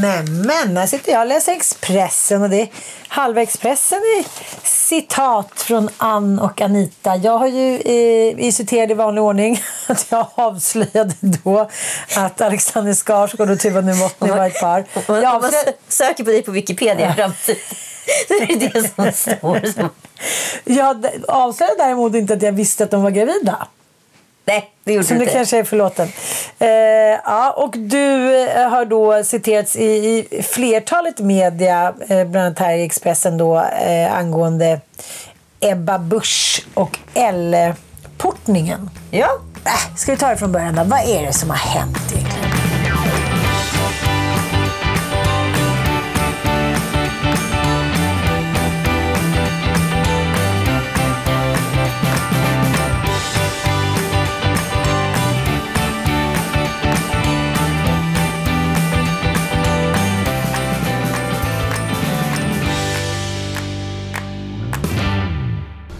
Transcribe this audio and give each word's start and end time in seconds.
Men, 0.00 0.42
men, 0.42 0.76
här 0.76 0.86
sitter 0.86 1.12
jag 1.12 1.20
och 1.20 1.26
läser 1.26 1.52
Expressen 1.52 2.42
och 2.42 2.50
det 2.50 2.60
är 2.60 2.68
halva 3.08 3.42
Expressen 3.42 3.98
i 3.98 4.24
citat 4.62 5.50
från 5.56 5.88
Ann 5.96 6.38
och 6.38 6.60
Anita. 6.60 7.16
Jag 7.16 7.38
har 7.38 7.46
ju 7.46 7.76
eh, 7.76 8.50
citerad 8.52 8.90
i 8.90 8.94
vanlig 8.94 9.22
ordning 9.24 9.62
att 9.86 10.06
jag 10.10 10.26
avslöjade 10.34 11.14
då 11.20 11.70
att 12.16 12.40
Alexander 12.40 12.94
Skarsgård 12.94 13.50
och 13.50 13.60
Tuva 13.60 13.80
Novotny 13.80 14.30
var 14.30 14.46
ett 14.46 14.60
par. 14.60 14.84
Om 14.94 15.02
man 15.08 15.26
avslöjade- 15.26 15.72
söker 15.88 16.24
på 16.24 16.30
dig 16.30 16.42
på 16.42 16.50
Wikipedia 16.50 17.12
i 17.12 17.14
framtiden 17.14 17.60
så 18.28 18.34
är 18.34 18.46
det 18.46 18.68
det 18.68 18.94
som 18.94 19.12
står. 19.12 19.62
Jag 20.64 21.06
avslöjade 21.28 21.82
däremot 21.82 22.14
inte 22.14 22.34
att 22.34 22.42
jag 22.42 22.52
visste 22.52 22.84
att 22.84 22.90
de 22.90 23.02
var 23.02 23.10
gravida. 23.10 23.68
Nej, 24.48 24.70
det 24.84 24.92
gjorde 24.92 25.06
Så 25.06 25.14
du 25.14 25.20
inte. 25.20 25.32
kanske 25.32 25.58
är 25.58 25.64
förlåten. 25.64 26.08
Eh, 26.58 26.68
ja, 27.24 27.50
och 27.56 27.78
du 27.78 28.36
eh, 28.48 28.68
har 28.68 28.84
då 28.84 29.24
citerats 29.24 29.76
i, 29.76 29.84
i 29.84 30.42
flertalet 30.42 31.18
media, 31.18 31.94
eh, 32.08 32.24
bland 32.24 32.36
annat 32.46 32.58
här 32.58 32.74
i 32.74 32.84
Expressen 32.84 33.38
då, 33.38 33.58
eh, 33.58 34.16
angående 34.16 34.80
Ebba 35.60 35.98
Busch 35.98 36.66
och 36.74 36.98
L-portningen. 37.14 38.90
Ja. 39.10 39.28
Äh, 39.64 39.96
ska 39.96 40.12
vi 40.12 40.18
ta 40.18 40.28
det 40.28 40.36
från 40.36 40.52
början 40.52 40.74
då? 40.74 40.84
Vad 40.84 41.00
är 41.08 41.26
det 41.26 41.32
som 41.32 41.50
har 41.50 41.56
hänt 41.56 41.98
egentligen? 42.12 42.27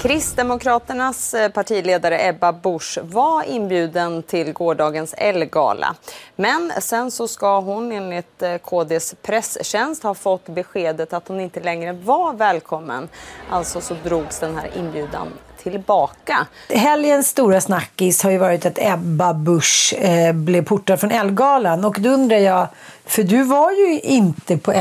Kristdemokraternas 0.09 1.35
eh, 1.35 1.49
partiledare 1.49 2.29
Ebba 2.29 2.53
Busch 2.53 2.99
var 3.03 3.43
inbjuden 3.43 4.23
till 4.23 4.53
gårdagens 4.53 5.15
Elgala. 5.19 5.95
Men 6.37 6.73
sen 6.81 7.11
så 7.11 7.29
ska 7.29 7.61
hon 7.61 7.93
enligt 7.93 8.43
eh, 8.43 8.57
KDs 8.57 9.15
presstjänst 9.23 10.03
ha 10.03 10.15
fått 10.15 10.49
beskedet 10.49 11.13
att 11.13 11.29
hon 11.29 11.41
inte 11.41 11.61
längre 11.61 11.93
var 11.93 12.33
välkommen. 12.33 13.09
Alltså 13.51 13.81
så 13.81 13.95
drogs 14.05 14.39
den 14.39 14.57
här 14.57 14.71
inbjudan 14.79 15.29
tillbaka. 15.63 16.47
Helgens 16.69 17.29
stora 17.29 17.61
snackis 17.61 18.23
har 18.23 18.31
ju 18.31 18.39
varit 18.39 18.67
att 18.67 18.79
Ebba 18.79 19.35
Busch 19.35 19.95
eh, 19.99 20.33
blev 20.33 20.65
portad 20.65 21.01
från 21.01 21.11
Elgalan. 21.11 21.85
Och 21.85 21.97
då 22.01 22.11
undrar 22.11 22.39
jag, 22.39 22.67
för 23.05 23.23
du 23.23 23.43
var 23.43 23.71
ju 23.71 24.01
inte 24.01 24.59
på 24.59 24.73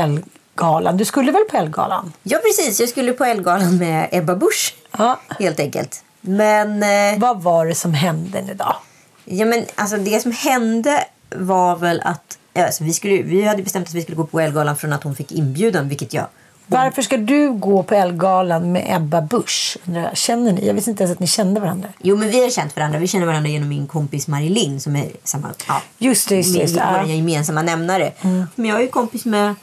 Elgalan. 0.58 0.96
Du 0.96 1.04
skulle 1.04 1.32
väl 1.32 1.44
på 1.50 1.56
Elgalan? 1.56 2.12
ja, 2.22 2.38
precis. 2.38 2.80
Jag 2.80 2.88
skulle 2.88 3.12
på 3.12 3.24
Elgalan 3.24 3.78
med 3.78 4.08
Ebba 4.12 4.34
Busch. 4.36 4.74
Ja. 4.98 5.18
Helt 5.38 5.60
enkelt. 5.60 6.02
Men, 6.20 6.82
eh, 6.82 7.18
Vad 7.18 7.42
var 7.42 7.66
det 7.66 7.74
som 7.74 7.94
hände 7.94 8.42
nu 8.42 8.54
då? 8.54 8.76
ja, 9.24 9.46
men 9.46 9.64
alltså, 9.74 9.96
det 9.96 10.20
som 10.20 10.32
hände 10.32 11.04
var 11.36 11.76
väl 11.76 12.00
att 12.04 12.38
ja, 12.54 12.66
alltså, 12.66 12.84
vi, 12.84 12.92
skulle, 12.92 13.22
vi 13.22 13.44
hade 13.44 13.62
bestämt 13.62 13.88
att 13.88 13.94
vi 13.94 14.02
skulle 14.02 14.16
gå 14.16 14.26
på 14.26 14.40
Elgalan 14.40 14.76
från 14.76 14.92
att 14.92 15.04
hon 15.04 15.14
fick 15.14 15.32
inbjudan, 15.32 15.88
vilket 15.88 16.12
jag 16.12 16.26
Varför 16.66 17.02
ska 17.02 17.16
du 17.16 17.52
gå 17.52 17.82
på 17.82 17.94
Elgalan 17.94 18.72
med 18.72 18.84
Ebba 18.96 19.20
Busch? 19.22 19.76
Känner 20.14 20.52
ni? 20.52 20.66
Jag 20.66 20.74
visste 20.74 20.90
inte 20.90 21.02
ens 21.02 21.14
att 21.14 21.20
ni 21.20 21.26
kände 21.26 21.60
varandra. 21.60 21.88
Jo, 22.02 22.16
men 22.16 22.30
vi 22.30 22.42
har 22.42 22.50
känt 22.50 22.76
varandra. 22.76 22.98
Vi 22.98 23.06
känner 23.06 23.26
varandra 23.26 23.50
genom 23.50 23.68
min 23.68 23.86
kompis 23.86 24.28
Marilyn 24.28 24.80
som 24.80 24.96
är 24.96 25.08
samma... 25.24 25.48
Ja, 25.68 25.82
Just 25.98 26.28
det, 26.28 26.36
just 26.36 26.54
det. 26.54 26.60
Just 26.60 26.74
det. 26.74 26.80
Ja. 26.80 27.06
gemensamma 27.06 27.62
nämnare. 27.62 28.12
Men 28.54 28.66
jag 28.66 28.76
är 28.78 28.82
ju 28.82 28.88
kompis 28.88 29.24
med 29.24 29.54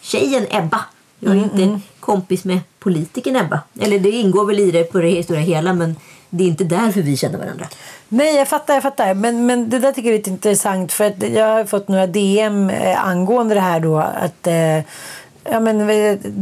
tjejen 0.00 0.46
Ebba. 0.50 0.80
Jag 1.18 1.36
är 1.36 1.36
Mm, 1.36 1.60
inte 1.60 1.80
kompis 2.00 2.44
med 2.44 2.60
politikern 2.78 3.36
Ebba. 3.36 3.60
Eller 3.80 3.98
det 3.98 4.10
ingår 4.10 4.46
väl 4.46 4.60
i 4.60 4.70
det 4.70 4.84
på 4.84 4.98
det 4.98 5.24
stora 5.24 5.38
hela 5.38 5.72
men 5.72 5.96
det 6.30 6.44
är 6.44 6.48
inte 6.48 6.64
därför 6.64 7.02
vi 7.02 7.16
känner 7.16 7.38
varandra. 7.38 7.68
Nej, 8.08 8.36
jag 8.36 8.48
fattar. 8.48 8.74
Jag 8.74 8.82
fattar. 8.82 9.14
Men, 9.14 9.46
men 9.46 9.70
det 9.70 9.78
där 9.78 9.92
tycker 9.92 10.08
jag 10.08 10.14
är 10.14 10.18
lite 10.18 10.30
intressant. 10.30 10.92
För 10.92 11.04
att 11.04 11.22
jag 11.22 11.46
har 11.46 11.64
fått 11.64 11.88
några 11.88 12.06
DM 12.06 12.70
eh, 12.70 13.06
angående 13.06 13.54
det 13.54 13.60
här 13.60 13.80
då. 13.80 13.98
Att, 13.98 14.46
eh, 14.46 14.78
ja, 15.44 15.60
men, 15.60 15.88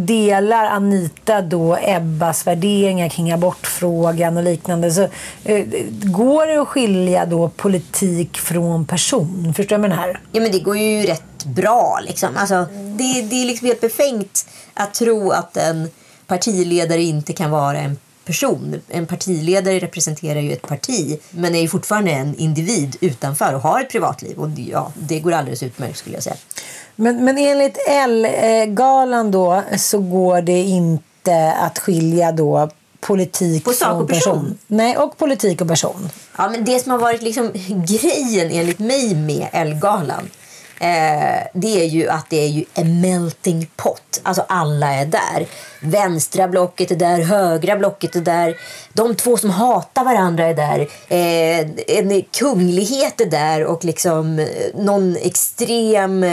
delar 0.07 0.67
Anita 0.67 1.43
då 1.43 1.79
Ebbas 1.83 2.47
värderingar 2.47 3.09
kring 3.09 3.33
abortfrågan 3.33 4.37
och 4.37 4.43
liknande. 4.43 4.91
Så, 4.91 5.03
eh, 5.45 5.67
går 5.91 6.47
det 6.47 6.63
att 6.63 6.69
skilja 6.69 7.27
då 7.27 7.49
politik 7.49 8.39
från 8.39 8.87
person? 8.87 9.55
Förstår 9.57 9.77
du 9.77 9.83
vad 9.83 9.91
jag 9.91 9.97
menar? 9.97 10.21
Ja 10.33 10.41
men 10.41 10.53
det 10.53 10.61
går 10.61 10.77
ju 10.77 11.03
rätt 11.03 11.45
bra 11.45 11.99
liksom. 12.07 12.37
Alltså, 12.37 12.67
det, 12.73 13.23
det 13.23 13.43
är 13.43 13.47
liksom 13.47 13.67
helt 13.67 13.81
befängt 13.81 14.47
att 14.75 14.95
tro 14.95 15.31
att 15.31 15.57
en 15.57 15.91
partiledare 16.27 17.03
inte 17.03 17.33
kan 17.33 17.51
vara 17.51 17.79
en 17.79 17.97
person. 18.29 18.81
En 18.89 19.07
partiledare 19.07 19.79
representerar 19.79 20.41
ju 20.41 20.53
ett 20.53 20.67
parti 20.67 21.21
men 21.31 21.55
är 21.55 21.61
ju 21.61 21.69
fortfarande 21.69 22.11
en 22.11 22.35
individ 22.35 22.97
utanför 23.01 23.55
och 23.55 23.61
har 23.61 23.81
ett 23.81 23.91
privatliv. 23.91 24.39
Och 24.39 24.49
ja, 24.57 24.93
det 24.95 25.21
går 25.21 25.33
alldeles 25.33 25.63
utmärkt 25.63 25.99
skulle 25.99 26.17
jag 26.17 26.23
säga. 26.23 26.37
Men, 27.01 27.25
men 27.25 27.39
enligt 27.39 27.79
L-galan 27.89 29.31
då 29.31 29.63
så 29.77 29.99
går 29.99 30.43
det 30.43 30.59
inte 30.61 31.53
att 31.53 31.79
skilja 31.79 32.33
då 32.33 32.71
politik 33.01 33.65
På 33.65 33.73
sak 33.73 34.03
och 34.03 34.09
person. 34.09 34.35
person. 34.35 34.59
Nej, 34.67 34.97
och 34.97 35.17
politik 35.19 35.61
och 35.61 35.69
person. 35.69 36.11
Ja, 36.39 36.49
men 36.49 36.65
det 36.65 36.81
som 36.81 36.93
har 36.93 36.99
varit 36.99 37.23
liksom 37.23 37.51
grejen 37.69 38.51
enligt 38.51 38.79
mig 38.79 39.15
med 39.15 39.49
Elgalan 39.53 40.31
eh, 40.81 41.47
det 41.55 41.81
är 41.81 41.85
ju 41.85 42.09
att 42.09 42.31
det 42.31 42.45
är 42.45 42.49
ju 42.49 42.65
en 42.75 43.01
melting 43.01 43.71
pot. 43.77 44.21
Alltså 44.23 44.45
alla 44.49 44.95
är 44.95 45.07
där. 45.07 45.47
Vänstra 45.83 46.49
blocket 46.49 46.91
är 46.91 46.97
där, 46.97 47.23
högra 47.23 47.77
blocket 47.77 48.17
är 48.17 48.21
där. 48.21 48.57
De 48.93 49.15
två 49.15 49.37
som 49.37 49.51
hatar 49.51 50.05
varandra 50.05 50.47
är 50.47 50.55
där. 50.55 50.89
Eh, 51.09 51.67
en 51.99 52.23
kunglighet 52.23 53.21
är 53.21 53.27
där 53.27 53.65
och 53.65 53.85
liksom 53.85 54.39
eh, 54.39 54.47
någon 54.75 55.17
extrem 55.17 56.25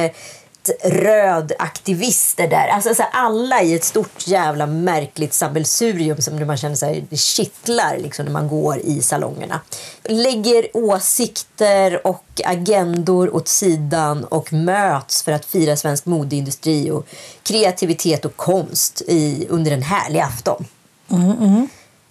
Rödaktivister. 0.83 2.43
röd 2.43 2.49
där. 2.49 2.67
Alltså 2.67 2.95
så 2.95 3.01
här, 3.01 3.11
alla 3.13 3.61
i 3.61 3.75
ett 3.75 3.83
stort 3.83 4.27
jävla 4.27 4.65
märkligt 4.65 5.33
sammelsurium 5.33 6.21
som 6.21 6.47
man 6.47 6.57
känner 6.57 6.75
sig 6.75 7.05
det 7.09 7.17
kittlar 7.17 7.97
liksom, 7.97 8.25
när 8.25 8.31
man 8.31 8.47
går 8.47 8.77
i 8.77 9.01
salongerna. 9.01 9.61
Lägger 10.03 10.67
åsikter 10.73 12.07
och 12.07 12.41
agendor 12.45 13.35
åt 13.35 13.47
sidan 13.47 14.23
och 14.23 14.53
möts 14.53 15.23
för 15.23 15.31
att 15.31 15.45
fira 15.45 15.75
svensk 15.75 16.05
modeindustri 16.05 16.91
och 16.91 17.07
kreativitet 17.43 18.25
och 18.25 18.35
konst 18.35 19.01
i, 19.01 19.47
under 19.49 19.71
en 19.71 19.81
härlig 19.81 20.19
afton. 20.19 20.65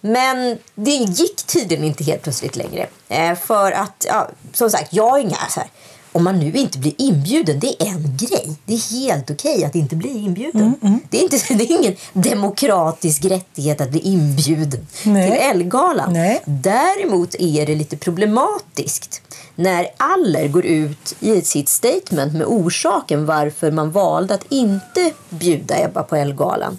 Men 0.01 0.59
det 0.75 0.91
gick 0.91 1.47
tydligen 1.47 1.85
inte 1.85 2.05
helt 2.05 2.23
plötsligt 2.23 2.57
längre. 2.57 2.87
Eh, 3.09 3.35
för 3.35 3.73
att, 3.73 4.07
ja, 4.09 4.29
som 4.53 4.71
sagt, 4.71 4.93
jag 4.93 5.19
är 5.19 5.23
inga 5.23 5.37
så 5.51 5.61
här, 5.61 5.69
om 6.15 6.25
man 6.25 6.39
nu 6.39 6.53
inte 6.53 6.79
blir 6.79 6.93
inbjuden, 6.99 7.61
det 7.61 7.83
är 7.83 7.87
en 7.87 8.17
grej. 8.17 8.57
Det 8.65 8.75
är 8.75 9.01
helt 9.01 9.31
okej 9.31 9.65
att 9.65 9.75
inte 9.75 9.97
bli 9.97 10.09
inbjuden. 10.09 10.75
Det, 11.11 11.19
är 11.19 11.23
inte, 11.23 11.37
det 11.55 11.65
är 11.65 11.79
ingen 11.79 11.97
demokratisk 12.13 13.25
rättighet 13.25 13.81
att 13.81 13.91
bli 13.91 14.01
inbjuden 14.01 14.87
Nej. 15.05 15.31
till 15.31 15.41
Ellegalan. 15.41 16.17
Däremot 16.45 17.35
är 17.35 17.67
det 17.67 17.75
lite 17.75 17.97
problematiskt 17.97 19.23
när 19.55 19.87
Aller 19.97 20.49
går 20.49 20.67
ut 20.67 21.17
i 21.21 21.43
sitt 21.43 21.69
statement 21.69 22.33
med 22.33 22.47
orsaken 22.47 23.27
varför 23.27 23.71
man 23.71 23.91
valde 23.91 24.35
att 24.35 24.45
inte 24.49 25.13
bjuda 25.31 25.85
Ebba 25.85 26.03
på 26.03 26.17
Ellegalan. 26.17 26.79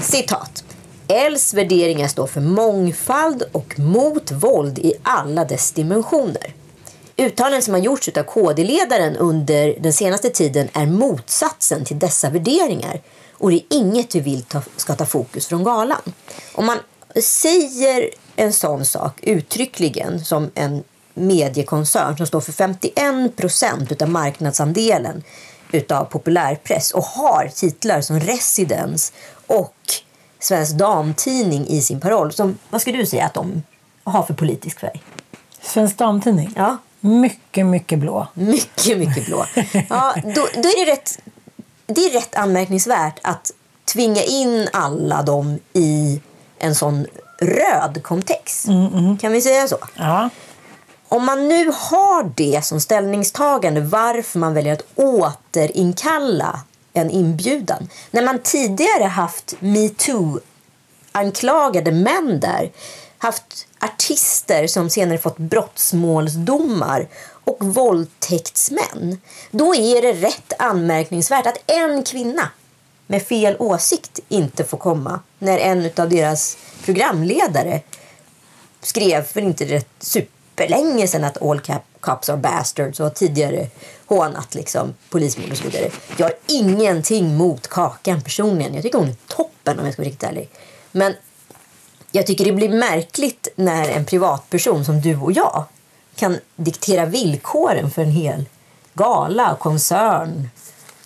Citat. 0.00 0.64
Els 1.08 1.54
värderingar 1.54 2.08
står 2.08 2.26
för 2.26 2.40
mångfald 2.40 3.42
och 3.52 3.78
mot 3.78 4.32
våld 4.32 4.78
i 4.78 4.92
alla 5.02 5.44
dess 5.44 5.72
dimensioner. 5.72 6.54
Uttalanden 7.16 7.62
som 7.62 7.74
har 7.74 7.80
gjorts 7.80 8.08
av 8.08 8.22
KD-ledaren 8.22 9.16
under 9.16 9.76
den 9.80 9.92
senaste 9.92 10.30
tiden 10.30 10.68
är 10.72 10.86
motsatsen 10.86 11.84
till 11.84 11.98
dessa 11.98 12.30
värderingar 12.30 13.00
och 13.32 13.50
det 13.50 13.56
är 13.56 13.64
inget 13.70 14.14
vi 14.14 14.20
vill 14.20 14.42
ta, 14.42 14.62
ska 14.76 14.94
ta 14.94 15.06
fokus 15.06 15.46
från 15.46 15.64
galan. 15.64 16.12
Om 16.54 16.66
man 16.66 16.78
säger 17.22 18.10
en 18.36 18.52
sån 18.52 18.84
sak 18.84 19.20
uttryckligen 19.22 20.24
som 20.24 20.50
en 20.54 20.84
mediekoncern 21.14 22.16
som 22.16 22.26
står 22.26 22.40
för 22.40 22.52
51 22.52 23.36
procent 23.36 24.02
av 24.02 24.08
marknadsandelen 24.08 25.22
utav 25.72 26.04
populärpress 26.04 26.90
och 26.90 27.04
har 27.04 27.50
titlar 27.54 28.00
som 28.00 28.20
Residence 28.20 29.12
och 29.46 29.74
Svensk 30.38 30.72
Damtidning 30.72 31.66
i 31.66 31.82
sin 31.82 32.00
paroll. 32.00 32.32
Som, 32.32 32.58
vad 32.70 32.80
skulle 32.80 32.98
du 32.98 33.06
säga 33.06 33.26
att 33.26 33.34
de 33.34 33.62
har 34.04 34.22
för 34.22 34.34
politisk 34.34 34.80
färg? 34.80 35.02
Svensk 35.60 35.98
Damtidning? 35.98 36.52
Ja. 36.56 36.78
Mycket, 37.04 37.66
mycket 37.66 37.98
blå. 37.98 38.26
Mycket, 38.34 38.98
mycket 38.98 39.26
blå. 39.26 39.46
Ja, 39.88 40.14
då, 40.24 40.48
då 40.54 40.68
är 40.68 40.86
det 40.86 40.92
rätt, 40.92 41.18
det 41.86 42.00
är 42.00 42.10
rätt 42.10 42.34
anmärkningsvärt 42.34 43.18
att 43.22 43.50
tvinga 43.84 44.22
in 44.22 44.68
alla 44.72 45.22
dem 45.22 45.58
i 45.72 46.20
en 46.58 46.74
sån 46.74 47.06
röd 47.40 48.02
kontext. 48.02 48.66
Kan 49.20 49.32
vi 49.32 49.42
säga 49.42 49.68
så? 49.68 49.78
Ja. 49.94 50.28
Om 51.08 51.24
man 51.24 51.48
nu 51.48 51.72
har 51.74 52.32
det 52.34 52.64
som 52.64 52.80
ställningstagande 52.80 53.80
varför 53.80 54.38
man 54.38 54.54
väljer 54.54 54.72
att 54.72 54.86
återinkalla 54.94 56.60
en 56.92 57.10
inbjudan. 57.10 57.88
När 58.10 58.22
man 58.22 58.38
tidigare 58.38 59.04
haft 59.04 59.54
metoo-anklagade 59.60 61.92
män 61.92 62.40
där. 62.40 62.70
Haft 63.22 63.66
artister 63.78 64.66
som 64.66 64.90
senare 64.90 65.18
fått 65.18 65.38
brottsmålsdomar 65.38 67.08
och 67.44 67.56
våldtäktsmän. 67.60 69.20
Då 69.50 69.74
är 69.74 70.02
det 70.02 70.12
rätt 70.12 70.52
anmärkningsvärt 70.58 71.46
att 71.46 71.70
en 71.70 72.02
kvinna 72.02 72.48
med 73.06 73.22
fel 73.22 73.56
åsikt 73.58 74.20
inte 74.28 74.64
får 74.64 74.78
komma 74.78 75.20
när 75.38 75.58
en 75.58 75.90
av 75.96 76.08
deras 76.08 76.56
programledare 76.84 77.80
skrev 78.80 79.22
för 79.22 79.40
inte 79.40 79.64
rätt 79.64 79.90
superlänge 79.98 81.08
sedan 81.08 81.24
att 81.24 81.42
all 81.42 81.60
cap 81.60 81.82
cops 82.00 82.28
are 82.28 82.36
bastards 82.36 83.00
och 83.00 83.06
har 83.06 83.10
tidigare 83.10 83.68
hånat 84.06 84.54
liksom, 84.54 84.94
polismord 85.10 85.50
och 85.50 85.56
så 85.56 85.64
vidare. 85.64 85.90
Jag 86.16 86.26
har 86.26 86.34
ingenting 86.46 87.36
mot 87.36 87.68
Kakan 87.68 88.22
personligen. 88.22 88.74
Jag 88.74 88.82
tycker 88.82 88.98
hon 88.98 89.08
är 89.08 89.16
toppen 89.26 89.78
om 89.78 89.84
jag 89.84 89.92
ska 89.92 90.02
vara 90.02 90.08
riktigt 90.08 90.28
ärlig. 90.28 90.50
Men 90.92 91.14
jag 92.12 92.26
tycker 92.26 92.44
det 92.44 92.52
blir 92.52 92.68
märkligt 92.68 93.48
när 93.56 93.88
en 93.88 94.04
privatperson 94.04 94.84
som 94.84 95.00
du 95.00 95.16
och 95.16 95.32
jag 95.32 95.64
kan 96.16 96.38
diktera 96.56 97.04
villkoren 97.06 97.90
för 97.90 98.02
en 98.02 98.10
hel 98.10 98.44
gala, 98.94 99.56
koncern, 99.60 100.48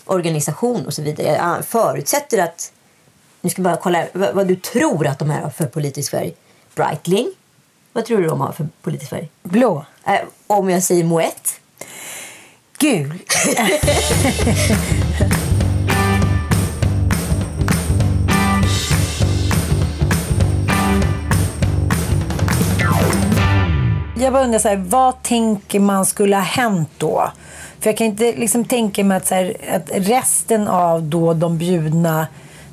organisation 0.04 0.86
och 0.86 0.94
så 0.94 1.02
vidare. 1.02 1.26
Jag 1.26 1.64
förutsätter 1.64 2.38
att... 2.38 2.72
Nu 3.40 3.50
ska 3.50 3.62
bara 3.62 3.76
kolla 3.76 4.06
vad, 4.12 4.34
vad 4.34 4.46
du 4.46 4.56
tror 4.56 5.06
att 5.06 5.18
de 5.18 5.30
här 5.30 5.42
har 5.42 5.50
för 5.50 5.66
politisk 5.66 6.10
färg. 6.10 6.34
Breitling. 6.74 7.32
Vad 7.92 8.04
tror 8.04 8.20
du 8.20 8.28
de 8.28 8.40
har 8.40 8.52
för 8.52 8.68
politisk 8.82 9.10
färg? 9.10 9.30
Blå. 9.42 9.86
Eh, 10.06 10.20
om 10.46 10.70
jag 10.70 10.82
säger 10.82 11.04
Moët. 11.04 11.60
Gul. 12.78 13.18
Jag 24.18 24.32
bara 24.32 24.44
undrar, 24.44 24.58
så 24.58 24.68
här, 24.68 24.76
vad 24.76 25.22
tänker 25.22 25.80
man 25.80 26.06
skulle 26.06 26.36
ha 26.36 26.42
hänt 26.42 26.90
då? 26.98 27.30
För 27.80 27.90
jag 27.90 27.96
kan 27.96 28.06
inte 28.06 28.32
liksom 28.32 28.64
tänka 28.64 29.04
mig 29.04 29.16
att, 29.16 29.26
så 29.26 29.34
här, 29.34 29.56
att 29.74 29.90
resten 29.94 30.68
av 30.68 31.02
då 31.02 31.34
de 31.34 31.58
bjudna 31.58 32.26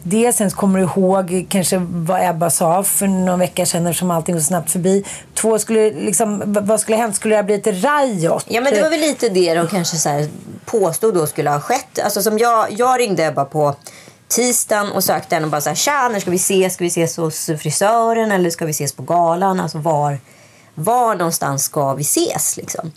Dels 0.06 0.42
ens 0.42 0.54
kommer 0.54 0.80
ihåg 0.80 1.46
kanske 1.50 1.78
vad 1.90 2.30
Ebba 2.30 2.50
sa 2.50 2.84
för 2.84 3.08
någon 3.08 3.40
vecka 3.40 3.66
sedan 3.66 3.88
eftersom 3.88 4.12
allting 4.12 4.36
går 4.36 4.42
snabbt 4.42 4.72
förbi. 4.72 5.04
Två, 5.34 5.60
skulle, 5.60 5.92
liksom, 5.92 6.44
vad 6.46 6.80
skulle 6.80 6.98
ha 6.98 7.02
hänt? 7.02 7.16
Skulle 7.16 7.36
det 7.36 7.40
ha 7.40 7.44
blivit 7.44 7.68
riot? 7.68 8.46
Ja, 8.48 8.62
men 8.62 8.74
det 8.74 8.82
var 8.82 8.90
väl 8.90 9.00
lite 9.00 9.30
det 9.30 9.54
de 9.54 9.68
kanske 9.68 9.98
så 9.98 10.10
här 10.10 10.28
påstod 10.66 11.14
då 11.14 11.28
skulle 11.28 11.50
ha 11.50 11.60
skett. 11.60 12.00
Alltså 12.04 12.22
som 12.22 12.38
jag, 12.38 12.72
jag 12.72 13.00
ringde 13.00 13.26
Ebba 13.26 13.46
på 13.46 13.76
tisdagen 14.28 14.92
och 14.92 15.04
sökte 15.04 15.36
henne 15.36 15.46
och 15.46 15.52
bara 15.52 15.62
så 15.62 15.70
här, 15.70 15.76
tja, 15.76 16.10
när 16.12 16.20
ska 16.20 16.32
vi 16.32 16.36
ses? 16.36 16.74
Ska 16.74 16.84
vi 16.84 16.88
ses 16.88 17.18
hos 17.18 17.46
frisören 17.46 18.32
eller 18.32 18.50
ska 18.50 18.66
vi 18.66 18.72
ses 18.72 18.94
på 18.94 19.04
galan? 19.04 19.60
Alltså 19.60 19.78
var, 19.78 20.18
var 20.76 21.16
någonstans 21.16 21.64
ska 21.64 21.94
vi 21.94 22.02
ses 22.02 22.58
liksom? 22.58 22.92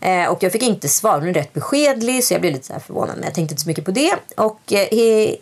Eh, 0.00 0.26
och 0.26 0.42
jag 0.42 0.52
fick 0.52 0.62
inte 0.62 0.88
svar, 0.88 1.18
hon 1.18 1.28
är 1.28 1.34
rätt 1.34 1.52
beskedlig 1.52 2.24
så 2.24 2.34
jag 2.34 2.40
blev 2.40 2.52
lite 2.52 2.66
så 2.66 2.72
här 2.72 2.80
förvånad 2.80 3.16
men 3.16 3.24
jag 3.24 3.34
tänkte 3.34 3.52
inte 3.52 3.62
så 3.62 3.68
mycket 3.68 3.84
på 3.84 3.90
det. 3.90 4.14
Och 4.36 4.72
eh, 4.72 5.34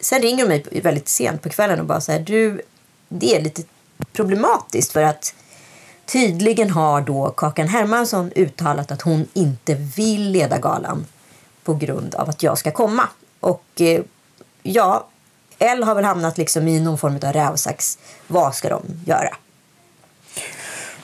sen 0.00 0.22
ringer 0.22 0.44
hon 0.44 0.48
mig 0.48 0.64
väldigt 0.82 1.08
sent 1.08 1.42
på 1.42 1.48
kvällen 1.48 1.80
och 1.80 1.86
bara 1.86 2.00
så 2.00 2.12
här, 2.12 2.18
du, 2.18 2.62
det 3.08 3.36
är 3.36 3.42
lite 3.42 3.62
problematiskt 4.12 4.92
för 4.92 5.02
att 5.02 5.34
tydligen 6.06 6.70
har 6.70 7.00
då 7.00 7.30
Kakan 7.30 7.68
Hermansson 7.68 8.32
uttalat 8.34 8.90
att 8.90 9.02
hon 9.02 9.28
inte 9.32 9.74
vill 9.74 10.30
leda 10.30 10.58
galan 10.58 11.06
på 11.64 11.74
grund 11.74 12.14
av 12.14 12.28
att 12.28 12.42
jag 12.42 12.58
ska 12.58 12.70
komma. 12.70 13.08
Och 13.40 13.64
eh, 13.80 14.02
ja, 14.62 15.06
L 15.58 15.82
har 15.82 15.94
väl 15.94 16.04
hamnat 16.04 16.38
liksom 16.38 16.68
i 16.68 16.80
någon 16.80 16.98
form 16.98 17.14
av 17.14 17.32
rävsax. 17.32 17.98
Vad 18.26 18.54
ska 18.54 18.68
de 18.68 18.82
göra? 19.06 19.36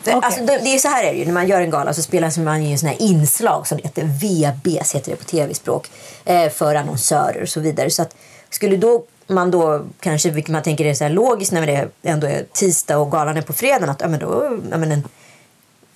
För, 0.02 0.16
okay. 0.16 0.26
alltså, 0.26 0.44
det, 0.44 0.58
det 0.58 0.74
är 0.74 0.78
så 0.78 0.88
här 0.88 1.04
är 1.04 1.12
det 1.12 1.18
ju. 1.18 1.24
När 1.24 1.32
man 1.32 1.48
gör 1.48 1.60
en 1.60 1.70
gala 1.70 1.94
så 1.94 2.02
spelar 2.02 2.40
man 2.40 2.64
ju 2.64 2.72
en 2.72 2.78
sån 2.78 2.88
här 2.88 3.02
inslag 3.02 3.66
som 3.66 3.78
heter 3.78 4.02
VBs 4.02 4.94
heter 4.94 5.10
det 5.10 5.16
på 5.16 5.24
tv-språk. 5.24 5.90
Eh, 6.24 6.50
för 6.50 6.74
annonsörer 6.74 7.42
och 7.42 7.48
så 7.48 7.60
vidare. 7.60 7.90
Så 7.90 8.02
att 8.02 8.14
skulle 8.50 8.76
då 8.76 9.04
man 9.30 9.50
då 9.50 9.84
kanske, 10.00 10.30
vilket 10.30 10.52
man 10.52 10.62
tänker 10.62 10.84
är 10.84 10.94
så 10.94 11.04
här 11.04 11.10
logiskt 11.10 11.52
när 11.52 11.66
det 11.66 11.88
ändå 12.02 12.26
är 12.26 12.44
tisdag 12.52 12.98
och 12.98 13.10
galan 13.10 13.36
är 13.36 13.42
på 13.42 13.52
fredagen, 13.52 13.90
att 13.90 14.00
ja, 14.00 14.08
men 14.08 14.20
då, 14.20 14.58
ja, 14.70 14.78
men 14.78 14.92
en, 14.92 15.04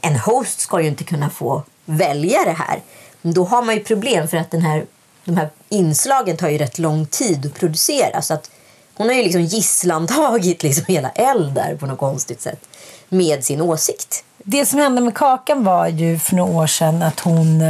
en 0.01 0.17
host 0.17 0.61
ska 0.61 0.81
ju 0.81 0.89
inte 0.89 1.05
kunna 1.05 1.31
få 1.31 1.62
välja 1.85 2.45
det 2.45 2.53
här. 2.53 2.81
Men 3.23 3.35
då 3.35 3.45
har 3.45 3.62
man 3.62 3.75
ju 3.75 3.85
problem 3.85 4.29
för 4.29 4.37
att 4.37 4.51
den 4.51 4.62
här, 4.62 4.85
de 5.25 5.37
här 5.37 5.51
inslagen 5.69 6.37
tar 6.37 6.49
ju 6.49 6.59
rätt 6.59 6.79
lång 6.79 7.06
tid 7.06 7.47
att 7.47 7.55
producera. 7.55 8.23
Så 8.23 8.35
att 8.35 8.51
hon 8.95 9.09
har 9.09 9.15
ju 9.15 9.23
liksom 9.23 9.43
gisslantagit 9.43 10.62
liksom 10.62 10.85
hela 10.89 11.11
eld 11.11 11.55
där 11.55 11.77
på 11.77 11.87
något 11.87 11.99
konstigt 11.99 12.41
sätt 12.41 12.61
med 13.09 13.45
sin 13.45 13.61
åsikt. 13.61 14.25
Det 14.39 14.67
som 14.67 14.79
hände 14.79 15.01
med 15.01 15.15
Kakan 15.15 15.65
var 15.65 15.87
ju 15.87 16.19
för 16.19 16.37
några 16.37 16.53
år 16.53 16.67
sedan 16.67 17.03
att 17.03 17.21
hon 17.21 17.61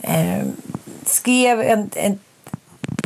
eh, 0.00 0.44
skrev 1.06 1.60
en, 1.60 1.90
en, 1.94 2.18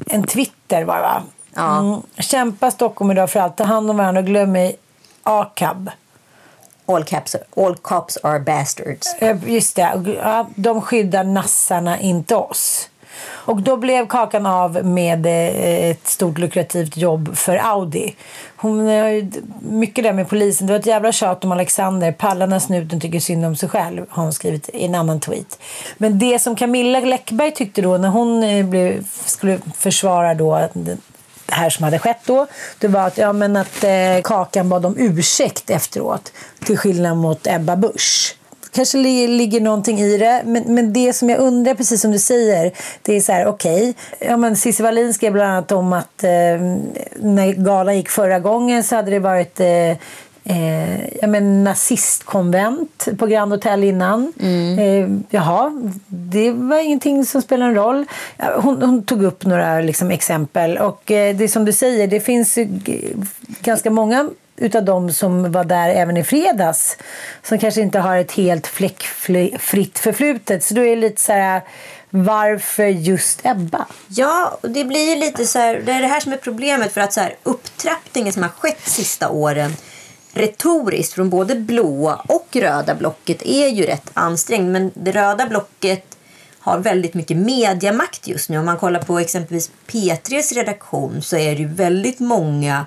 en 0.07 0.27
Twitter 0.27 0.85
var 0.85 0.97
det, 0.97 1.03
va? 1.03 1.23
Ja. 1.55 1.79
Mm. 1.79 2.03
Kämpa 2.19 2.71
Stockholm 2.71 3.11
idag 3.11 3.31
för 3.31 3.41
allt. 3.41 3.57
Ta 3.57 3.65
hand 3.65 3.91
om 3.91 3.97
varandra 3.97 4.21
och 4.21 4.27
glöm 4.27 4.57
ej 4.57 4.77
AKAB. 5.23 5.91
All, 6.87 7.05
caps, 7.05 7.37
all 7.57 7.77
cops 7.77 8.19
are 8.23 8.41
bastards. 8.41 9.15
Eh, 9.19 9.37
Just 9.47 9.77
det. 9.77 10.47
De 10.57 10.81
skyddar 10.81 11.25
nassarna, 11.25 12.01
inte 12.01 12.37
oss. 12.37 12.89
Och 13.27 13.63
då 13.63 13.77
blev 13.77 14.07
Kakan 14.07 14.47
av 14.47 14.85
med 14.85 15.27
eh, 15.27 15.91
ett 15.91 16.07
stort 16.07 16.39
lukrativt 16.39 16.97
jobb 16.97 17.37
för 17.37 17.57
Audi. 17.57 18.15
Hon 18.57 18.89
eh, 18.89 19.03
har 19.03 19.09
ju 19.09 19.31
mycket 19.61 20.05
där 20.05 20.13
med 20.13 20.29
polisen. 20.29 20.67
Det 20.67 20.73
var 20.73 20.81
ett 20.81 20.87
jävla 20.87 21.13
tjat 21.13 21.45
om 21.45 21.53
Alexander. 21.53 22.13
Pallarna 22.13 22.61
snuten 22.61 23.01
tycker 23.01 23.21
synd 23.21 23.45
om 23.45 23.57
sig 23.57 23.69
själv, 23.69 24.07
har 24.09 24.23
hon 24.23 24.33
skrivit 24.33 24.69
i 24.69 24.85
en 24.85 24.95
annan 24.95 25.21
tweet. 25.21 25.59
Men 25.97 26.19
det 26.19 26.39
som 26.39 26.57
Camilla 26.57 27.01
Läckberg 27.01 27.51
tyckte 27.51 27.83
då 27.83 27.97
när 27.97 28.09
hon 28.09 28.43
eh, 28.43 28.67
blev, 28.67 29.05
skulle 29.25 29.59
försvara 29.77 30.35
då 30.35 30.69
det 30.75 30.97
här 31.49 31.71
som 31.71 31.85
hade 31.85 31.99
skett 31.99 32.21
då, 32.27 32.47
det 32.79 32.89
var 32.89 33.07
att, 33.07 33.19
ja, 33.19 33.33
men 33.33 33.57
att 33.57 33.85
eh, 33.85 34.23
Kakan 34.25 34.69
bad 34.69 34.87
om 34.87 34.95
ursäkt 34.99 35.71
efteråt. 35.71 36.33
Till 36.65 36.79
skillnad 36.79 37.17
mot 37.17 37.47
Ebba 37.47 37.77
Busch 37.77 38.37
kanske 38.75 38.99
li- 38.99 39.29
ligger 39.29 39.61
någonting 39.61 40.01
i 40.01 40.19
det. 40.19 40.43
Men, 40.45 40.75
men 40.75 40.93
det 40.93 41.13
som 41.13 41.31
jag 41.31 41.39
undrar, 41.39 41.75
precis 41.75 42.01
som 42.01 42.11
du 42.13 42.19
säger, 42.19 42.73
det 43.03 43.17
är 43.17 43.21
så 43.21 43.33
här, 43.33 43.47
okej. 43.47 43.95
Ja, 44.19 44.37
men 44.37 44.57
Cissi 44.57 44.83
Wallin 44.83 45.15
skrev 45.15 45.33
bland 45.33 45.51
annat 45.51 45.73
om 45.73 45.93
att 45.93 46.25
eh, 46.25 46.31
när 47.17 47.53
galan 47.65 47.97
gick 47.97 48.09
förra 48.09 48.39
gången 48.39 48.85
så 48.85 48.97
hade 48.97 49.11
det 49.11 49.19
varit 49.19 49.61
eh, 49.61 49.91
eh, 50.45 51.17
ja, 51.21 51.27
men 51.27 51.65
nazistkonvent 51.65 53.09
på 53.19 53.27
Grand 53.27 53.53
Hotel 53.53 53.85
innan. 53.85 54.33
Eh, 54.79 55.09
jaha, 55.31 55.73
det 56.07 56.51
var 56.51 56.79
ingenting 56.85 57.25
som 57.25 57.43
spelar 57.43 57.67
en 57.67 57.75
roll. 57.75 58.05
Ja, 58.37 58.61
Hon, 58.61 58.83
hon 58.83 59.03
tog 59.05 59.23
upp 59.25 59.47
några 59.47 59.81
liksom, 59.81 60.11
exempel. 60.11 60.79
Och 60.79 61.11
eh, 61.11 61.37
det 61.37 61.45
är 61.45 61.49
som 61.49 61.65
du 61.65 61.73
säger, 61.73 62.07
det 62.07 62.21
finns 62.21 62.59
ganska 63.61 63.91
många 63.91 64.29
utav 64.57 64.85
de 64.85 65.13
som 65.13 65.53
var 65.53 65.65
där 65.65 65.89
även 65.89 66.17
i 66.17 66.25
fredags 66.25 66.97
som 67.43 67.59
kanske 67.59 67.81
inte 67.81 67.99
har 67.99 68.17
ett 68.17 68.33
helt 68.33 68.67
fläckfritt 68.67 69.99
förflutet. 69.99 70.65
Så 70.65 70.75
då 70.75 70.81
är 70.81 70.91
det 70.91 70.97
lite 70.97 71.21
så 71.21 71.33
här, 71.33 71.63
varför 72.11 72.87
just 72.87 73.41
Ebba? 73.45 73.87
Ja, 74.09 74.59
och 74.63 74.71
det 74.71 74.85
blir 74.85 75.11
ju 75.11 75.17
lite 75.17 75.47
så 75.47 75.59
här, 75.59 75.83
det 75.87 75.93
är 75.93 76.01
det 76.01 76.07
här 76.07 76.21
som 76.21 76.33
är 76.33 76.37
problemet 76.37 76.93
för 76.93 77.01
att 77.01 77.13
så 77.13 77.21
här, 77.21 77.37
upptrappningen 77.43 78.33
som 78.33 78.43
har 78.43 78.51
skett 78.51 78.89
sista 78.89 79.29
åren 79.29 79.77
retoriskt 80.35 81.13
från 81.13 81.31
både 81.31 81.55
blåa 81.55 82.15
och 82.15 82.57
röda 82.57 82.95
blocket 82.95 83.43
är 83.43 83.69
ju 83.69 83.87
rätt 83.87 84.11
ansträngd. 84.15 84.73
Men 84.73 84.91
det 84.95 85.13
röda 85.13 85.47
blocket 85.47 86.17
har 86.59 86.79
väldigt 86.79 87.15
mycket 87.15 87.37
mediamakt 87.37 88.29
just 88.29 88.49
nu. 88.49 88.59
Om 88.59 88.65
man 88.65 88.79
kollar 88.79 89.03
på 89.03 89.19
exempelvis 89.19 89.71
P3s 89.87 90.55
redaktion 90.55 91.23
så 91.23 91.37
är 91.37 91.53
det 91.53 91.63
ju 91.63 91.69
väldigt 91.69 92.21
många 92.21 92.87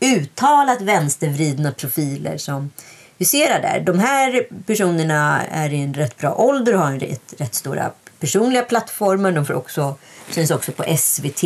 uttalat 0.00 0.80
vänstervridna 0.80 1.72
profiler 1.72 2.38
som 2.38 2.70
huserar 3.18 3.62
där. 3.62 3.80
De 3.80 3.98
här 3.98 4.46
personerna 4.66 5.42
är 5.50 5.72
i 5.72 5.82
en 5.82 5.94
rätt 5.94 6.16
bra 6.16 6.34
ålder 6.34 6.74
och 6.74 6.80
har 6.80 6.86
en 6.86 7.00
rätt, 7.00 7.34
rätt 7.38 7.54
stora 7.54 7.90
personliga 8.20 8.62
plattformar. 8.62 9.32
De 9.32 9.46
får 9.46 9.54
också, 9.54 9.96
syns 10.30 10.50
också 10.50 10.72
på 10.72 10.96
SVT. 10.98 11.44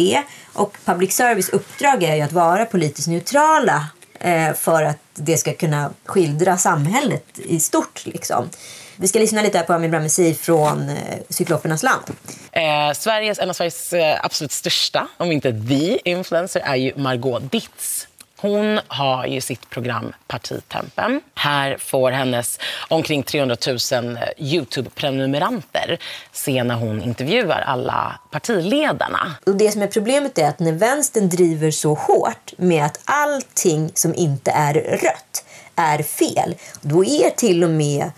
Och 0.52 0.76
public 0.84 1.12
service 1.12 1.48
uppdrag 1.48 2.02
är 2.02 2.14
ju 2.14 2.22
att 2.22 2.32
vara 2.32 2.64
politiskt 2.64 3.08
neutrala 3.08 3.86
eh, 4.20 4.52
för 4.54 4.82
att 4.82 4.98
det 5.14 5.36
ska 5.36 5.52
kunna 5.52 5.90
skildra 6.04 6.56
samhället 6.56 7.38
i 7.38 7.60
stort. 7.60 8.06
Liksom. 8.06 8.48
Vi 8.96 9.08
ska 9.08 9.18
lyssna 9.18 9.42
lite 9.42 9.60
på 9.60 9.72
Amin 9.72 9.90
Bramesi 9.90 10.34
från 10.34 10.88
eh, 10.88 10.96
Cyklopernas 11.28 11.82
land. 11.82 12.04
Eh, 12.52 12.92
Sveriges, 12.94 13.38
en 13.38 13.50
av 13.50 13.54
Sveriges 13.54 13.92
eh, 13.92 14.18
absolut 14.22 14.52
största, 14.52 15.08
om 15.16 15.32
inte 15.32 15.52
the 15.52 16.10
influencer, 16.10 16.60
är 16.60 16.76
ju 16.76 16.96
Margot 16.96 17.52
Ditz. 17.52 18.06
Hon 18.40 18.80
har 18.88 19.26
ju 19.26 19.40
sitt 19.40 19.70
program 19.70 20.12
Partitempen. 20.26 21.20
Här 21.34 21.76
får 21.78 22.10
hennes 22.10 22.58
omkring 22.88 23.22
300 23.22 23.56
000 23.66 24.16
eh, 24.16 24.22
Youtube-prenumeranter 24.38 25.98
se 26.32 26.64
när 26.64 26.74
hon 26.74 27.02
intervjuar 27.02 27.60
alla 27.60 28.20
partiledarna. 28.30 29.34
Och 29.46 29.56
det 29.56 29.70
som 29.70 29.82
är 29.82 29.86
problemet 29.86 30.38
är 30.38 30.48
att 30.48 30.58
när 30.58 30.72
vänstern 30.72 31.28
driver 31.28 31.70
så 31.70 31.94
hårt 31.94 32.52
med 32.56 32.84
att 32.84 33.00
allting 33.04 33.90
som 33.94 34.14
inte 34.14 34.50
är 34.50 34.74
rött 34.74 35.44
är 35.76 36.02
fel, 36.02 36.54
då 36.80 37.04
är 37.04 37.30
till 37.30 37.64
och 37.64 37.70
med 37.70 38.10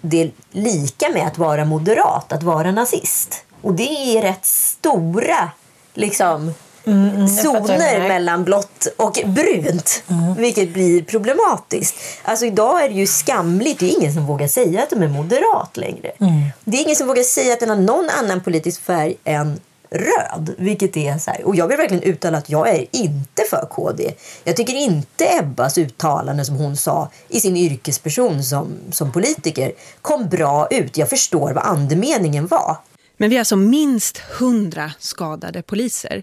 det 0.00 0.30
lika 0.50 1.08
med 1.08 1.26
att 1.26 1.38
vara 1.38 1.64
moderat, 1.64 2.32
att 2.32 2.42
vara 2.42 2.70
nazist. 2.70 3.44
Och 3.62 3.74
det 3.74 4.16
är 4.16 4.22
rätt 4.22 4.44
stora 4.44 5.50
liksom, 5.94 6.54
mm, 6.88 7.28
zoner 7.28 8.08
mellan 8.08 8.44
blått 8.44 8.86
och 8.96 9.18
brunt. 9.26 10.02
Mm. 10.08 10.34
Vilket 10.34 10.72
blir 10.72 11.02
problematiskt. 11.02 11.94
Alltså 12.22 12.46
idag 12.46 12.84
är 12.84 12.88
det 12.88 12.94
ju 12.94 13.06
skamligt. 13.06 13.80
Det 13.80 13.86
är 13.86 13.98
ingen 13.98 14.12
som 14.12 14.26
vågar 14.26 14.48
säga 14.48 14.82
att 14.82 14.90
de 14.90 15.02
är 15.02 15.08
moderat 15.08 15.76
längre. 15.76 16.10
Mm. 16.20 16.42
Det 16.64 16.76
är 16.76 16.82
ingen 16.82 16.96
som 16.96 17.06
vågar 17.06 17.22
säga 17.22 17.52
att 17.52 17.60
den 17.60 17.68
har 17.68 17.76
någon 17.76 18.08
annan 18.10 18.40
politisk 18.40 18.82
färg 18.82 19.16
än 19.24 19.60
röd. 19.90 20.54
Vilket 20.58 20.96
är 20.96 21.18
så 21.18 21.30
här, 21.30 21.46
och 21.46 21.56
jag 21.56 21.68
vill 21.68 21.76
verkligen 21.76 22.02
uttala 22.02 22.38
att 22.38 22.50
jag 22.50 22.68
är 22.68 22.86
inte 22.90 23.42
för 23.50 23.66
KD. 23.70 24.14
Jag 24.44 24.56
tycker 24.56 24.74
inte 24.74 25.24
Ebbas 25.38 25.78
uttalande 25.78 26.44
som 26.44 26.56
hon 26.56 26.76
sa 26.76 27.08
i 27.28 27.40
sin 27.40 27.56
yrkesperson 27.56 28.44
som, 28.44 28.78
som 28.90 29.12
politiker 29.12 29.72
kom 30.02 30.28
bra 30.28 30.68
ut. 30.70 30.96
Jag 30.96 31.08
förstår 31.08 31.52
vad 31.52 31.64
andemeningen 31.64 32.46
var. 32.46 32.76
Men 33.16 33.30
vi 33.30 33.36
har 33.36 33.40
alltså 33.40 33.56
minst 33.56 34.18
hundra 34.18 34.92
skadade 34.98 35.62
poliser. 35.62 36.22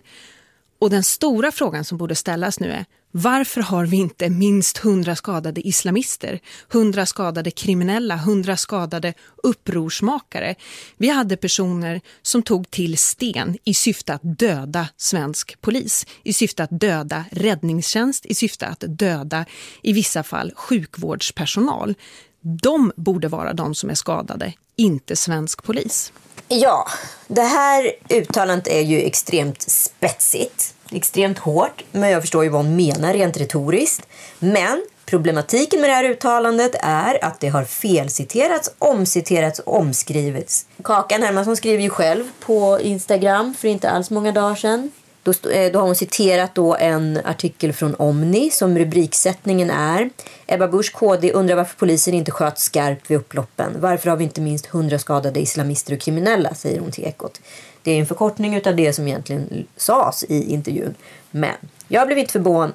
Och 0.80 0.90
den 0.90 1.04
stora 1.04 1.52
frågan 1.52 1.86
som 1.86 1.98
borde 1.98 2.16
ställas 2.16 2.60
nu 2.60 2.72
är 2.72 2.86
varför 3.18 3.62
har 3.62 3.86
vi 3.86 3.98
inte 3.98 4.30
minst 4.30 4.78
hundra 4.78 5.16
skadade 5.16 5.68
islamister, 5.68 6.40
hundra 6.70 7.06
skadade 7.06 7.52
kriminella, 7.52 8.18
hundra 8.18 8.58
skadade 8.58 9.14
upprorsmakare? 9.44 10.56
Vi 10.98 11.10
hade 11.10 11.38
personer 11.38 12.02
som 12.22 12.44
tog 12.44 12.72
till 12.72 12.98
sten 12.98 13.58
i 13.64 13.74
syfte 13.74 14.14
att 14.14 14.22
döda 14.24 14.88
svensk 14.98 15.62
polis, 15.62 16.06
i 16.24 16.34
syfte 16.34 16.64
att 16.64 16.80
döda 16.80 17.26
räddningstjänst, 17.32 18.26
i 18.26 18.36
syfte 18.36 18.68
att 18.68 18.84
döda 18.88 19.46
i 19.82 19.94
vissa 19.94 20.24
fall 20.24 20.54
sjukvårdspersonal. 20.56 21.96
De 22.42 22.92
borde 22.96 23.28
vara 23.28 23.54
de 23.54 23.76
som 23.76 23.90
är 23.90 23.96
skadade, 23.96 24.54
inte 24.76 25.16
svensk 25.16 25.64
polis. 25.64 26.12
Ja, 26.48 26.88
det 27.28 27.42
här 27.42 27.92
uttalandet 28.10 28.68
är 28.68 28.82
ju 28.82 29.02
extremt 29.02 29.62
spetsigt 29.62 30.76
extremt 30.92 31.40
hårt, 31.40 31.84
men 31.92 32.10
jag 32.10 32.22
förstår 32.22 32.44
ju 32.44 32.50
vad 32.50 32.66
hon 32.66 32.76
menar 32.76 33.14
rent 33.14 33.38
retoriskt. 33.38 34.08
Men 34.40 34.86
problematiken 35.06 35.82
med 35.82 35.90
det 35.90 35.94
här 35.94 36.04
uttalandet 36.04 36.76
är 36.80 37.26
att 37.26 37.40
det 37.40 37.48
har 37.48 37.64
felciterats, 37.64 38.72
omciterats 38.80 39.60
och 39.60 39.80
omskrivits. 39.80 40.66
Kakan 40.84 41.24
Hermansson 41.24 41.58
skriver 41.58 41.84
ju 41.84 41.90
själv 41.90 42.24
på 42.40 42.80
Instagram 42.82 43.56
för 43.60 43.68
inte 43.68 43.90
alls 43.90 44.10
många 44.10 44.32
dagar 44.32 44.56
sedan. 44.56 44.92
Då, 45.26 45.50
eh, 45.50 45.72
då 45.72 45.80
har 45.80 45.86
hon 45.86 45.96
citerat 45.96 46.56
då 46.56 46.76
en 46.76 47.20
artikel 47.26 47.74
från 47.74 47.96
Omni 47.96 48.50
som 48.50 48.78
rubriksättningen 48.78 49.70
är 49.70 50.10
Ebba 50.48 50.68
Busch 50.68 50.94
KD 50.94 51.32
undrar 51.32 51.56
varför 51.56 51.76
polisen 51.78 52.14
inte 52.14 52.32
sköt 52.32 52.60
skarpt 52.60 53.12
vid 53.12 53.18
upploppen. 53.18 53.72
Varför 53.80 54.10
har 54.10 54.18
vi 54.18 54.24
inte 54.24 54.42
minst 54.42 54.66
hundra 54.66 55.00
skadade 55.00 55.40
islamister 55.40 55.94
och 55.94 56.00
kriminella, 56.00 56.54
säger 56.54 56.80
hon 56.80 56.92
till 56.92 57.04
Ekot. 57.04 57.42
Det 57.84 57.92
är 57.92 58.00
en 58.00 58.06
förkortning 58.06 58.68
av 58.68 58.76
det 58.76 58.94
som 58.94 59.08
egentligen 59.08 59.68
sades 59.78 60.24
i 60.24 60.52
intervjun. 60.54 60.96
Men 61.32 61.56
jag 61.88 62.08
blev 62.08 62.18
inte 62.18 62.32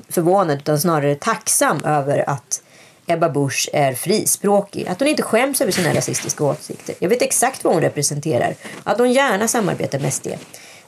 förvånad 0.08 0.58
utan 0.58 0.80
snarare 0.80 1.14
tacksam 1.14 1.84
över 1.84 2.30
att 2.30 2.62
Ebba 3.06 3.28
Busch 3.28 3.68
är 3.72 3.92
frispråkig. 3.92 4.88
Att 4.88 4.98
hon 4.98 5.08
inte 5.08 5.22
skäms 5.22 5.60
över 5.60 5.72
sina 5.72 5.94
rasistiska 5.94 6.44
åsikter. 6.44 6.94
Jag 6.98 7.08
vet 7.08 7.22
exakt 7.22 7.64
vad 7.64 7.72
hon 7.72 7.82
representerar. 7.82 8.54
Att 8.84 8.98
hon 8.98 9.12
gärna 9.12 9.48
samarbetar 9.48 9.98
med 9.98 10.12
SD. 10.12 10.28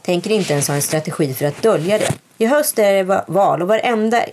Tänker 0.03 0.31
inte 0.31 0.53
ens 0.53 0.69
ha 0.69 0.75
en 0.75 0.83
strategi 0.83 1.35
för 1.35 1.45
att 1.45 1.63
dölja 1.63 1.99
det. 1.99 2.13
I 2.39 2.47
höst 2.47 2.79
är 2.79 2.93
det 2.93 3.25
val 3.27 3.63
och 3.63 3.69
varenda 3.69 4.25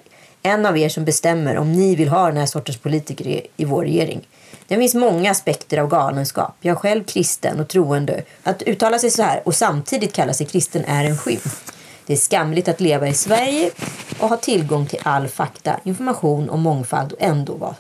en 0.41 0.65
av 0.65 0.77
er 0.77 0.89
som 0.89 1.05
bestämmer 1.05 1.57
om 1.57 1.71
ni 1.71 1.95
vill 1.95 2.09
ha 2.09 2.27
den 2.27 2.37
här 2.37 2.45
sortens 2.45 2.77
politiker 2.77 3.41
i, 3.57 3.65
vår 3.65 3.81
regering. 3.81 4.27
Det 4.67 4.75
finns 4.75 4.95
många 4.95 5.31
aspekter 5.31 5.77
av 5.77 5.87
galenskap. 5.87 6.55
Jag 6.61 6.75
är 6.75 6.79
själv 6.79 7.03
kristen 7.03 7.59
och 7.59 7.67
troende. 7.67 8.23
Att 8.43 8.61
uttala 8.61 8.99
sig 8.99 9.11
så 9.11 9.23
här 9.23 9.41
och 9.45 9.55
samtidigt 9.55 10.13
kalla 10.13 10.33
sig 10.33 10.47
kristen 10.47 10.85
är 10.85 11.05
en 11.05 11.17
skymf. 11.17 11.73
Det 12.05 12.13
är 12.13 12.17
skamligt 12.17 12.67
att 12.67 12.81
leva 12.81 13.07
i 13.07 13.13
Sverige 13.13 13.71
och 14.19 14.29
ha 14.29 14.37
tillgång 14.37 14.85
till 14.85 14.99
all 15.03 15.27
fakta, 15.27 15.79
information 15.83 16.49
och 16.49 16.59
mångfald 16.59 17.11
och 17.11 17.21
ändå 17.21 17.53
vara 17.53 17.75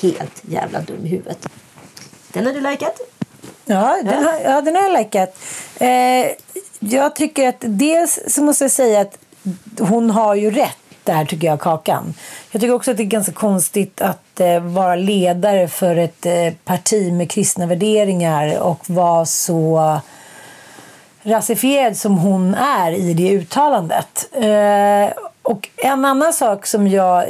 helt 0.00 0.42
jävla 0.42 0.80
dum 0.80 1.06
i 1.06 1.08
huvudet. 1.08 1.48
Den 2.32 2.46
har 2.46 2.52
du 2.52 2.60
likat? 2.60 3.00
Ja, 3.64 4.02
den 4.04 4.24
har, 4.24 4.40
ja, 4.44 4.60
den 4.60 4.74
har 4.74 4.82
jag 4.82 4.98
likat. 4.98 5.36
Eh, 5.78 6.26
jag 6.92 7.16
tycker 7.16 7.48
att 7.48 7.56
dels 7.60 8.18
så 8.28 8.42
måste 8.42 8.64
jag 8.64 8.70
säga 8.70 9.00
att 9.00 9.18
hon 9.78 10.10
har 10.10 10.34
ju 10.34 10.50
rätt 10.50 10.76
där 11.04 11.24
tycker 11.24 11.46
jag, 11.46 11.60
Kakan. 11.60 12.14
Jag 12.50 12.60
tycker 12.60 12.74
också 12.74 12.90
att 12.90 12.96
det 12.96 13.02
är 13.02 13.04
ganska 13.04 13.32
konstigt 13.32 14.00
att 14.00 14.40
eh, 14.40 14.60
vara 14.60 14.96
ledare 14.96 15.68
för 15.68 15.96
ett 15.96 16.26
eh, 16.26 16.52
parti 16.64 17.12
med 17.12 17.30
kristna 17.30 17.66
värderingar 17.66 18.58
och 18.58 18.90
vara 18.90 19.26
så 19.26 20.00
rasifierad 21.22 21.96
som 21.96 22.18
hon 22.18 22.54
är 22.54 22.92
i 22.92 23.14
det 23.14 23.30
uttalandet. 23.30 24.28
Eh, 24.32 25.24
och 25.44 25.68
en 25.76 26.04
annan 26.04 26.32
sak 26.32 26.66
som 26.66 26.88
jag... 26.88 27.24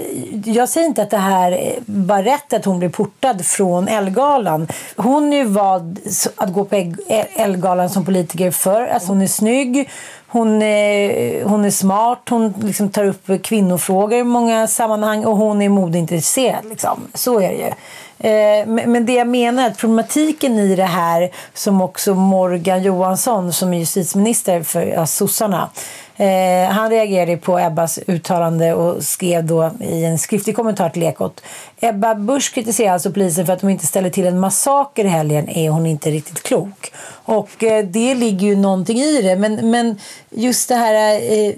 Jag 0.44 0.68
säger 0.68 0.87
inte 0.87 1.02
att 1.02 1.11
det 1.11 1.16
här 1.16 1.78
var 1.87 2.23
rätt 2.23 2.52
att 2.52 2.64
hon 2.64 2.78
blev 2.78 2.92
portad 2.92 3.47
från 3.47 3.88
Elgalan. 3.88 4.68
Hon 4.97 5.33
är 5.33 5.37
ju 5.37 5.44
vald 5.44 5.99
att 6.37 6.52
gå 6.52 6.64
på 6.64 6.76
e- 6.76 7.26
Elgalan 7.37 7.90
som 7.90 8.04
politiker 8.04 8.50
för. 8.50 8.87
Alltså 8.87 9.09
hon 9.09 9.23
är 9.23 9.26
snygg, 9.26 9.90
hon 10.26 10.62
är, 10.62 11.44
hon 11.44 11.64
är 11.64 11.71
smart, 11.71 12.21
hon 12.30 12.54
liksom 12.62 12.88
tar 12.88 13.04
upp 13.04 13.42
kvinnofrågor 13.42 14.18
i 14.18 14.25
många 14.25 14.66
sammanhang 14.66 15.25
och 15.25 15.37
hon 15.37 15.62
är 15.62 15.68
modeintresserad. 15.68 16.64
Liksom. 16.68 17.00
Så 17.14 17.40
är 17.40 17.49
det 17.49 17.54
ju. 17.54 17.73
Eh, 18.18 18.66
men 18.66 19.06
det 19.06 19.12
jag 19.12 19.28
menar 19.28 19.62
är 19.62 19.66
att 19.66 19.78
problematiken 19.78 20.59
i 20.59 20.76
det 20.76 20.85
här 20.85 21.30
som 21.54 21.80
också 21.80 22.14
Morgan 22.14 22.83
Johansson 22.83 23.52
som 23.52 23.75
är 23.75 23.78
justitieminister 23.78 24.62
för 24.62 24.83
ja, 24.83 25.06
sossarna 25.06 25.71
Eh, 26.16 26.71
han 26.71 26.90
reagerade 26.90 27.37
på 27.37 27.59
Ebbas 27.59 27.99
uttalande 28.06 28.75
och 28.75 29.04
skrev 29.04 29.44
då 29.44 29.71
i 29.80 30.04
en 30.04 30.18
skriftlig 30.18 30.56
kommentar 30.56 30.88
till 30.88 31.02
Ekot. 31.02 31.40
Ebba 31.80 32.14
Busch 32.14 32.54
kritiserar 32.54 32.92
alltså 32.92 33.11
polisen 33.11 33.47
för 33.47 33.52
att 33.52 33.61
de 33.61 33.71
inte 33.71 33.87
ställer 33.87 34.11
till 34.11 34.26
en 34.26 34.40
massaker 34.40 35.04
i 35.04 35.09
helgen 35.09 35.49
är 35.49 35.71
hon 35.71 35.87
inte 35.87 36.11
riktigt 36.11 36.42
klok. 36.42 36.92
Och 37.25 37.64
eh, 37.64 37.85
det 37.85 38.14
ligger 38.14 38.47
ju 38.47 38.56
någonting 38.56 38.99
i 38.99 39.23
det. 39.23 39.37
Men, 39.37 39.71
men 39.71 39.99
just 40.30 40.68
det 40.68 40.75
här 40.75 41.14
eh, 41.14 41.54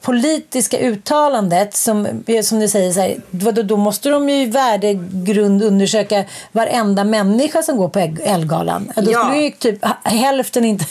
politiska 0.00 0.78
uttalandet 0.78 1.76
som, 1.76 2.22
som 2.42 2.60
du 2.60 2.68
säger, 2.68 2.92
så 2.92 3.00
här, 3.00 3.16
då, 3.30 3.50
då 3.50 3.76
måste 3.76 4.08
de 4.08 4.28
ju 4.28 4.50
värdegrund 4.50 5.62
undersöka 5.62 6.24
varenda 6.52 7.04
människa 7.04 7.62
som 7.62 7.76
går 7.76 7.88
på 7.88 7.98
Elgalan. 8.24 8.92
Då 8.96 9.12
skulle 9.12 9.42
ju 9.42 9.50
typ 9.50 9.84
hälften 10.04 10.64
inte 10.64 10.84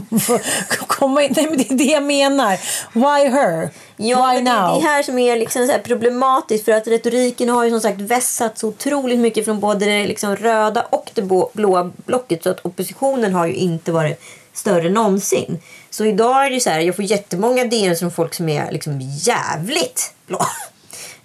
komma 0.86 1.22
in. 1.22 1.32
Nej, 1.36 1.46
men 1.48 1.58
det 1.58 1.70
är 1.70 1.74
det 1.74 1.84
jag 1.84 2.02
menar. 2.02 2.58
Why 2.92 3.30
her? 3.30 3.70
Ja, 3.96 4.28
Why 4.30 4.34
men 4.34 4.44
det 4.44 4.50
är 4.50 4.62
now? 4.62 4.80
det 4.82 4.88
här 4.88 5.02
som 5.02 5.18
är 5.18 5.36
liksom 5.36 5.66
så 5.66 5.72
problematiskt 5.84 6.64
för 6.64 6.72
att 6.72 6.86
retoriken 6.86 7.48
har 7.48 7.64
ju 7.64 7.70
som 7.70 7.80
sagt 7.80 8.00
vässats 8.00 8.64
otroligt 8.64 9.18
mycket 9.18 9.44
från 9.44 9.60
både 9.60 9.86
det 9.86 10.06
liksom 10.06 10.36
röda 10.36 10.82
och 10.90 11.10
det 11.14 11.22
blå- 11.22 11.50
blåa 11.52 11.90
blocket 12.06 12.42
så 12.42 12.50
att 12.50 12.66
oppositionen 12.66 13.34
har 13.34 13.46
ju 13.46 13.54
inte 13.54 13.92
varit 13.92 14.20
större 14.52 14.88
någonsin. 14.90 15.60
Så 15.90 16.04
idag 16.04 16.46
är 16.46 16.50
det 16.50 16.60
så 16.60 16.70
här, 16.70 16.80
jag 16.80 16.96
får 16.96 17.04
jättemånga 17.04 17.64
DMs 17.64 17.98
från 17.98 18.10
folk 18.10 18.34
som 18.34 18.48
är 18.48 18.72
liksom 18.72 19.00
jävligt 19.00 20.14
blå. 20.26 20.38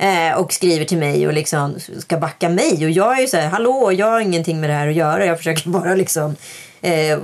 Eh, 0.02 0.34
och 0.38 0.54
skriver 0.54 0.86
till 0.86 0.98
mig 0.98 1.28
och 1.28 1.34
liksom 1.34 1.76
ska 2.00 2.18
backa 2.18 2.50
mig. 2.50 2.86
Och 2.86 2.92
jag 2.92 3.18
är 3.18 3.22
ju 3.22 3.28
så 3.28 3.38
här, 3.38 3.48
hallå, 3.48 3.92
jag 3.92 4.08
har 4.08 4.20
ingenting 4.20 4.60
med 4.62 4.70
det 4.70 4.74
här 4.74 4.88
att 4.88 4.96
göra. 4.96 5.26
Jag 5.26 5.38
försöker 5.38 5.70
bara 5.70 5.96
liksom 5.96 6.36
eh, 6.82 7.20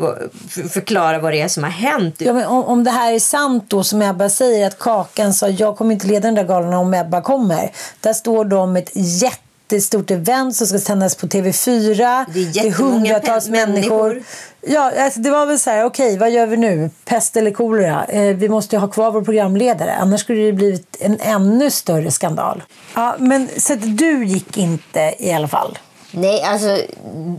förklara 0.69 1.19
vad 1.19 1.33
det 1.33 1.41
är 1.41 1.47
som 1.47 1.63
har 1.63 1.69
hänt. 1.71 2.15
Ja, 2.17 2.33
men 2.33 2.45
om, 2.45 2.63
om 2.63 2.83
det 2.83 2.91
här 2.91 3.13
är 3.13 3.19
sant 3.19 3.63
då 3.67 3.83
som 3.83 4.01
Ebba 4.01 4.29
säger 4.29 4.67
att 4.67 4.79
Kakan 4.79 5.33
sa 5.33 5.49
jag 5.49 5.77
kommer 5.77 5.93
inte 5.93 6.07
leda 6.07 6.19
den 6.27 6.35
där 6.35 6.43
galan 6.43 6.73
om 6.73 6.93
Ebba 6.93 7.21
kommer. 7.21 7.71
Där 8.01 8.13
står 8.13 8.45
de 8.45 8.73
med 8.73 8.83
ett 8.83 8.91
jättestort 8.95 10.11
event 10.11 10.55
som 10.55 10.67
ska 10.67 10.79
sändas 10.79 11.15
på 11.15 11.27
TV4. 11.27 12.25
Det 12.33 12.39
är 12.39 12.55
jättemånga 12.65 12.93
hundratals 12.93 13.47
pe- 13.47 13.51
människor. 13.51 14.07
människor. 14.09 14.23
Ja, 14.67 14.91
alltså 15.03 15.19
det 15.19 15.29
var 15.31 15.45
väl 15.45 15.59
så 15.59 15.69
här, 15.69 15.83
okej 15.83 16.17
vad 16.17 16.31
gör 16.31 16.45
vi 16.47 16.57
nu? 16.57 16.89
Pest 17.05 17.37
eller 17.37 17.51
kolera? 17.51 18.05
Eh, 18.05 18.35
vi 18.35 18.49
måste 18.49 18.75
ju 18.75 18.79
ha 18.79 18.87
kvar 18.87 19.11
vår 19.11 19.21
programledare. 19.21 19.93
Annars 19.95 20.21
skulle 20.21 20.41
det 20.45 20.53
blivit 20.53 20.97
en 20.99 21.17
ännu 21.19 21.71
större 21.71 22.11
skandal. 22.11 22.63
Ja, 22.95 23.15
men 23.19 23.49
så 23.57 23.73
att 23.73 23.97
du 23.97 24.25
gick 24.25 24.57
inte 24.57 25.15
i 25.19 25.33
alla 25.33 25.47
fall. 25.47 25.77
Nej, 26.17 26.43
alltså, 26.43 26.81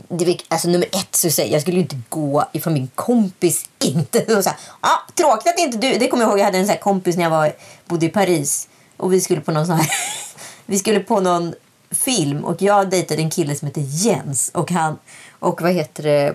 det, 0.08 0.38
alltså 0.48 0.68
nummer 0.68 0.86
ett 0.86 1.14
så 1.14 1.30
säger 1.30 1.52
jag, 1.52 1.62
skulle 1.62 1.76
ju 1.76 1.82
inte 1.82 2.00
gå 2.08 2.44
ifrån 2.52 2.72
min 2.72 2.90
kompis 2.94 3.68
inte. 3.78 4.18
Och 4.36 4.44
så 4.44 4.50
här, 4.50 4.58
ah, 4.80 4.98
tråkigt 5.14 5.52
att 5.52 5.58
inte 5.58 5.78
du... 5.78 5.98
Det 5.98 6.08
kommer 6.08 6.22
jag 6.22 6.30
ihåg, 6.30 6.38
jag 6.38 6.44
hade 6.44 6.58
en 6.58 6.66
sån 6.66 6.72
här 6.72 6.80
kompis 6.80 7.16
när 7.16 7.22
jag 7.22 7.30
var, 7.30 7.52
bodde 7.86 8.06
i 8.06 8.08
Paris. 8.08 8.68
Och 8.96 9.12
vi 9.12 9.20
skulle 9.20 9.40
på 9.40 9.52
någon 9.52 9.66
sån 9.66 9.76
här... 9.76 9.90
vi 10.66 10.78
skulle 10.78 11.00
på 11.00 11.20
någon 11.20 11.54
film 11.90 12.44
och 12.44 12.62
jag 12.62 12.90
dejtade 12.90 13.22
en 13.22 13.30
kille 13.30 13.54
som 13.54 13.68
heter 13.68 13.82
Jens. 13.84 14.50
Och 14.54 14.70
han... 14.70 14.98
Och 15.38 15.62
vad 15.62 15.72
heter 15.72 16.02
det? 16.02 16.34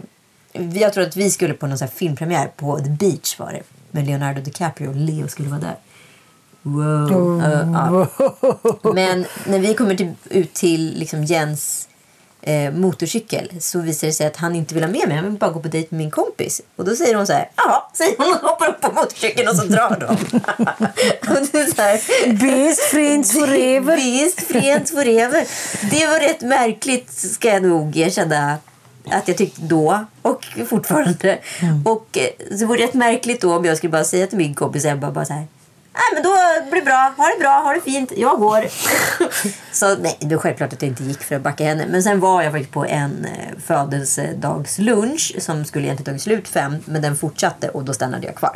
Jag 0.79 0.93
tror 0.93 1.03
att 1.03 1.15
vi 1.15 1.31
skulle 1.31 1.53
på 1.53 1.67
någon 1.67 1.77
sån 1.77 1.87
här 1.87 1.95
filmpremiär 1.95 2.47
på 2.47 2.79
The 2.79 2.89
Beach 2.89 3.39
var 3.39 3.51
det. 3.51 3.63
Med 3.91 4.07
Leonardo 4.07 4.41
DiCaprio 4.41 4.89
och 4.89 4.95
Leo 4.95 5.27
skulle 5.27 5.49
vara 5.49 5.59
där. 5.59 5.75
Wow. 6.61 7.41
Eh, 7.43 7.71
ja. 7.73 8.07
Men 8.93 9.25
när 9.47 9.59
vi 9.59 9.73
kommer 9.73 9.95
till, 9.95 10.13
ut 10.29 10.53
till 10.53 10.99
liksom 10.99 11.23
Jens 11.23 11.87
eh, 12.41 12.71
motorcykel 12.71 13.51
så 13.59 13.79
visar 13.79 14.07
det 14.07 14.13
sig 14.13 14.27
att 14.27 14.37
han 14.37 14.55
inte 14.55 14.73
vill 14.73 14.83
ha 14.83 14.91
med 14.91 15.07
mig. 15.07 15.17
Han 15.17 15.25
vill 15.25 15.39
bara 15.39 15.51
gå 15.51 15.59
på 15.59 15.67
dejt 15.67 15.87
med 15.91 15.97
min 15.97 16.11
kompis. 16.11 16.61
Och 16.75 16.85
då 16.85 16.95
säger 16.95 17.15
hon 17.15 17.27
så 17.27 17.33
här, 17.33 17.49
ja, 17.55 17.91
säger 17.93 18.17
hon 18.17 18.33
och 18.33 18.49
hoppar 18.49 18.67
upp 18.69 18.81
på 18.81 18.91
motorcykeln 18.91 19.47
och 19.49 19.55
så 19.55 19.65
drar 19.65 19.97
de. 19.99 20.07
och 21.31 21.47
det 21.51 21.59
är 21.59 21.75
så 21.75 21.81
här, 21.81 22.33
Best 22.33 22.81
friends 22.81 23.31
forever. 23.39 23.97
Best 23.97 24.47
friends 24.47 24.91
forever. 24.91 25.47
Det 25.91 26.07
var 26.07 26.19
rätt 26.19 26.41
märkligt 26.41 27.11
ska 27.11 27.47
jag 27.47 27.63
nog 27.63 27.97
erkänna 27.97 28.57
att 29.05 29.27
jag 29.27 29.37
tyckte 29.37 29.61
då 29.61 30.05
och 30.21 30.45
fortfarande. 30.67 31.39
Och 31.85 32.17
eh, 32.17 32.57
så 32.57 32.65
var 32.65 32.77
det 32.77 32.83
rätt 32.83 32.93
märkligt 32.93 33.41
då 33.41 33.55
om 33.55 33.65
jag 33.65 33.77
skulle 33.77 33.91
bara 33.91 34.03
säga 34.03 34.27
till 34.27 34.37
min 34.37 34.53
kompis 34.53 34.85
Ebba 34.85 35.11
bara 35.11 35.25
så 35.25 35.33
här. 35.33 35.47
Nej 35.93 36.03
men 36.13 36.23
då 36.23 36.35
blir 36.71 36.81
det 36.81 36.85
bra, 36.85 37.13
ha 37.17 37.25
det 37.25 37.39
bra, 37.39 37.49
ha 37.49 37.73
det 37.73 37.81
fint, 37.81 38.11
jag 38.17 38.39
går. 38.39 38.65
så 39.71 39.95
nej, 39.95 40.17
det 40.19 40.35
var 40.35 40.41
självklart 40.41 40.73
att 40.73 40.81
jag 40.81 40.89
inte 40.89 41.03
gick 41.03 41.23
för 41.23 41.35
att 41.35 41.41
backa 41.41 41.63
henne. 41.63 41.85
Men 41.89 42.03
sen 42.03 42.19
var 42.19 42.41
jag 42.41 42.51
faktiskt 42.51 42.73
på 42.73 42.85
en 42.85 43.25
eh, 43.25 43.59
födelsedagslunch 43.65 45.35
som 45.39 45.65
skulle 45.65 45.85
egentligen 45.85 46.05
tagit 46.05 46.21
slut 46.21 46.47
fem, 46.47 46.75
men 46.85 47.01
den 47.01 47.15
fortsatte 47.15 47.69
och 47.69 47.83
då 47.83 47.93
stannade 47.93 48.27
jag 48.27 48.35
kvar. 48.35 48.55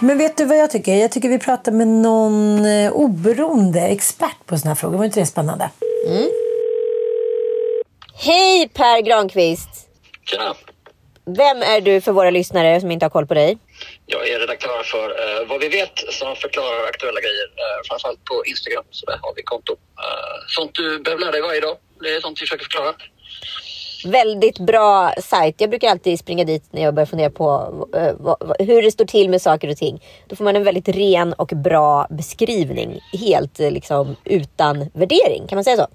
Men 0.00 0.18
vet 0.18 0.36
du 0.36 0.44
vad 0.44 0.58
jag 0.58 0.70
tycker? 0.70 0.94
Jag 0.94 1.12
tycker 1.12 1.28
vi 1.28 1.38
pratar 1.38 1.72
med 1.72 1.88
någon 1.88 2.64
eh, 2.64 2.92
oberoende 2.92 3.80
expert 3.80 4.46
på 4.46 4.58
såna 4.58 4.70
här 4.70 4.74
frågor. 4.74 4.98
Var 4.98 5.04
inte 5.04 5.20
det 5.20 5.26
spännande? 5.26 5.70
Hej 8.14 8.68
Per 8.68 9.00
Granqvist! 9.00 9.68
Tjena! 10.24 10.54
Vem 11.36 11.62
är 11.62 11.80
du 11.80 12.00
för 12.00 12.12
våra 12.12 12.30
lyssnare 12.30 12.80
som 12.80 12.90
inte 12.90 13.04
har 13.04 13.10
koll 13.10 13.26
på 13.26 13.34
dig? 13.34 13.58
Jag 14.06 14.28
är 14.28 14.38
redaktör 14.38 14.82
för 14.82 15.06
eh, 15.10 15.46
Vad 15.48 15.60
vi 15.60 15.68
vet 15.68 15.98
som 16.10 16.36
förklarar 16.36 16.84
aktuella 16.88 17.20
grejer. 17.20 17.46
Eh, 17.62 17.78
framförallt 17.88 18.24
på 18.24 18.42
Instagram, 18.46 18.84
så 18.90 19.06
där 19.06 19.18
har 19.22 19.34
vi 19.36 19.42
konto. 19.42 19.72
Eh, 19.72 20.36
sånt 20.46 20.74
du 20.74 20.98
behöver 21.02 21.20
lära 21.20 21.32
dig 21.32 21.40
varje 21.42 21.60
dag. 21.60 21.76
Det 22.00 22.08
är 22.14 22.20
sånt 22.20 22.38
vi 22.38 22.46
försöker 22.46 22.64
förklara. 22.64 22.92
Väldigt 24.04 24.58
bra 24.58 25.14
sajt. 25.22 25.54
Jag 25.58 25.70
brukar 25.70 25.88
alltid 25.88 26.18
springa 26.18 26.44
dit 26.44 26.64
när 26.70 26.82
jag 26.82 26.94
börjar 26.94 27.06
fundera 27.06 27.30
på 27.30 27.72
eh, 27.94 28.66
hur 28.66 28.82
det 28.82 28.90
står 28.90 29.04
till 29.04 29.30
med 29.30 29.42
saker 29.42 29.70
och 29.70 29.76
ting. 29.76 30.02
Då 30.26 30.36
får 30.36 30.44
man 30.44 30.56
en 30.56 30.64
väldigt 30.64 30.88
ren 30.88 31.32
och 31.32 31.48
bra 31.48 32.06
beskrivning. 32.10 33.00
Helt 33.12 33.60
eh, 33.60 33.70
liksom 33.70 34.16
utan 34.24 34.90
värdering, 34.94 35.46
kan 35.48 35.56
man 35.56 35.64
säga 35.64 35.76
så? 35.76 35.86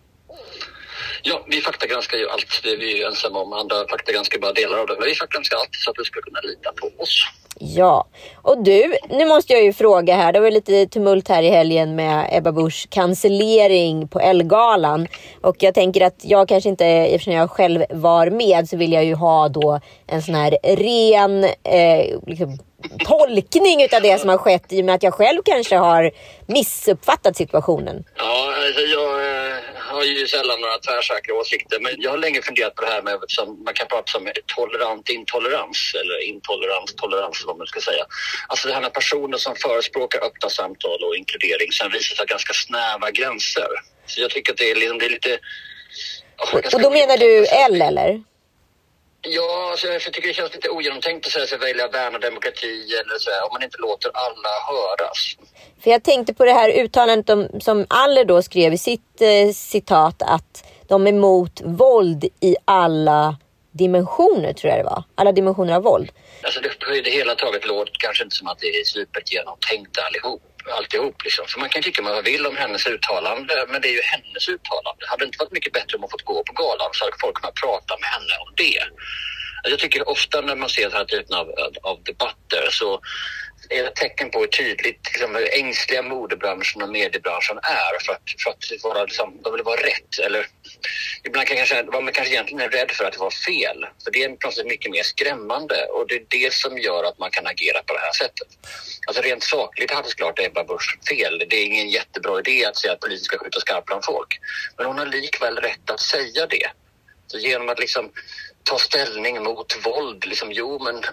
Ja, 1.22 1.46
vi 1.48 1.62
faktagranskar 1.62 2.18
ju 2.18 2.30
allt. 2.30 2.60
Det 2.64 2.70
är 2.70 2.78
vi 2.78 2.98
ju 2.98 3.04
ensamma 3.04 3.40
om. 3.40 3.54
Andra 3.54 3.88
faktagranskar 3.90 4.40
bara 4.40 4.54
delar 4.54 4.78
av 4.78 4.88
det. 4.88 4.96
Men 5.00 5.06
vi 5.06 5.16
faktagranskar 5.16 5.58
allt 5.58 5.70
så 5.72 5.90
att 5.90 5.96
du 5.96 6.04
ska 6.04 6.22
kunna 6.22 6.40
lita 6.42 6.72
på 6.72 7.04
oss. 7.04 7.28
Ja, 7.60 8.08
och 8.36 8.64
du, 8.64 8.96
nu 9.10 9.26
måste 9.26 9.54
jag 9.54 9.64
ju 9.64 9.74
fråga 9.74 10.16
här. 10.16 10.34
Det 10.34 10.40
var 10.40 10.52
lite 10.52 10.86
tumult 10.86 11.28
här 11.28 11.44
i 11.44 11.50
helgen 11.50 11.96
med 11.96 12.30
Ebba 12.32 12.52
Buschs 12.52 12.88
cancellering 12.90 14.08
på 14.08 14.20
Elgalan. 14.20 15.08
Och 15.42 15.56
jag 15.60 15.74
tänker 15.74 16.02
att 16.02 16.20
jag 16.22 16.48
kanske 16.48 16.70
inte, 16.70 16.86
eftersom 16.86 17.34
jag 17.34 17.52
själv 17.52 17.86
var 17.90 18.30
med, 18.30 18.70
så 18.70 18.78
vill 18.78 18.94
jag 18.94 19.06
ju 19.06 19.16
ha 19.16 19.50
då 19.50 19.80
en 20.08 20.22
sån 20.22 20.36
här 20.36 20.58
ren 20.64 21.44
eh, 21.64 22.20
liksom, 22.28 22.58
tolkning 23.06 23.84
utav 23.84 24.02
det 24.02 24.20
som 24.22 24.30
har 24.30 24.38
skett 24.38 24.74
i 24.74 24.82
och 24.82 24.86
med 24.86 24.96
att 24.96 25.04
jag 25.04 25.14
själv 25.14 25.42
kanske 25.46 25.76
har 25.76 26.12
missuppfattat 26.48 27.38
situationen. 27.38 28.04
Ja, 28.18 28.54
alltså 28.66 28.82
jag 28.82 29.12
eh, 29.28 29.54
har 29.94 30.04
ju 30.04 30.28
sällan 30.28 30.62
några 30.62 30.78
tvärsäkra 30.78 31.36
åsikter. 31.36 31.80
Men 31.80 31.92
jag 31.98 32.12
har 32.12 32.18
länge 32.18 32.42
funderat 32.42 32.76
på 32.76 32.82
det 32.86 32.92
här 32.92 33.02
med 33.02 33.18
som 33.28 33.64
man 33.64 33.74
kan 33.74 33.88
prata 33.88 34.18
om 34.18 34.26
tolerant 34.56 35.10
intolerans 35.10 35.80
eller 36.02 36.18
intolerans 36.32 36.96
tolerans 36.96 37.44
vad 37.46 37.58
man 37.58 37.68
ska 37.68 37.80
säga. 37.82 38.06
Alltså 38.48 38.68
det 38.68 38.74
här 38.74 38.82
med 38.82 38.94
personer 38.94 39.38
som 39.38 39.56
förespråkar 39.56 40.20
öppna 40.28 40.50
samtal 40.50 41.00
och 41.04 41.16
inkludering 41.16 41.72
sen 41.72 41.92
visar 41.92 42.16
sig 42.16 42.26
ganska 42.26 42.54
snäva 42.54 43.12
gränser. 43.12 43.72
Så 44.06 44.22
jag 44.22 44.30
tycker 44.32 44.52
att 44.52 44.58
det 44.58 44.72
är, 44.72 44.76
liksom, 44.76 44.98
det 45.00 45.06
är 45.06 45.10
lite... 45.10 45.40
Och 46.74 46.82
då 46.82 46.90
menar 46.90 47.18
du. 47.18 47.46
L 47.46 47.82
eller? 47.82 48.24
Ja, 49.26 49.70
alltså 49.72 49.88
jag 49.88 50.02
tycker 50.02 50.28
det 50.28 50.34
känns 50.34 50.54
lite 50.54 50.70
ogenomtänkt 50.70 51.26
att 51.26 51.32
säga 51.32 51.48
sig 51.48 51.58
välja 51.58 51.88
värna 51.88 52.20
demokrati 52.20 52.94
eller 53.02 53.18
så 53.20 53.32
här, 53.32 53.44
om 53.44 53.50
man 53.54 53.64
inte 53.64 53.78
låter 53.78 54.12
alla 54.14 54.50
höras. 54.68 55.36
För 55.84 55.92
jag 55.92 56.04
tänkte 56.04 56.34
på 56.34 56.46
det 56.46 56.52
här 56.52 56.70
uttalandet 56.70 57.30
om, 57.30 57.60
som 57.60 57.86
Aller 57.90 58.26
då 58.26 58.42
skrev 58.42 58.74
i 58.74 58.78
sitt 58.78 59.22
eh, 59.22 59.54
citat 59.54 60.22
att 60.22 60.64
de 60.88 61.08
är 61.08 61.12
emot 61.12 61.62
våld 61.64 62.26
i 62.40 62.56
alla 62.66 63.38
dimensioner 63.72 64.54
tror 64.54 64.70
jag 64.72 64.80
det 64.80 64.84
var. 64.84 65.04
Alla 65.16 65.32
dimensioner 65.32 65.76
av 65.76 65.84
våld. 65.84 66.12
Alltså 66.42 66.60
det, 66.62 66.80
på 66.80 66.92
det 66.92 67.10
hela 67.10 67.36
taget 67.36 67.68
låter 67.68 67.94
kanske 68.00 68.24
inte 68.24 68.36
som 68.36 68.48
att 68.48 68.60
det 68.60 68.68
är 68.68 68.84
supergenomtänkt 68.84 69.98
allihop. 69.98 70.42
Alltihop 70.72 71.24
liksom. 71.24 71.46
Så 71.48 71.60
man 71.60 71.70
kan 71.70 71.82
tycka 71.84 72.02
vad 72.02 72.14
man 72.14 72.24
vill 72.24 72.46
om 72.48 72.58
hennes 72.58 72.88
uttalande, 72.88 73.66
men 73.70 73.82
det 73.82 73.88
är 73.88 73.94
ju 73.94 74.02
hennes 74.02 74.50
uttalande. 74.50 75.06
Hade 75.08 75.24
det 75.24 75.26
inte 75.26 75.38
varit 75.38 75.52
mycket 75.52 75.74
bättre 75.74 75.96
om 75.96 76.02
hon 76.02 76.10
fått 76.10 76.26
gå 76.26 76.44
på 76.44 76.54
galan 76.54 76.90
så 76.94 77.06
hade 77.06 77.18
folk 77.22 77.36
kunnat 77.36 77.56
prata 77.56 77.98
med 78.02 78.10
henne 78.10 78.34
om 78.44 78.54
det. 78.56 78.80
Jag 79.70 79.80
tycker 79.80 80.10
ofta 80.10 80.42
när 80.42 80.56
man 80.56 80.70
ser 80.70 80.84
den 80.90 80.98
här 80.98 81.06
typen 81.06 81.36
av, 81.36 81.48
av 81.84 82.04
debatter 82.04 82.68
så 82.72 83.02
ett 83.70 83.96
tecken 83.96 84.30
på 84.32 84.40
hur 84.40 84.48
tydligt 84.48 85.00
liksom, 85.06 85.36
hur 85.36 85.54
ängsliga 85.54 86.02
modebranschen 86.02 86.82
och 86.82 86.90
mediebranschen 86.90 87.58
är 87.58 88.06
för 88.06 88.14
att, 88.14 88.22
för 88.44 88.50
att 88.50 88.84
vara, 88.84 89.04
liksom, 89.04 89.42
de 89.44 89.54
vill 89.54 89.64
vara 89.64 89.82
rätt. 89.82 90.20
Eller, 90.26 90.48
ibland 91.24 91.48
kan 91.48 91.58
kanske, 91.58 91.84
var 91.84 92.02
man 92.02 92.14
kanske 92.14 92.34
egentligen 92.34 92.62
är 92.62 92.70
rädd 92.70 92.92
för 92.92 93.06
att 93.06 93.14
det 93.14 93.20
var 93.20 93.32
fel. 93.32 93.86
För 94.04 94.12
det 94.12 94.24
är 94.24 94.30
på 94.30 94.48
något 94.48 94.56
sätt 94.56 94.66
mycket 94.66 94.92
mer 94.92 95.04
skrämmande 95.04 95.86
och 95.86 96.08
det 96.08 96.16
är 96.16 96.26
det 96.30 96.54
som 96.54 96.78
gör 96.78 97.04
att 97.04 97.20
man 97.20 97.32
kan 97.32 97.48
agera 97.48 97.84
på 97.84 97.94
det 97.94 98.00
här 98.00 98.12
sättet. 98.12 98.48
Alltså 99.08 99.22
rent 99.22 99.44
sakligt 99.44 99.92
hade 99.92 100.10
såklart 100.10 100.40
Ebba 100.40 100.64
Busch 100.64 100.98
fel. 101.10 101.46
Det 101.50 101.56
är 101.56 101.66
ingen 101.66 101.90
jättebra 101.90 102.40
idé 102.40 102.66
att 102.66 102.78
säga 102.78 102.94
att 102.94 103.00
polisen 103.00 103.26
ska 103.26 103.38
skjuta 103.38 103.60
skarpt 103.60 103.88
bland 103.88 104.06
folk. 104.06 104.40
Men 104.78 104.86
hon 104.86 104.98
har 104.98 105.06
likväl 105.06 105.58
rätt 105.58 105.90
att 105.90 106.00
säga 106.00 106.46
det. 106.46 106.70
Så 107.28 107.38
genom 107.38 107.70
att 107.70 107.80
liksom 107.80 108.12
ta 108.64 108.80
ställning 108.80 109.44
mot 109.44 109.86
våld, 109.86 110.26
liksom, 110.26 110.52
jo 110.52 110.84
men 110.84 111.04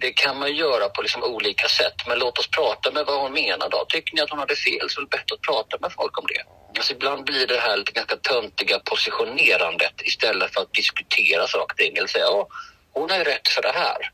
det 0.00 0.12
kan 0.12 0.38
man 0.38 0.56
göra 0.56 0.88
på 0.88 1.02
liksom 1.02 1.22
olika 1.22 1.68
sätt. 1.68 1.94
Men 2.06 2.18
låt 2.18 2.38
oss 2.38 2.50
prata 2.50 2.90
med 2.90 3.06
vad 3.06 3.20
hon 3.20 3.32
menar 3.32 3.68
då. 3.68 3.84
Tycker 3.88 4.14
ni 4.14 4.20
att 4.20 4.30
hon 4.30 4.38
hade 4.38 4.56
fel 4.56 4.90
så 4.90 5.00
är 5.00 5.04
det 5.04 5.10
bättre 5.10 5.34
att 5.34 5.40
prata 5.40 5.78
med 5.80 5.92
folk 5.92 6.18
om 6.18 6.26
det. 6.28 6.42
Alltså 6.78 6.92
ibland 6.92 7.24
blir 7.24 7.46
det 7.46 7.58
här 7.58 7.76
lite 7.76 7.92
ganska 7.92 8.16
töntiga 8.16 8.78
positionerandet 8.78 10.02
istället 10.02 10.54
för 10.54 10.60
att 10.60 10.72
diskutera 10.72 11.46
saker 11.46 11.74
och 11.74 11.76
ting. 11.76 11.96
Eller 11.96 12.08
säga, 12.08 12.24
ja, 12.24 12.48
hon 12.92 13.08
ju 13.08 13.24
rätt 13.24 13.48
för 13.48 13.62
det 13.62 13.72
här. 13.74 14.10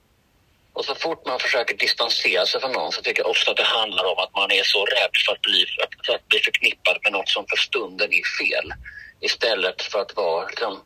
Och 0.73 0.85
så 0.85 0.95
fort 0.95 1.27
man 1.27 1.39
försöker 1.39 1.77
distansera 1.77 2.47
sig 2.47 2.61
från 2.61 2.73
någon 2.73 2.93
så 2.93 3.03
tycker 3.03 3.23
jag 3.23 3.31
ofta 3.31 3.51
att 3.51 3.57
det 3.57 3.63
handlar 3.63 4.05
om 4.05 4.19
att 4.19 4.35
man 4.35 4.51
är 4.51 4.63
så 4.65 4.85
rädd 4.85 5.11
för 5.27 5.33
att 5.33 5.41
bli, 5.41 5.67
för 6.07 6.15
att 6.15 6.29
bli 6.29 6.39
förknippad 6.39 6.97
med 7.03 7.13
något 7.13 7.29
som 7.29 7.45
för 7.51 7.57
stunden 7.57 8.09
är 8.13 8.45
fel. 8.45 8.73
Istället 9.21 9.83
för 9.83 9.99
att 9.99 10.17
vara, 10.17 10.47
liksom, 10.47 10.83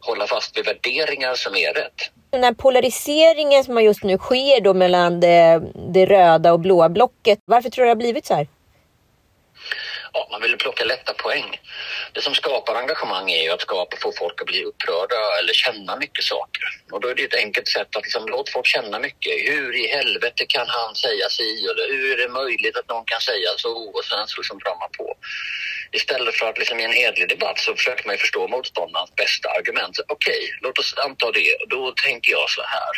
hålla 0.00 0.26
fast 0.26 0.58
vid 0.58 0.64
värderingar 0.64 1.34
som 1.34 1.56
är 1.56 1.74
rätt. 1.74 2.10
Den 2.30 2.44
här 2.44 2.52
polariseringen 2.52 3.64
som 3.64 3.82
just 3.82 4.02
nu 4.02 4.18
sker 4.18 4.60
då 4.60 4.74
mellan 4.74 5.20
det, 5.20 5.62
det 5.92 6.06
röda 6.06 6.52
och 6.52 6.60
blåa 6.60 6.88
blocket. 6.88 7.38
Varför 7.44 7.70
tror 7.70 7.84
du 7.84 7.86
det 7.86 7.90
har 7.90 7.96
blivit 7.96 8.26
så 8.26 8.34
här? 8.34 8.46
ja, 10.12 10.28
man 10.30 10.42
vill 10.42 10.56
plocka 10.56 10.84
lätta 10.84 11.12
poäng. 11.12 11.60
Det 12.12 12.20
som 12.20 12.34
skapar 12.34 12.74
engagemang 12.74 13.30
är 13.30 13.42
ju 13.42 13.50
att 13.50 13.60
skapa, 13.60 13.96
få 13.96 14.12
folk 14.18 14.40
att 14.40 14.46
bli 14.46 14.64
upprörda 14.64 15.20
eller 15.38 15.52
känna 15.52 15.96
mycket 15.96 16.24
saker. 16.24 16.62
Och 16.92 17.00
då 17.00 17.08
är 17.08 17.14
det 17.14 17.24
ett 17.24 17.42
enkelt 17.44 17.68
sätt 17.68 17.96
att 17.96 18.02
liksom, 18.02 18.26
låta 18.26 18.52
folk 18.52 18.66
känna 18.66 18.98
mycket. 18.98 19.32
Hur 19.50 19.76
i 19.84 19.86
helvete 19.88 20.44
kan 20.48 20.66
han 20.68 20.94
säga 20.94 21.28
si? 21.28 21.66
Eller 21.70 21.86
hur 21.92 22.12
är 22.12 22.22
det 22.22 22.32
möjligt 22.32 22.76
att 22.76 22.88
någon 22.88 23.04
kan 23.04 23.20
säga 23.20 23.50
så? 23.56 23.72
Och 23.96 24.04
sen 24.04 24.26
så 24.26 24.40
liksom 24.40 24.58
drar 24.58 24.76
man 24.82 24.90
på. 24.98 25.14
Istället 25.92 26.34
för 26.34 26.46
att 26.46 26.58
liksom, 26.58 26.80
i 26.80 26.84
en 26.84 26.92
hedlig 26.92 27.28
debatt 27.28 27.58
så 27.58 27.74
försöker 27.74 28.06
man 28.06 28.14
ju 28.14 28.18
förstå 28.18 28.48
motståndarens 28.48 29.14
bästa 29.14 29.48
argument. 29.48 29.98
Okej, 30.08 30.32
okay, 30.32 30.48
låt 30.60 30.78
oss 30.78 30.94
anta 31.06 31.32
det. 31.32 31.56
Då 31.68 31.92
tänker 32.04 32.32
jag 32.32 32.50
så 32.50 32.62
här. 32.62 32.92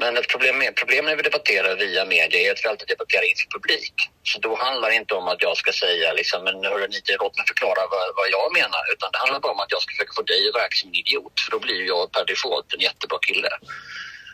Men 0.00 0.16
ett 0.16 0.28
problem, 0.28 0.58
med, 0.58 0.76
problem 0.76 1.04
när 1.04 1.16
vi 1.16 1.22
debatterar 1.22 1.76
via 1.76 2.04
media 2.04 2.40
är 2.40 2.52
att 2.52 2.64
vi 2.64 2.68
alltid 2.68 2.88
debatterar 2.88 3.24
inför 3.30 3.48
publik. 3.56 3.94
Så 4.22 4.38
då 4.38 4.56
handlar 4.56 4.88
det 4.88 4.96
inte 4.96 5.14
om 5.14 5.28
att 5.28 5.42
jag 5.42 5.56
ska 5.56 5.72
säga 5.72 6.12
liksom, 6.12 6.44
men 6.44 6.64
hörru 6.64 6.88
ni, 6.88 7.00
låt 7.20 7.36
mig 7.36 7.46
förklara 7.46 7.82
vad, 7.90 8.06
vad, 8.16 8.28
jag 8.30 8.52
menar. 8.52 8.82
Utan 8.92 9.08
det 9.12 9.18
handlar 9.18 9.40
bara 9.40 9.52
om 9.52 9.60
att 9.60 9.72
jag 9.72 9.82
ska 9.82 9.90
försöka 9.92 10.12
få 10.16 10.22
dig 10.22 10.48
att 10.48 10.54
verka 10.54 10.76
som 10.76 10.88
en 10.88 10.94
idiot. 10.94 11.40
För 11.44 11.50
då 11.50 11.58
blir 11.58 11.82
jag 11.86 12.12
per 12.12 12.24
default 12.24 12.74
en 12.74 12.80
jättebra 12.80 13.18
kille. 13.28 13.50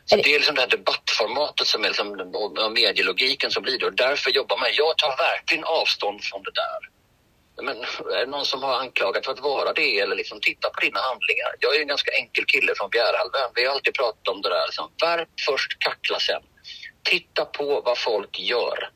Så 0.05 0.17
det 0.17 0.35
är 0.35 0.39
liksom 0.39 0.55
det 0.55 0.61
här 0.61 0.69
debattformatet 0.69 1.67
som 1.67 1.85
är 1.85 1.89
liksom, 1.89 2.09
och 2.35 2.73
medielogiken 2.73 3.51
som 3.51 3.63
blir 3.63 3.79
det. 3.79 3.87
Och 3.87 3.97
därför 4.07 4.31
jobbar 4.31 4.57
man. 4.57 4.69
Jag 4.73 4.99
tar 4.99 5.17
verkligen 5.17 5.65
avstånd 5.65 6.25
från 6.25 6.43
det 6.43 6.55
där. 6.63 6.94
Men 7.63 7.77
är 8.17 8.21
det 8.21 8.27
någon 8.27 8.45
som 8.47 8.63
har 8.63 8.81
anklagat 8.81 9.25
för 9.25 9.33
att 9.33 9.41
vara 9.41 9.73
det 9.73 10.01
eller 10.01 10.17
liksom 10.17 10.41
titta 10.41 10.71
på 10.71 10.81
dina 10.81 11.01
handlingar? 11.01 11.55
Jag 11.61 11.77
är 11.77 11.81
en 11.81 11.89
ganska 11.89 12.11
enkel 12.11 12.45
kille 12.45 12.73
från 12.77 12.91
Bjärhalvön. 12.91 13.51
Vi 13.55 13.65
har 13.65 13.73
alltid 13.73 13.95
pratat 13.95 14.29
om 14.29 14.43
det 14.43 14.49
där. 14.49 14.67
Liksom. 14.67 14.91
Värp 15.03 15.29
först, 15.47 15.79
kackla 15.79 16.19
sen. 16.21 16.43
Titta 17.03 17.45
på 17.45 17.81
vad 17.81 17.99
folk 17.99 18.39
gör. 18.39 18.91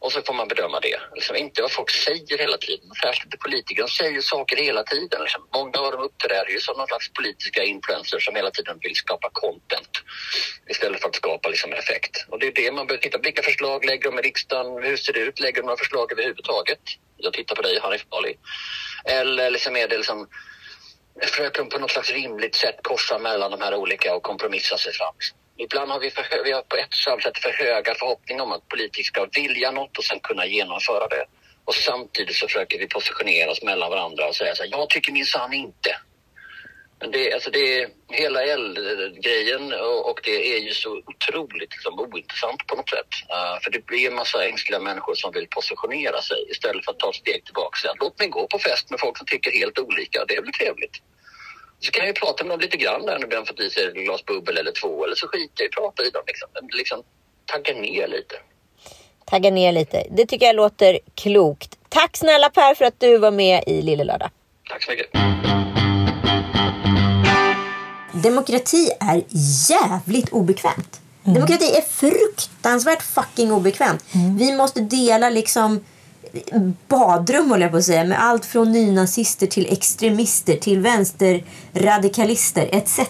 Och 0.00 0.12
så 0.12 0.22
får 0.22 0.34
man 0.34 0.48
bedöma 0.48 0.80
det. 0.80 1.00
Liksom 1.14 1.36
inte 1.36 1.62
vad 1.62 1.72
folk 1.72 1.90
säger 1.90 2.38
hela 2.38 2.56
tiden. 2.56 2.90
Särskilt 3.02 3.38
politiker. 3.38 3.82
De 3.82 3.88
säger 3.88 4.20
saker 4.20 4.56
hela 4.56 4.82
tiden. 4.82 5.22
Liksom. 5.22 5.48
Många 5.54 5.78
av 5.78 5.92
dem 5.92 6.00
uppträder 6.00 6.50
ju 6.50 6.60
som 6.60 6.76
någon 6.76 6.86
slags 6.86 7.12
politiska 7.12 7.64
influencers 7.64 8.24
som 8.24 8.36
hela 8.36 8.50
tiden 8.50 8.78
vill 8.80 8.94
skapa 8.94 9.30
content 9.32 9.90
istället 10.70 11.00
för 11.00 11.08
att 11.08 11.16
skapa 11.16 11.48
liksom, 11.48 11.72
effekt. 11.72 12.26
Och 12.28 12.38
det 12.38 12.46
är 12.46 12.52
det 12.52 12.72
man 12.72 12.86
behöver 12.86 13.02
titta 13.02 13.18
på. 13.18 13.22
Vilka 13.22 13.42
förslag 13.42 13.84
lägger 13.84 14.10
de 14.10 14.18
i 14.18 14.22
riksdagen? 14.22 14.82
Hur 14.82 14.96
ser 14.96 15.12
det 15.12 15.20
ut? 15.20 15.40
Lägger 15.40 15.62
de 15.62 15.66
några 15.66 15.76
förslag 15.76 16.12
överhuvudtaget? 16.12 16.80
Jag 17.20 17.32
tittar 17.32 17.54
på 17.56 17.62
dig, 17.62 17.78
Hanif 17.82 18.08
Bali. 18.08 18.34
Eller 19.04 19.50
liksom 19.50 19.76
är 19.76 19.88
det 19.88 19.96
liksom 19.96 20.28
försöker 21.22 21.64
på 21.64 21.78
något 21.78 21.90
slags 21.90 22.10
rimligt 22.10 22.54
sätt 22.54 22.76
korsa 22.82 23.18
mellan 23.18 23.50
de 23.50 23.60
här 23.60 23.74
olika 23.74 24.14
och 24.14 24.22
kompromissa 24.22 24.76
sig 24.78 24.92
fram. 24.92 25.14
Ibland 25.56 25.90
har 25.90 26.00
vi, 26.00 26.10
för, 26.10 26.44
vi 26.44 26.52
har 26.52 26.62
på 26.62 26.76
ett 26.76 27.22
sätt 27.22 27.38
för 27.38 27.64
höga 27.64 27.94
förhoppningar 27.94 28.42
om 28.42 28.52
att 28.52 28.68
politiker 28.68 29.02
ska 29.02 29.28
vilja 29.34 29.70
något 29.70 29.98
och 29.98 30.04
sen 30.04 30.20
kunna 30.20 30.46
genomföra 30.46 31.08
det. 31.08 31.24
Och 31.64 31.74
samtidigt 31.74 32.36
så 32.36 32.46
försöker 32.46 32.78
vi 32.78 32.86
positionera 32.86 33.50
oss 33.50 33.62
mellan 33.62 33.90
varandra 33.90 34.28
och 34.28 34.36
säga 34.36 34.54
så 34.54 34.62
här, 34.62 34.70
jag 34.70 34.90
tycker 34.90 35.12
minsann 35.12 35.52
inte. 35.52 35.96
Men 37.00 37.10
det, 37.10 37.32
alltså 37.32 37.50
det, 37.50 37.88
hela 38.08 38.42
eldgrejen 38.42 39.72
och, 39.72 40.10
och 40.10 40.20
det 40.24 40.56
är 40.56 40.58
ju 40.58 40.70
så 40.70 40.90
otroligt 41.06 41.72
liksom, 41.72 42.00
ointressant 42.00 42.66
på 42.66 42.74
något 42.76 42.90
sätt. 42.90 43.12
Uh, 43.34 43.56
för 43.62 43.70
det 43.70 43.86
blir 43.86 44.08
en 44.08 44.14
massa 44.14 44.44
ängsliga 44.48 44.80
människor 44.80 45.14
som 45.14 45.32
vill 45.32 45.46
positionera 45.48 46.22
sig 46.22 46.50
istället 46.50 46.84
för 46.84 46.92
att 46.92 46.98
ta 46.98 47.10
ett 47.10 47.14
steg 47.14 47.44
tillbaka 47.44 47.68
och 47.68 47.76
säga 47.76 47.94
låt 48.00 48.18
mig 48.18 48.28
gå 48.28 48.46
på 48.46 48.58
fest 48.58 48.90
med 48.90 49.00
folk 49.00 49.18
som 49.18 49.26
tycker 49.26 49.50
helt 49.50 49.78
olika. 49.78 50.24
Det 50.28 50.42
blir 50.42 50.52
trevligt. 50.52 50.96
Så 51.80 51.90
kan 51.92 52.00
jag 52.00 52.08
ju 52.14 52.20
prata 52.20 52.44
med 52.44 52.50
dem 52.52 52.60
lite 52.60 52.76
grann 52.76 53.06
där 53.06 53.18
när 53.18 53.26
de 53.26 53.46
fått 53.46 53.60
i 53.60 53.70
sig 53.70 53.84
ett 53.84 53.94
glas 53.94 54.24
bubbel 54.24 54.58
eller 54.58 54.72
två 54.72 55.04
eller 55.04 55.14
så 55.14 55.28
skiter 55.28 55.62
jag 55.62 55.64
i 55.64 55.68
att 55.68 55.74
prata 55.74 56.02
i 56.02 56.10
dem. 56.10 56.22
Liksom. 56.26 56.48
liksom 56.72 57.02
tagga 57.46 57.74
ner 57.74 58.08
lite. 58.08 58.34
Tagga 59.24 59.50
ner 59.50 59.72
lite. 59.72 60.06
Det 60.10 60.26
tycker 60.26 60.46
jag 60.46 60.56
låter 60.56 60.98
klokt. 61.14 61.78
Tack 61.88 62.16
snälla 62.16 62.50
Per 62.50 62.74
för 62.74 62.84
att 62.84 63.00
du 63.00 63.18
var 63.18 63.30
med 63.30 63.64
i 63.66 63.82
Lille 63.82 64.04
Lördag. 64.04 64.30
Tack 64.68 64.82
så 64.84 64.90
mycket. 64.90 65.39
Demokrati 68.22 68.90
är 69.00 69.22
jävligt 69.70 70.28
obekvämt. 70.28 71.00
Mm. 71.24 71.34
Demokrati 71.34 71.64
är 71.64 71.82
fruktansvärt 71.82 73.02
fucking 73.02 73.52
obekvämt. 73.52 74.04
Mm. 74.12 74.36
Vi 74.36 74.56
måste 74.56 74.80
dela 74.80 75.30
liksom 75.30 75.80
badrum 76.88 77.50
håller 77.50 77.62
jag 77.62 77.70
på 77.70 77.76
att 77.76 77.84
säga, 77.84 78.04
med 78.04 78.22
allt 78.24 78.46
från 78.46 78.72
nynazister 78.72 79.46
till 79.46 79.72
extremister 79.72 80.56
till 80.56 80.80
vänsterradikalister 80.80 82.68
etc. 82.72 83.00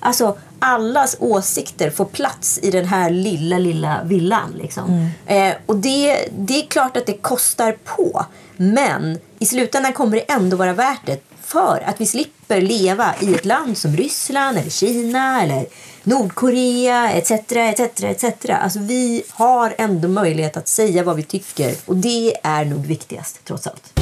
Alltså 0.00 0.38
allas 0.58 1.16
åsikter 1.20 1.90
får 1.90 2.04
plats 2.04 2.58
i 2.62 2.70
den 2.70 2.84
här 2.84 3.10
lilla, 3.10 3.58
lilla 3.58 4.02
villan. 4.04 4.52
Liksom. 4.58 4.84
Mm. 4.84 5.50
Eh, 5.50 5.56
och 5.66 5.76
det, 5.76 6.28
det 6.38 6.62
är 6.62 6.66
klart 6.66 6.96
att 6.96 7.06
det 7.06 7.16
kostar 7.16 7.76
på. 7.84 8.26
Men 8.56 9.18
i 9.38 9.46
slutändan 9.46 9.92
kommer 9.92 10.16
det 10.16 10.32
ändå 10.32 10.56
vara 10.56 10.72
värt 10.72 11.06
det 11.06 11.33
för 11.46 11.82
att 11.86 12.00
vi 12.00 12.06
slipper 12.06 12.60
leva 12.60 13.14
i 13.20 13.34
ett 13.34 13.44
land 13.44 13.78
som 13.78 13.96
Ryssland 13.96 14.58
eller 14.58 14.70
Kina 14.70 15.42
eller 15.42 15.66
Nordkorea 16.02 17.10
etc. 17.10 17.30
etc, 17.30 17.80
etc. 18.02 18.24
Alltså 18.48 18.78
vi 18.78 19.22
har 19.30 19.74
ändå 19.78 20.08
möjlighet 20.08 20.56
att 20.56 20.68
säga 20.68 21.02
vad 21.02 21.16
vi 21.16 21.22
tycker 21.22 21.74
och 21.86 21.96
det 21.96 22.36
är 22.42 22.64
nog 22.64 22.86
viktigast 22.86 23.40
trots 23.44 23.66
allt. 23.66 24.00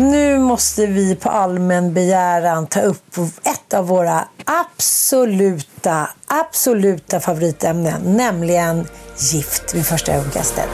Nu 0.00 0.38
måste 0.38 0.86
vi 0.86 1.16
på 1.16 1.28
allmän 1.28 1.94
begäran 1.94 2.66
ta 2.66 2.80
upp 2.80 3.16
ett 3.44 3.74
av 3.74 3.86
våra 3.86 4.24
absoluta, 4.44 6.08
absoluta 6.26 7.20
favoritämnen, 7.20 8.16
nämligen 8.16 8.86
gift 9.32 9.74
vid 9.74 9.86
första 9.86 10.12
ögonkastet. 10.12 10.68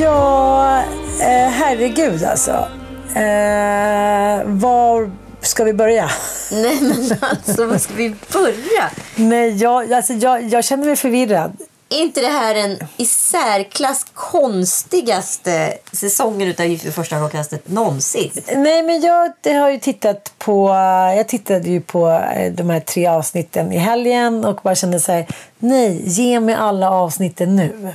Ja, 0.00 0.78
eh, 1.20 1.48
herregud 1.50 2.24
alltså. 2.24 2.68
Eh, 3.14 4.44
var 4.44 5.10
ska 5.48 5.64
vi 5.64 5.72
börja? 5.72 6.10
Nej 6.52 6.80
men 6.80 7.16
alltså, 7.20 7.66
var 7.66 7.78
ska 7.78 7.94
vi 7.94 8.14
börja? 8.32 8.90
Nej, 9.16 9.56
jag, 9.56 9.92
alltså, 9.92 10.12
jag, 10.12 10.42
jag 10.42 10.64
känner 10.64 10.84
mig 10.86 10.96
förvirrad. 10.96 11.56
är 11.88 12.02
inte 12.02 12.20
det 12.20 12.28
här 12.28 12.54
den 12.54 12.78
i 12.96 13.06
särklass 13.06 14.06
konstigaste 14.14 15.78
säsongen 15.92 16.48
utav 16.48 16.66
Gift 16.66 16.84
vid 16.84 16.94
första 16.94 17.16
ögonkastet 17.16 17.68
någonsin? 17.68 18.30
Nej, 18.56 18.82
men 18.82 19.00
jag 19.00 19.32
det 19.40 19.52
har 19.52 19.70
ju 19.70 19.78
tittat 19.78 20.32
på... 20.38 20.68
Jag 21.16 21.28
tittade 21.28 21.70
ju 21.70 21.80
på 21.80 22.08
eh, 22.08 22.52
de 22.52 22.70
här 22.70 22.80
tre 22.80 23.06
avsnitten 23.06 23.72
i 23.72 23.78
helgen 23.78 24.44
och 24.44 24.60
bara 24.62 24.74
kände 24.74 25.00
så 25.00 25.12
här... 25.12 25.26
Nej, 25.58 26.02
ge 26.04 26.40
mig 26.40 26.54
alla 26.54 26.90
avsnitten 26.90 27.56
nu. 27.56 27.92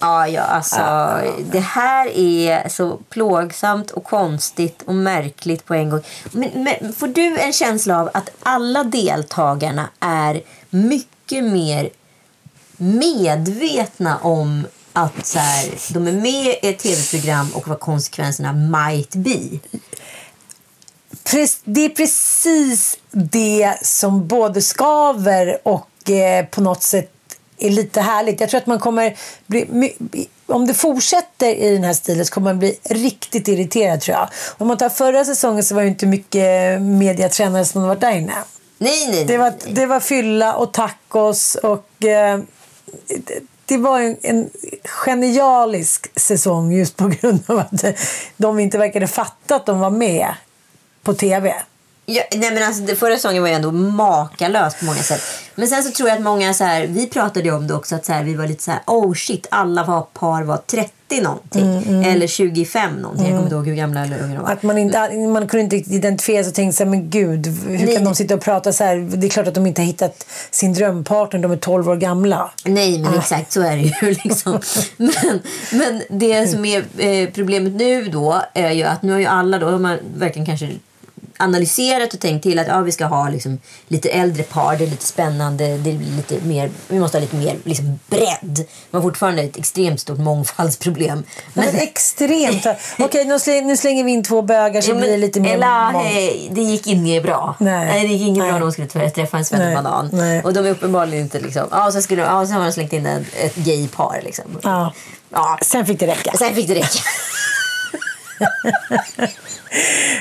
Ja, 0.00 0.28
ja, 0.28 0.42
alltså 0.42 0.80
det 1.52 1.60
här 1.60 2.18
är 2.18 2.68
så 2.68 2.96
plågsamt 2.96 3.90
och 3.90 4.04
konstigt 4.04 4.82
och 4.82 4.94
märkligt 4.94 5.64
på 5.64 5.74
en 5.74 5.90
gång. 5.90 6.02
Men, 6.32 6.50
men 6.64 6.92
får 6.92 7.08
du 7.08 7.38
en 7.38 7.52
känsla 7.52 8.00
av 8.00 8.10
att 8.14 8.30
alla 8.42 8.84
deltagarna 8.84 9.88
är 10.00 10.42
mycket 10.70 11.44
mer 11.44 11.90
medvetna 12.76 14.18
om 14.18 14.66
att 14.92 15.26
så 15.26 15.38
här, 15.38 15.92
de 15.92 16.06
är 16.06 16.12
med 16.12 16.56
i 16.62 16.68
ett 16.68 16.78
tv-program 16.78 17.50
och 17.54 17.68
vad 17.68 17.80
konsekvenserna 17.80 18.52
might 18.52 19.14
be? 19.14 19.58
Det 21.64 21.84
är 21.84 21.88
precis 21.88 22.98
det 23.10 23.78
som 23.82 24.26
både 24.26 24.62
skaver 24.62 25.58
och 25.62 26.10
eh, 26.10 26.46
på 26.46 26.60
något 26.60 26.82
sätt 26.82 27.12
är 27.60 27.70
lite 27.70 28.00
härligt. 28.00 28.40
Jag 28.40 28.50
tror 28.50 28.60
att 28.60 28.66
man 28.66 28.78
kommer 28.78 29.16
bli... 29.46 29.94
Om 30.46 30.66
det 30.66 30.74
fortsätter 30.74 31.54
i 31.54 31.72
den 31.72 31.84
här 31.84 31.92
stilen 31.92 32.26
så 32.26 32.32
kommer 32.32 32.50
man 32.50 32.58
bli 32.58 32.78
riktigt 32.84 33.48
irriterad 33.48 34.00
tror 34.00 34.16
jag. 34.16 34.28
Om 34.58 34.68
man 34.68 34.78
tar 34.78 34.88
förra 34.88 35.24
säsongen 35.24 35.64
så 35.64 35.74
var 35.74 35.82
det 35.82 35.88
inte 35.88 36.06
mycket 36.06 36.82
mediatränare 36.82 37.64
som 37.64 37.82
varit 37.82 38.00
där 38.00 38.16
inne. 38.16 38.34
Nej, 38.78 39.08
nej, 39.10 39.24
Det 39.24 39.38
var, 39.38 39.52
det 39.68 39.86
var 39.86 40.00
fylla 40.00 40.54
och 40.54 40.72
tacos 40.72 41.54
och 41.54 42.04
eh, 42.04 42.38
det, 43.06 43.40
det 43.66 43.76
var 43.76 44.00
en, 44.00 44.16
en 44.22 44.50
genialisk 44.84 46.20
säsong 46.20 46.72
just 46.72 46.96
på 46.96 47.08
grund 47.08 47.40
av 47.46 47.58
att 47.58 47.84
de 48.36 48.58
inte 48.58 48.78
verkade 48.78 49.06
fatta 49.06 49.56
att 49.56 49.66
de 49.66 49.80
var 49.80 49.90
med 49.90 50.34
på 51.02 51.14
tv. 51.14 51.54
Ja, 52.12 52.22
nej 52.34 52.50
men 52.54 52.62
alltså, 52.62 52.94
förra 52.96 53.14
säsongen 53.16 53.42
var 53.42 53.48
ju 53.48 53.54
ändå 53.54 53.72
makalös 53.72 54.74
på 54.74 54.84
många 54.84 55.02
sätt. 55.02 55.22
Men 55.54 55.68
sen 55.68 55.82
så 55.82 55.90
tror 55.90 56.08
jag 56.08 56.16
att 56.16 56.22
många 56.24 56.54
så 56.54 56.64
här, 56.64 56.86
vi 56.86 57.06
pratade 57.06 57.50
om 57.50 57.66
det 57.66 57.74
också 57.74 57.94
att 57.94 58.04
så 58.04 58.12
här, 58.12 58.24
vi 58.24 58.34
var 58.34 58.46
lite 58.46 58.62
så 58.62 58.70
här, 58.70 58.80
oh 58.86 59.14
shit, 59.14 59.46
alla 59.50 59.84
var 59.84 60.00
par 60.02 60.42
var 60.42 60.56
30 60.56 60.90
någonting. 61.22 62.04
Eller 62.04 62.26
25 62.26 62.94
någonting. 62.96 63.24
Jag 63.26 63.30
kommer 63.32 63.42
inte 63.42 63.54
ihåg 63.54 63.66
hur 63.66 63.74
gamla 63.74 64.04
eller 64.04 64.22
unga 64.22 64.34
de 64.34 64.42
var. 64.42 64.50
Att 64.52 64.62
man, 64.62 64.78
inte, 64.78 65.12
man 65.16 65.48
kunde 65.48 65.64
inte 65.64 65.76
riktigt 65.76 65.92
identifiera 65.92 66.42
sig 66.42 66.48
och 66.50 66.54
tänkte 66.54 66.76
så 66.76 66.84
här, 66.84 66.90
men 66.90 67.10
gud, 67.10 67.46
hur 67.46 67.86
Nej. 67.86 67.94
kan 67.94 68.04
de 68.04 68.14
sitta 68.14 68.34
och 68.34 68.40
prata 68.40 68.72
så 68.72 68.84
här? 68.84 68.96
Det 68.96 69.26
är 69.26 69.30
klart 69.30 69.46
att 69.46 69.54
de 69.54 69.66
inte 69.66 69.80
har 69.82 69.86
hittat 69.86 70.26
sin 70.50 70.72
drömpartner, 70.74 71.40
de 71.40 71.52
är 71.52 71.56
12 71.56 71.88
år 71.88 71.96
gamla. 71.96 72.50
Nej, 72.64 72.98
men 72.98 73.14
Ah. 73.14 73.18
exakt 73.18 73.52
så 73.52 73.60
är 73.60 73.76
det 73.76 73.82
ju. 73.82 74.14
Liksom. 74.24 74.60
Men, 74.96 75.40
men 75.72 76.02
det 76.10 76.46
som 76.46 76.64
är 76.64 76.84
eh, 76.98 77.28
problemet 77.34 77.72
nu 77.72 78.04
då 78.08 78.42
är 78.54 78.70
ju 78.70 78.82
att 78.82 79.02
nu 79.02 79.12
har 79.12 79.18
ju 79.18 79.26
alla 79.26 79.58
då, 79.58 79.78
man 79.78 79.98
verkligen 80.16 80.46
kanske 80.46 80.68
analyserat 81.40 82.14
och 82.14 82.20
tänkt 82.20 82.42
till 82.42 82.58
att 82.58 82.66
ja, 82.66 82.80
vi 82.80 82.92
ska 82.92 83.04
ha 83.04 83.28
liksom, 83.28 83.58
lite 83.88 84.08
äldre 84.08 84.42
par, 84.42 84.76
det 84.76 84.84
är 84.84 84.88
lite 84.88 85.04
spännande, 85.06 85.76
det 85.78 85.90
är 85.90 85.94
lite 86.16 86.40
mer, 86.46 86.70
vi 86.88 86.98
måste 87.00 87.16
ha 87.18 87.20
lite 87.20 87.36
mer 87.36 87.56
liksom, 87.64 87.98
bredd. 88.06 88.66
Men 88.90 89.02
fortfarande 89.02 89.42
ett 89.42 89.56
extremt 89.56 90.00
stort 90.00 90.18
mångfaldsproblem. 90.18 91.24
Men 91.54 91.68
extremt. 91.68 92.66
Okej, 92.98 93.24
nu, 93.24 93.38
slänger, 93.38 93.62
nu 93.62 93.76
slänger 93.76 94.04
vi 94.04 94.10
in 94.10 94.22
två 94.24 94.42
bögar 94.42 94.80
så 94.80 94.90
Ja, 94.90 94.94
men- 94.94 95.02
blir 95.02 95.18
lite 95.18 95.40
mer... 95.40 95.58
Mång- 95.58 96.02
hej, 96.02 96.48
det 96.52 96.62
gick 96.62 96.86
inget 96.86 97.22
bra. 97.22 97.56
Nej. 97.60 98.02
det 98.02 98.08
gick 98.14 98.22
inget 98.22 98.34
bra 98.38 98.44
Nej. 98.44 98.52
när 98.52 98.60
de 98.60 98.72
skulle 98.72 98.88
träffa- 98.88 99.36
en 99.38 99.44
svennebanan. 99.44 100.08
Nej. 100.12 100.20
Nej. 100.28 100.42
Och 100.42 100.52
de 100.52 100.66
är 100.66 100.70
uppenbarligen 100.70 101.24
inte 101.24 101.40
liksom... 101.40 101.68
Ja, 101.70 101.86
och 101.86 101.92
sen, 101.92 102.02
skulle, 102.02 102.22
ja, 102.22 102.40
och 102.40 102.46
sen 102.46 102.56
har 102.56 102.62
man 102.62 102.72
slängt 102.72 102.92
in 102.92 103.06
ett, 103.06 103.22
ett 103.34 103.54
gaypar 103.56 104.20
liksom. 104.24 104.44
Ja. 104.62 104.92
Ja. 105.32 105.58
Sen 105.62 105.86
fick 105.86 106.00
det 106.00 106.06
räcka. 106.06 106.32
Sen 106.38 106.54
fick 106.54 106.68
det 106.68 106.74
räcka. 106.74 106.98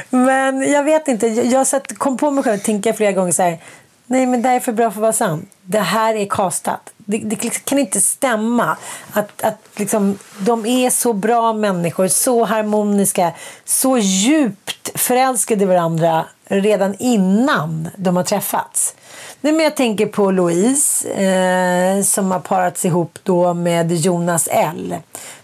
Men 0.10 0.72
jag 0.72 0.84
vet 0.84 1.08
inte. 1.08 1.28
Jag, 1.28 1.46
jag 1.46 1.68
satt, 1.68 1.98
kom 1.98 2.18
på 2.18 2.32
mig 2.32 2.44
själv 2.44 2.56
att 2.56 2.64
tänka 2.64 2.94
flera 2.94 3.12
gånger 3.12 3.32
så 3.32 3.44
här. 3.44 3.60
Nej, 4.06 4.26
men 4.26 4.42
det 4.42 4.50
här 4.50 4.56
är 4.56 4.60
för 4.60 4.72
bra 4.72 4.92
för 4.92 4.98
att 4.98 5.02
vara 5.02 5.14
sant. 5.14 5.50
Det 5.62 5.80
här 5.80 6.16
är 6.16 6.26
kastat. 6.26 6.94
Det, 6.98 7.18
det 7.18 7.36
kan 7.66 7.80
inte 7.80 8.02
stämma. 8.02 8.78
Att, 9.12 9.42
att 9.42 9.60
liksom, 9.76 10.18
de 10.40 10.66
är 10.66 10.90
så 10.90 11.14
bra 11.14 11.54
människor, 11.54 12.08
så 12.08 12.46
harmoniska, 12.46 13.32
så 13.66 13.98
djupt 13.98 15.00
förälskade 15.00 15.64
i 15.64 15.68
varandra 15.68 16.26
redan 16.46 16.96
innan 17.00 17.90
de 17.98 18.16
har 18.16 18.24
träffats. 18.24 18.96
Nej, 19.42 19.54
men 19.54 19.64
jag 19.64 19.76
tänker 19.76 20.06
på 20.06 20.32
Louise 20.32 21.10
eh, 21.10 22.04
som 22.04 22.32
har 22.32 22.40
parats 22.40 22.86
ihop 22.86 23.20
då 23.24 23.54
med 23.54 23.92
Jonas 23.92 24.48
L. 24.52 24.96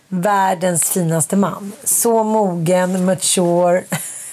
Världens 0.07 0.89
finaste 0.89 1.35
man. 1.35 1.71
Så 1.83 2.23
mogen, 2.23 3.05
mature, 3.05 3.83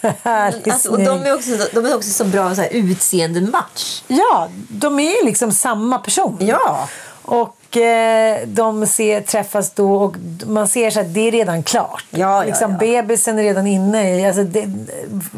Alltså, 0.23 0.91
och 0.91 0.99
de 0.99 1.27
är 1.27 1.35
också, 1.35 1.51
de 1.73 1.87
är 1.87 1.95
också 1.95 2.11
så 2.11 2.25
bra 2.25 2.55
så 2.55 2.61
här, 2.61 2.69
utseende 2.73 3.41
match. 3.41 4.03
Ja, 4.07 4.49
de 4.69 5.01
är 5.01 5.25
liksom 5.25 5.53
samma 5.53 5.99
person. 5.99 6.37
Ja. 6.41 6.89
Och 7.23 7.57
eh, 7.77 8.47
de 8.47 8.87
ser, 8.87 9.21
träffas 9.21 9.71
då 9.71 9.95
och 9.95 10.17
man 10.47 10.69
ser 10.69 10.91
så 10.91 11.01
att 11.01 11.15
det 11.15 11.29
är 11.29 11.33
redan 11.33 11.63
klart. 11.63 12.05
Ja, 12.11 12.19
ja, 12.19 12.45
liksom, 12.45 12.73
ja. 12.73 12.79
Bebisen 12.79 13.39
är 13.39 13.43
redan 13.43 13.67
inne 13.67 14.19
i, 14.19 14.27
alltså 14.27 14.45
det, 14.45 14.69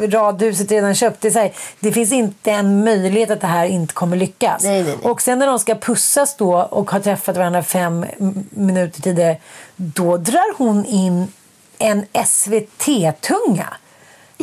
radhuset 0.00 0.70
är 0.70 0.74
redan 0.74 0.94
köpt. 0.94 1.20
Det, 1.20 1.28
är 1.28 1.32
så 1.32 1.38
här, 1.38 1.52
det 1.80 1.92
finns 1.92 2.12
inte 2.12 2.50
en 2.50 2.84
möjlighet 2.84 3.30
att 3.30 3.40
det 3.40 3.46
här 3.46 3.66
inte 3.66 3.94
kommer 3.94 4.16
lyckas. 4.16 4.64
Nej, 4.64 4.82
nej, 4.82 4.96
nej. 5.02 5.10
Och 5.10 5.22
sen 5.22 5.38
när 5.38 5.46
de 5.46 5.58
ska 5.58 5.74
pussas 5.74 6.36
då 6.36 6.56
och 6.56 6.90
har 6.90 7.00
träffat 7.00 7.36
varandra 7.36 7.62
fem 7.62 8.06
minuter 8.50 9.02
tidigare, 9.02 9.36
då 9.76 10.16
drar 10.16 10.56
hon 10.58 10.84
in 10.84 11.28
en 11.78 12.06
SVT-tunga. 12.26 13.74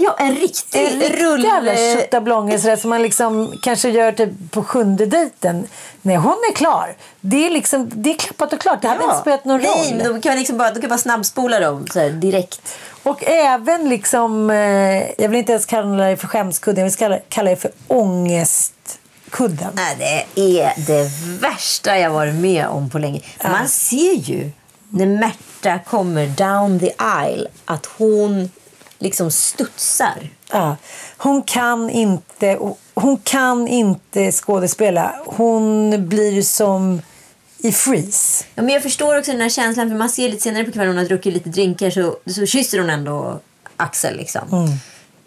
Ja, 0.04 0.16
en 0.20 0.36
riktig, 0.36 0.80
En 0.80 1.02
rulle... 1.02 2.78
som 2.78 2.90
man 2.90 3.02
liksom 3.02 3.54
kanske 3.62 3.90
gör 3.90 4.12
typ 4.12 4.30
på 4.52 4.64
sjunde 4.64 5.06
dejten. 5.06 5.68
Nej, 6.02 6.16
hon 6.16 6.32
är 6.52 6.56
klar. 6.56 6.96
Det 7.22 7.46
är, 7.46 7.50
liksom, 7.50 7.90
det 7.94 8.10
är 8.10 8.18
klappat 8.18 8.54
och 8.54 8.60
klart. 8.60 8.82
Det 8.82 8.88
hade 8.88 9.04
inte 9.04 9.18
spelat 9.18 9.46
någon 9.46 9.62
roll. 9.62 9.76
Nej, 9.76 9.94
men 9.98 10.14
de 10.14 10.22
kan 10.22 10.38
liksom 10.38 10.58
bara, 10.58 10.72
de 10.72 10.82
kan 10.82 10.90
bara 10.90 10.98
snabbspola 10.98 11.60
dem 11.60 11.88
så 11.94 12.00
här, 12.00 12.10
direkt. 12.10 12.76
Och 13.04 13.24
även 13.24 13.90
liksom, 13.90 14.50
eh, 14.50 15.22
jag 15.22 15.30
vill 15.30 15.40
inte 15.40 15.52
ens 15.52 15.66
kalla 15.66 16.04
det 16.04 16.18
för 16.18 16.28
skämskudden, 16.28 16.84
jag 16.84 16.92
vill 16.92 16.98
kalla, 16.98 17.20
kalla 17.30 17.50
det 17.50 17.56
för 17.56 17.72
ångestkudden. 17.88 19.72
Nej, 19.74 20.26
det 20.36 20.62
är 20.62 20.74
det 20.88 21.10
värsta 21.42 21.98
jag 21.98 22.10
varit 22.10 22.36
med 22.36 22.68
om 22.68 22.90
på 22.90 23.00
länge. 23.00 23.22
Man 23.44 23.68
ser 23.68 24.14
ju 24.14 24.52
när 24.90 25.06
Märta 25.06 25.80
kommer 25.80 26.28
down 26.28 26.80
the 26.80 26.92
aisle 26.98 27.48
att 27.66 27.86
hon 27.98 28.50
liksom 29.02 29.32
studsar. 29.32 30.30
Ja. 30.52 30.78
Hon 31.18 31.44
kan 31.44 31.90
inte, 31.90 32.60
hon 32.94 33.18
kan 33.18 33.68
inte 33.68 34.32
skådespela. 34.32 35.16
Hon 35.26 35.96
blir 36.10 36.42
som 36.42 37.02
i 37.58 37.72
freeze. 37.72 38.46
Ja, 38.56 38.64
men 38.64 38.74
jag 38.74 38.84
förstår 38.84 39.18
också 39.18 39.32
den 39.32 39.42
här 39.42 39.50
känslan, 39.50 39.90
för 39.90 39.98
man 39.98 40.10
ser 40.10 40.30
lite 40.30 40.44
senare 40.44 40.64
på 40.64 40.72
kvällen 40.72 40.88
hon 40.88 40.98
har 40.98 41.06
druckit 41.06 41.34
lite 41.34 41.50
drinkar 41.50 41.90
så, 41.90 42.18
så 42.26 42.46
kysser 42.46 42.80
hon 42.80 42.90
ändå 42.90 43.40
Axel. 43.78 44.18
Liksom. 44.18 44.70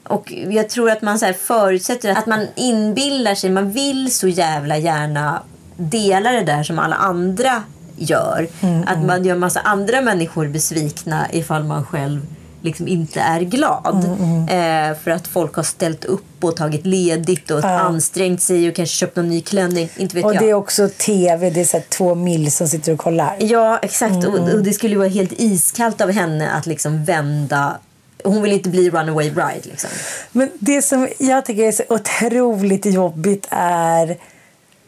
Och 0.08 0.32
jag 0.32 0.68
tror 0.68 0.90
att 0.90 1.02
man 1.02 1.18
så 1.18 1.32
förutsätter 1.32 2.10
att 2.10 2.26
man 2.26 2.46
inbillar 2.54 3.34
sig, 3.34 3.50
man 3.50 3.70
vill 3.70 4.14
så 4.14 4.28
jävla 4.28 4.78
gärna 4.78 5.42
dela 5.76 6.32
det 6.32 6.42
där 6.42 6.62
som 6.62 6.78
alla 6.78 6.96
andra 6.96 7.62
gör. 7.96 8.48
Att 8.86 9.04
man 9.04 9.24
gör 9.24 9.36
massa 9.36 9.60
andra 9.60 10.00
människor 10.00 10.48
besvikna 10.48 11.26
ifall 11.32 11.64
man 11.64 11.86
själv 11.86 12.26
liksom 12.64 12.88
inte 12.88 13.20
är 13.20 13.40
glad. 13.40 14.04
Eh, 14.50 14.98
för 14.98 15.10
att 15.10 15.26
folk 15.26 15.54
har 15.54 15.62
ställt 15.62 16.04
upp 16.04 16.44
och 16.44 16.56
tagit 16.56 16.86
ledigt 16.86 17.50
och 17.50 17.64
ansträngt 17.64 18.42
sig 18.42 18.68
och 18.68 18.74
kanske 18.74 18.94
köpt 18.94 19.16
någon 19.16 19.28
ny 19.28 19.40
klänning. 19.40 19.88
Inte 19.96 20.16
vet 20.16 20.24
Och 20.24 20.34
jag. 20.34 20.42
det 20.42 20.50
är 20.50 20.54
också 20.54 20.88
tv, 20.88 21.50
det 21.50 21.60
är 21.60 21.64
så 21.64 21.80
två 21.88 22.14
mil 22.14 22.52
som 22.52 22.68
sitter 22.68 22.92
och 22.92 22.98
kollar. 22.98 23.36
Ja, 23.40 23.78
exakt. 23.82 24.26
Och, 24.26 24.34
och 24.34 24.62
det 24.62 24.72
skulle 24.72 24.92
ju 24.92 24.98
vara 24.98 25.08
helt 25.08 25.32
iskallt 25.32 26.00
av 26.00 26.10
henne 26.10 26.50
att 26.50 26.66
liksom 26.66 27.04
vända... 27.04 27.76
Hon 28.24 28.42
vill 28.42 28.52
inte 28.52 28.68
bli 28.68 28.90
runaway 28.90 29.30
bride. 29.30 29.62
Liksom. 29.62 29.90
Men 30.32 30.50
det 30.58 30.82
som 30.82 31.08
jag 31.18 31.44
tycker 31.44 31.62
är 31.62 31.72
så 31.72 31.82
otroligt 31.88 32.86
jobbigt 32.86 33.46
är 33.50 34.16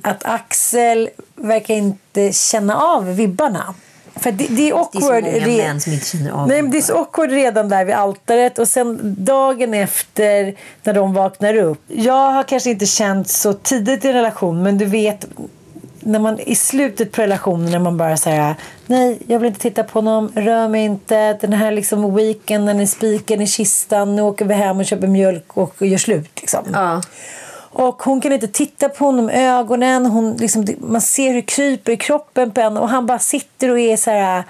att 0.03 0.25
Axel 0.25 1.09
verkar 1.35 1.75
inte 1.75 2.33
känna 2.33 2.77
av 2.77 3.17
vibbarna. 3.17 3.75
För 4.21 4.33
det, 4.33 4.47
det 4.47 4.53
är 4.53 4.57
Det 4.57 4.69
är 4.69 4.71
så 4.71 4.79
awkward. 4.79 5.25
många 5.25 5.47
män 5.47 5.81
som 5.81 5.93
inte 5.93 6.07
känner 6.07 6.31
av 6.31 6.49
Nej, 6.49 6.63
men 6.63 6.71
det 6.71 6.79
är 6.79 6.83
så 6.83 6.99
awkward 6.99 7.31
redan 7.31 7.69
där 7.69 7.85
vid 7.85 7.95
altaret 7.95 8.59
och 8.59 8.69
sen 8.69 9.15
dagen 9.19 9.75
efter 9.75 10.55
när 10.83 10.95
de 10.95 11.15
vaknar 11.15 11.57
upp. 11.57 11.83
Jag 11.89 12.33
har 12.33 12.43
kanske 12.43 12.71
inte 12.71 12.87
känt 12.87 13.29
så 13.29 13.53
tidigt 13.53 14.05
i 14.05 14.09
en 14.09 14.15
relation 14.15 14.63
men 14.63 14.79
du 14.79 14.85
vet 14.85 15.27
när 16.01 16.19
man 16.19 16.41
i 16.41 16.55
slutet 16.55 17.13
på 17.13 17.23
relationen 17.23 17.71
när 17.71 17.79
man 17.79 17.97
bara 17.97 18.17
säger 18.17 18.55
nej 18.87 19.19
jag 19.27 19.39
vill 19.39 19.47
inte 19.49 19.61
titta 19.61 19.85
på 19.85 19.99
honom, 19.99 20.33
rör 20.35 20.69
mig 20.69 20.85
inte, 20.85 21.33
den 21.33 21.53
här 21.53 21.71
liksom 21.71 22.15
weekenden 22.15 22.81
är 22.81 22.87
spiken 22.87 23.41
i 23.41 23.47
kistan, 23.47 24.17
nu 24.17 24.23
åker 24.23 24.45
vi 24.45 24.55
hem 24.55 24.79
och 24.79 24.85
köper 24.87 25.07
mjölk 25.07 25.57
och 25.57 25.87
gör 25.87 25.99
slut 25.99 26.31
liksom. 26.41 26.65
Ja. 26.73 27.03
Och 27.79 28.03
hon 28.03 28.21
kan 28.21 28.33
inte 28.33 28.49
titta 28.49 28.89
på 28.89 29.05
honom 29.05 29.31
i 29.31 29.47
ögonen. 29.47 30.07
Hon 30.07 30.37
liksom, 30.37 30.67
man 30.79 31.01
ser 31.01 31.29
hur 31.29 31.35
det 31.35 31.43
kryper 31.43 31.93
i 31.93 31.97
kroppen 31.97 32.51
på 32.51 32.61
henne 32.61 32.81
och 32.81 32.89
han 32.89 33.07
bara 33.07 33.19
sitter 33.19 33.71
och 33.71 33.79
är 33.79 33.97
så 33.97 34.11
här... 34.11 34.45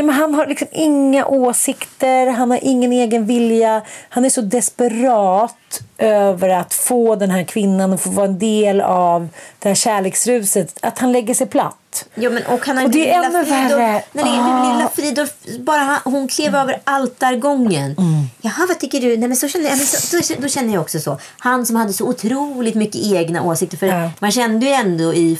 Nej, 0.00 0.06
men 0.06 0.14
han 0.16 0.34
har 0.34 0.46
liksom 0.46 0.68
inga 0.72 1.26
åsikter, 1.26 2.26
han 2.26 2.50
har 2.50 2.58
ingen 2.62 2.92
egen 2.92 3.26
vilja. 3.26 3.82
Han 4.08 4.24
är 4.24 4.30
så 4.30 4.40
desperat 4.40 5.80
över 5.98 6.48
att 6.48 6.74
få 6.74 7.16
den 7.16 7.30
här 7.30 7.44
kvinnan 7.44 7.92
att 7.92 8.00
få 8.00 8.10
vara 8.10 8.26
en 8.26 8.38
del 8.38 8.80
av 8.80 9.28
det 9.58 9.68
här 9.68 9.74
kärleksruset 9.74 10.78
att 10.82 10.98
han 10.98 11.12
lägger 11.12 11.34
sig 11.34 11.46
platt. 11.46 12.04
Ja, 12.14 12.30
men, 12.30 12.46
och 12.46 12.66
han 12.66 12.76
har 12.78 12.84
Och 12.84 12.90
det 12.90 13.10
är 13.10 13.22
ännu 13.24 13.44
värre. 13.44 13.76
Nej, 13.78 14.04
det 14.12 14.20
Ah. 14.22 14.68
är 14.68 14.72
lilla 14.72 14.88
Fridolf, 14.94 15.32
bara 15.58 15.78
han, 15.78 15.98
hon 16.04 16.28
klev 16.28 16.54
över 16.54 16.80
altargången. 16.84 17.90
Mm. 17.98 18.24
Jaha, 18.40 18.66
vad 18.68 18.78
tycker 18.78 19.00
du? 19.00 19.16
Nej, 19.16 19.28
men 19.28 19.36
så 19.36 19.48
känner 19.48 19.68
jag, 19.68 19.76
men 19.76 19.86
så, 19.86 20.16
då, 20.16 20.42
då 20.42 20.48
känner 20.48 20.74
jag 20.74 20.80
också 20.82 21.00
så. 21.00 21.18
Han 21.38 21.66
som 21.66 21.76
hade 21.76 21.92
så 21.92 22.08
otroligt 22.08 22.74
mycket 22.74 23.06
egna 23.12 23.42
åsikter. 23.42 23.76
För 23.76 23.86
Ja. 23.86 24.10
Man 24.18 24.30
kände 24.32 24.66
ju 24.66 24.72
ändå 24.72 25.14
i 25.14 25.36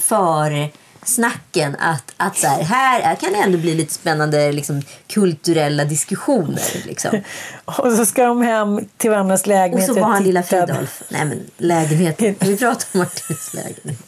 försnacken 1.01 1.75
att, 1.79 2.13
att 2.17 2.37
så 2.37 2.47
här, 2.47 3.01
här 3.01 3.15
kan 3.15 3.33
det 3.33 3.39
ändå 3.39 3.57
bli 3.57 3.75
lite 3.75 3.93
spännande 3.93 4.51
liksom, 4.51 4.81
kulturella 5.07 5.85
diskussioner. 5.85 6.85
Liksom. 6.85 7.21
Och 7.65 7.91
så 7.91 8.05
ska 8.05 8.23
de 8.25 8.41
hem 8.41 8.79
till 8.97 9.09
varandras 9.09 9.41
Och 9.41 9.47
lägenhet. 9.47 9.87
så 9.87 9.93
var 9.93 10.07
han 10.07 10.23
lilla. 10.23 10.43
Fridolf. 10.43 11.01
Nej, 11.09 11.25
men 11.25 11.39
lägenheten. 11.57 12.35
Vi 12.49 12.57
pratar 12.57 12.85
om 12.91 12.99
Martins 12.99 13.53
lägenhet. 13.53 13.99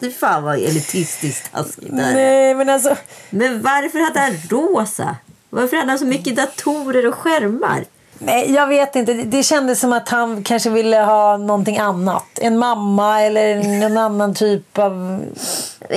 Fy 0.00 0.10
fan 0.12 0.42
vad 0.42 0.54
elitistiskt 0.58 1.52
taskigt 1.52 1.96
det 1.96 2.02
här 2.02 2.10
är. 2.10 2.14
Nej, 2.14 2.54
men 2.54 2.68
alltså... 2.68 2.96
Men 3.30 3.62
varför 3.62 3.98
hade 3.98 4.20
han 4.20 4.36
rosa? 4.48 5.16
Varför 5.50 5.76
hade 5.76 5.90
han 5.90 5.98
så 5.98 6.06
mycket 6.06 6.36
datorer 6.36 7.06
och 7.06 7.14
skärmar? 7.14 7.84
Nej, 8.22 8.52
jag 8.52 8.66
vet 8.66 8.96
inte. 8.96 9.12
Det- 9.14 9.42
kändes 9.42 9.80
som 9.80 9.92
att 9.92 10.08
han 10.08 10.42
kanske 10.42 10.70
ville 10.70 10.96
ha 10.96 11.36
någonting 11.36 11.78
annat. 11.78 12.24
En 12.40 12.58
mamma 12.58 13.22
eller 13.22 13.56
en 13.84 13.96
annan 13.98 14.34
typ 14.34 14.78
av... 14.78 15.20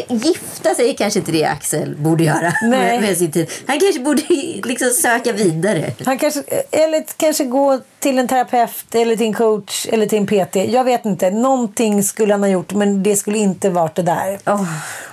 Gifta 0.08 0.76
sig 0.76 0.90
är 0.90 0.94
kanske 0.94 1.20
inte 1.20 1.32
det 1.32 1.46
Axel 1.46 1.96
borde 1.98 2.24
göra 2.24 2.54
Nej. 2.64 3.02
med, 3.02 3.18
sin 3.18 3.32
tid. 3.32 3.52
Han 3.68 3.80
kanske 3.80 4.02
borde 4.02 4.22
liksom 4.64 4.90
söka 4.90 5.32
vidare. 5.32 5.92
Han 6.06 6.18
kanske, 6.18 6.44
eller 6.72 7.04
kanske 7.18 7.44
gå 7.46 7.80
till 8.00 8.20
en 8.20 8.28
terapeut 8.28 8.96
eller 8.96 9.16
till 9.16 9.26
en 9.26 9.34
coach 9.34 9.88
eller 9.90 10.06
till 10.06 10.18
en 10.18 10.28
PT. 10.28 10.56
Jag 10.56 10.84
vet 10.84 11.06
inte. 11.06 11.30
Någonting 11.32 12.04
skulle 12.04 12.34
han 12.34 12.44
ha 12.44 12.50
gjort 12.50 12.74
men 12.74 13.04
det 13.04 13.16
skulle 13.16 13.38
inte 13.38 13.70
varit 13.70 13.96
det 13.96 14.02
där. 14.04 14.40
Åh. 14.46 14.64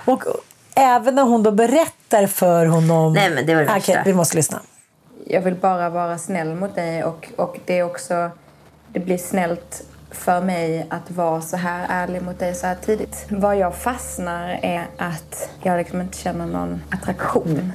Och 0.05 0.23
även 0.75 1.15
när 1.15 1.23
hon 1.23 1.43
då 1.43 1.51
berättar 1.51 2.27
för 2.27 2.65
honom... 2.65 3.13
Nej, 3.13 3.29
men 3.29 3.45
det 3.45 3.55
var 3.55 3.61
det 3.61 3.67
värsta. 3.67 4.01
vi 4.05 4.13
måste 4.13 4.35
lyssna. 4.35 4.59
Jag 5.31 5.41
vill 5.41 5.55
bara 5.55 5.89
vara 5.89 6.17
snäll 6.17 6.55
mot 6.55 6.75
dig 6.75 7.03
och, 7.03 7.29
och 7.35 7.59
det 7.65 7.79
är 7.79 7.83
också 7.83 8.31
det 8.93 8.99
blir 8.99 9.17
snällt 9.17 9.83
för 10.11 10.41
mig 10.41 10.85
att 10.89 11.11
vara 11.11 11.41
så 11.41 11.57
här 11.57 11.85
ärlig 11.89 12.21
mot 12.21 12.39
dig 12.39 12.55
så 12.55 12.67
här 12.67 12.75
tidigt. 12.75 13.25
Vad 13.29 13.57
jag 13.57 13.75
fastnar 13.75 14.59
är 14.61 14.85
att 14.97 15.49
jag 15.63 15.77
liksom 15.77 16.01
inte 16.01 16.17
känner 16.17 16.45
någon 16.45 16.81
attraktion. 16.89 17.71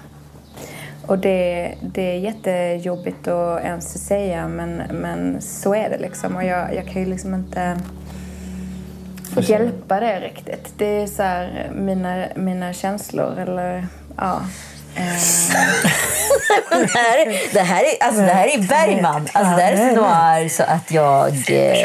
Och 1.07 1.19
det, 1.19 1.75
det 1.81 2.03
är 2.03 2.19
jättejobbigt 2.19 3.29
att 3.29 3.61
ens 3.61 4.07
säga 4.07 4.49
men, 4.49 4.83
men 4.91 5.43
så 5.43 5.75
är 5.75 5.91
det 5.91 5.99
liksom 5.99 6.37
och 6.37 6.45
jag, 6.45 6.75
jag 6.75 6.87
kan 6.87 7.03
ju 7.03 7.09
liksom 7.09 7.35
inte 7.35 7.79
hjälpa 9.37 10.01
det 10.01 10.21
riktigt. 10.21 10.75
Det 10.77 11.03
är 11.03 11.07
så 11.07 11.23
här 11.23 11.71
mina, 11.75 12.27
mina 12.37 12.73
känslor 12.73 13.39
eller 13.39 13.87
ja. 14.17 14.41
Det 16.71 16.99
här, 16.99 17.19
är- 17.27 17.55
det 17.55 17.61
här 17.61 17.83
är, 17.85 18.05
alltså, 18.07 18.21
det 18.21 18.33
här 18.33 18.47
är 18.49 18.59
Bergman. 18.69 19.29
Alltså, 19.33 19.57
det 19.57 19.63
här 19.63 19.73
är 19.73 19.95
så 19.95 20.01
noir 20.01 20.49
så 20.49 20.63
att 20.63 20.91
jag... 20.91 21.29
Eh, 21.29 21.81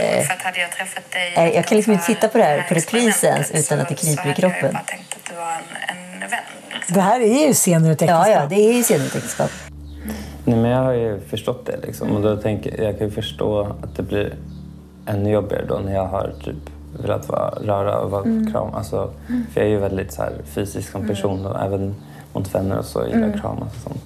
jag 1.36 1.47
eh, 1.47 1.56
jag 1.56 1.65
kan 1.65 1.76
liksom 1.76 1.93
inte 1.93 2.06
titta 2.06 2.28
på 2.28 2.38
det 2.38 2.43
här 2.43 2.65
på 2.69 2.74
reprisen 2.74 3.43
utan 3.54 3.80
att 3.80 3.89
det 3.89 3.95
kryper 3.95 4.32
i 4.32 4.34
kroppen. 4.34 4.78
Liksom. 4.78 5.36
Det 6.88 7.02
här 7.02 7.19
är 7.21 7.47
ju 7.47 7.54
scener 7.54 7.89
ur 7.89 7.93
ett 7.93 8.02
Ja, 8.02 8.28
ja, 8.30 8.45
det 8.50 8.56
är 8.56 8.74
ju 8.74 8.84
senare 8.84 9.06
äktenskap. 9.08 9.50
Nej, 10.45 10.58
men 10.58 10.71
jag 10.71 10.84
har 10.84 10.93
ju 10.93 11.19
förstått 11.30 11.65
det. 11.65 11.78
Liksom. 11.88 12.12
Och 12.12 12.21
då 12.21 12.38
tänker, 12.38 12.84
jag 12.84 12.97
kan 12.97 13.08
ju 13.08 13.13
förstå 13.13 13.62
att 13.84 13.95
det 13.97 14.04
blir 14.04 14.34
ännu 15.06 15.32
jobbigare 15.32 15.65
då 15.65 15.76
när 15.86 15.93
jag 15.95 16.06
har 16.06 16.34
typ 16.45 16.56
velat 17.02 17.30
vara, 17.30 17.50
röra 17.50 17.97
och 18.00 18.12
vara 18.12 18.24
kram. 18.24 18.74
Alltså, 18.76 19.13
För 19.54 19.62
jag 19.62 19.65
är 19.65 19.69
ju 19.69 19.78
väldigt 19.78 20.13
så 20.13 20.21
här, 20.21 20.34
fysisk 20.54 20.91
som 20.91 21.08
person 21.08 21.45
och 21.45 21.62
även 21.63 21.95
mot 22.34 22.56
vänner 22.56 22.78
och 22.78 22.86
så 22.86 23.08
gillar 23.08 23.28
jag 23.28 23.41
kramas 23.41 23.74
och 23.76 23.82
sånt. 23.84 24.02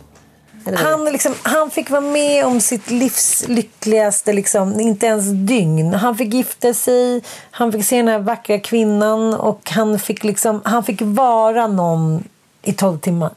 Han, 0.74 1.06
liksom, 1.06 1.34
han 1.42 1.72
fick 1.72 1.90
vara 1.90 2.02
med 2.02 2.46
om 2.46 2.62
sitt 2.62 2.92
livs 2.92 3.48
lyckligaste, 3.48 4.34
liksom, 4.34 4.80
inte 4.80 5.06
ens 5.06 5.26
dygn. 5.32 5.94
Han 5.94 6.18
fick 6.18 6.34
gifta 6.34 6.74
sig, 6.74 7.22
han 7.52 7.72
fick 7.72 7.86
se 7.86 7.98
den 7.98 8.08
här 8.08 8.20
vackra 8.20 8.60
kvinnan 8.60 9.34
och 9.34 9.70
han 9.70 10.00
fick, 10.00 10.24
liksom, 10.24 10.62
han 10.66 10.84
fick 10.84 11.02
vara 11.02 11.68
någon 11.68 12.24
i 12.62 12.74
tolv 12.74 13.00
timmar. 13.00 13.32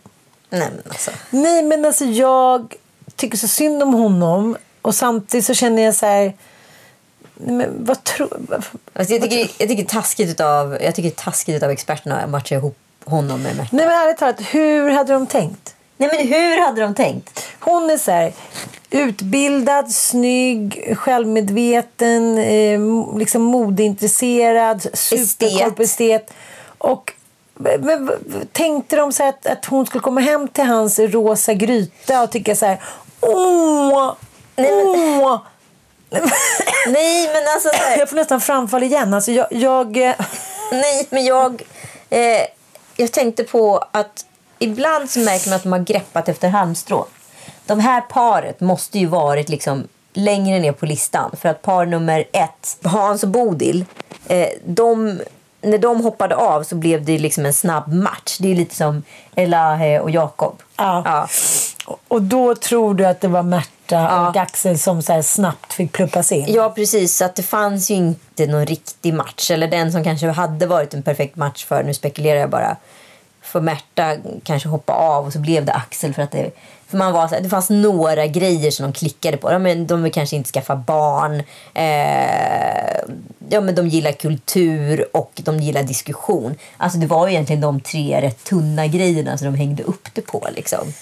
Nej, 0.50 0.68
men 0.76 0.82
alltså. 0.88 1.10
Nej, 1.30 1.62
men 1.62 1.84
alltså 1.84 2.04
jag 2.04 2.74
tycker 3.16 3.38
så 3.38 3.48
synd 3.48 3.82
om 3.82 3.94
honom 3.94 4.56
och 4.82 4.94
samtidigt 4.94 5.46
så 5.46 5.54
känner 5.54 5.82
jag 5.82 5.94
så 5.94 6.06
här... 6.06 6.32
Men 7.34 7.84
vad 7.84 8.04
tror... 8.04 8.28
Alltså, 8.92 9.14
jag, 9.14 9.22
tycker, 9.22 9.38
jag 9.38 9.68
tycker 9.68 9.76
det 9.76 9.82
är 9.82 9.84
taskigt 9.84 10.30
utav, 10.30 10.78
jag 10.82 10.94
tycker 10.94 11.10
taskigt 11.10 11.56
utav 11.56 11.70
experterna 11.70 12.20
att 12.20 12.30
matcha 12.30 12.54
ihop 12.54 12.78
honom 13.08 13.42
med 13.42 13.56
Märta. 13.56 13.68
Nej, 13.76 13.86
men 13.86 13.94
ärligt 13.94 14.18
talat, 14.18 14.40
hur 14.40 14.90
hade 14.90 15.12
de 15.12 15.26
tänkt? 15.26 15.74
Nej, 15.96 16.10
men 16.16 16.28
hur 16.28 16.60
hade 16.66 16.80
de 16.80 16.94
tänkt? 16.94 17.46
Hon 17.60 17.90
är 17.90 17.96
så 17.98 18.10
här, 18.10 18.32
utbildad, 18.90 19.90
snygg, 19.92 20.94
självmedveten, 20.98 22.38
eh, 22.38 22.80
liksom 23.18 23.42
modeintresserad, 23.42 24.86
superkoll 24.94 25.72
på 25.72 25.82
estet. 25.82 26.32
Och 26.78 27.12
men, 27.54 27.80
men, 27.80 28.10
tänkte 28.52 28.96
de 28.96 29.12
så 29.12 29.28
att, 29.28 29.46
att 29.46 29.64
hon 29.64 29.86
skulle 29.86 30.02
komma 30.02 30.20
hem 30.20 30.48
till 30.48 30.64
hans 30.64 30.98
rosa 30.98 31.54
gryta 31.54 32.22
och 32.22 32.30
tycka 32.30 32.56
så 32.56 32.66
här 32.66 32.80
åh, 33.20 34.14
åh. 34.56 35.38
Nej, 36.88 37.30
men 37.32 37.42
alltså... 37.54 37.68
så 37.68 37.76
här- 37.76 37.98
Jag 37.98 38.08
får 38.08 38.16
nästan 38.16 38.40
framfall 38.40 38.82
igen. 38.82 39.14
Alltså 39.14 39.32
jag, 39.32 39.46
jag, 39.50 39.96
eh, 39.96 40.14
Nej, 40.72 41.06
men 41.10 41.24
jag, 41.24 41.62
eh, 42.10 42.42
jag 42.98 43.12
tänkte 43.12 43.44
på 43.44 43.84
att 43.92 44.26
ibland 44.58 45.10
så 45.10 45.20
märker 45.20 45.50
man 45.50 45.56
att 45.56 45.62
de 45.62 45.72
har 45.72 45.78
greppat 45.78 46.28
efter 46.28 46.48
halmstrå. 46.48 47.06
De 47.66 47.80
här 47.80 48.00
paret 48.00 48.60
måste 48.60 48.98
ju 48.98 49.06
varit 49.06 49.48
liksom 49.48 49.88
längre 50.12 50.58
ner 50.58 50.72
på 50.72 50.86
listan. 50.86 51.30
För 51.40 51.48
att 51.48 51.62
par 51.62 51.86
nummer 51.86 52.24
ett, 52.32 52.78
Hans 52.82 53.22
och 53.22 53.28
Bodil, 53.28 53.84
eh, 54.26 54.48
de, 54.64 55.20
när 55.60 55.78
de 55.78 56.00
hoppade 56.00 56.36
av 56.36 56.62
så 56.62 56.74
blev 56.74 57.04
det 57.04 57.18
liksom 57.18 57.46
en 57.46 57.54
snabb 57.54 57.92
match. 57.92 58.38
Det 58.38 58.50
är 58.50 58.54
lite 58.54 58.74
som 58.74 59.02
Elahe 59.34 60.00
och 60.00 60.10
Jakob. 60.10 60.62
Ja. 60.76 61.02
Ja. 61.04 61.28
Och 62.08 62.22
då 62.22 62.54
tror 62.54 62.94
du 62.94 63.06
att 63.06 63.20
det 63.20 63.28
var 63.28 63.42
Märta 63.42 63.77
och 63.96 64.36
Axel 64.36 64.78
som 64.78 65.02
så 65.02 65.22
snabbt 65.22 65.72
fick 65.72 65.92
pluppas 65.92 66.32
in? 66.32 66.46
Ja, 66.48 66.70
precis. 66.70 67.16
Så 67.16 67.24
att 67.24 67.36
det 67.36 67.42
fanns 67.42 67.90
ju 67.90 67.94
inte 67.94 68.46
någon 68.46 68.66
riktig 68.66 69.14
match. 69.14 69.50
Eller 69.50 69.68
den 69.68 69.92
som 69.92 70.04
kanske 70.04 70.30
hade 70.30 70.66
varit 70.66 70.94
en 70.94 71.02
perfekt 71.02 71.36
match 71.36 71.64
för, 71.64 71.82
nu 71.82 71.94
spekulerar 71.94 72.40
jag 72.40 72.50
bara, 72.50 72.76
för 73.42 73.60
Märta 73.60 74.16
kanske 74.44 74.68
hoppa 74.68 74.92
av 74.92 75.26
och 75.26 75.32
så 75.32 75.38
blev 75.38 75.64
det 75.64 75.72
Axel 75.72 76.14
för 76.14 76.22
att 76.22 76.30
det 76.30 76.50
för 76.88 76.98
man 76.98 77.12
var 77.12 77.28
så 77.28 77.34
här, 77.34 77.42
det 77.42 77.48
fanns 77.48 77.70
några 77.70 78.26
grejer 78.26 78.70
som 78.70 78.82
de 78.82 78.92
klickade 78.92 79.36
på. 79.36 79.52
Ja, 79.52 79.58
men 79.58 79.86
de 79.86 80.02
vill 80.02 80.12
kanske 80.12 80.36
inte 80.36 80.50
skaffa 80.50 80.76
barn. 80.76 81.42
Eh, 81.74 83.14
ja, 83.48 83.60
men 83.60 83.74
de 83.74 83.88
gillar 83.88 84.12
kultur 84.12 85.06
och 85.12 85.32
de 85.34 85.60
gillar 85.60 85.82
diskussion. 85.82 86.54
Alltså 86.76 86.98
det 86.98 87.06
var 87.06 87.26
ju 87.26 87.32
egentligen 87.32 87.60
de 87.60 87.80
tre 87.80 88.20
rätt 88.20 88.44
tunna 88.44 88.86
grejerna 88.86 89.38
som 89.38 89.52
de 89.52 89.58
hängde 89.58 89.82
upp 89.82 90.08
det 90.12 90.20
på. 90.20 90.48
Liksom. 90.56 90.92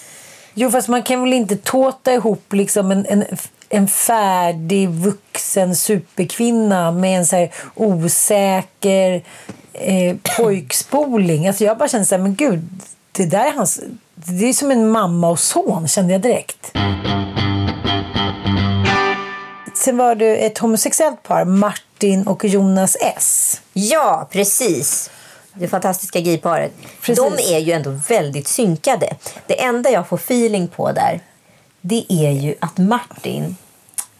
Jo, 0.59 0.71
fast 0.71 0.87
man 0.87 1.03
kan 1.03 1.21
väl 1.21 1.33
inte 1.33 1.55
tåta 1.55 2.13
ihop 2.13 2.53
liksom 2.53 2.91
en, 2.91 3.05
en, 3.05 3.25
en 3.69 3.87
färdig 3.87 4.89
vuxen 4.89 5.75
superkvinna 5.75 6.91
med 6.91 7.17
en 7.17 7.25
så 7.25 7.35
här 7.35 7.53
osäker 7.75 9.23
eh, 9.73 10.15
pojkspoling. 10.37 11.47
Alltså 11.47 11.63
jag 11.63 11.77
bara 11.77 11.89
kände 11.89 12.05
så 12.05 12.15
här, 12.15 12.21
men 12.21 12.35
gud, 12.35 12.69
det 13.11 13.25
där 13.25 13.45
är 13.45 13.53
hans... 13.53 13.79
Det 14.15 14.49
är 14.49 14.53
som 14.53 14.71
en 14.71 14.89
mamma 14.89 15.29
och 15.29 15.39
son, 15.39 15.87
kände 15.87 16.13
jag 16.13 16.21
direkt. 16.21 16.71
Sen 19.75 19.97
var 19.97 20.15
du 20.15 20.37
ett 20.37 20.57
homosexuellt 20.57 21.23
par, 21.23 21.45
Martin 21.45 22.27
och 22.27 22.45
Jonas 22.45 22.97
S. 23.17 23.61
Ja, 23.73 24.27
precis. 24.31 25.09
Det 25.59 25.67
fantastiska 25.67 26.19
gayparet. 26.19 26.71
De 27.05 27.33
är 27.55 27.59
ju 27.59 27.71
ändå 27.71 27.89
väldigt 27.89 28.47
synkade. 28.47 29.15
Det 29.47 29.63
enda 29.63 29.89
jag 29.89 30.07
får 30.07 30.17
feeling 30.17 30.67
på 30.67 30.91
där, 30.91 31.19
det 31.81 32.05
är 32.09 32.31
ju 32.31 32.55
att 32.59 32.77
Martin, 32.77 33.55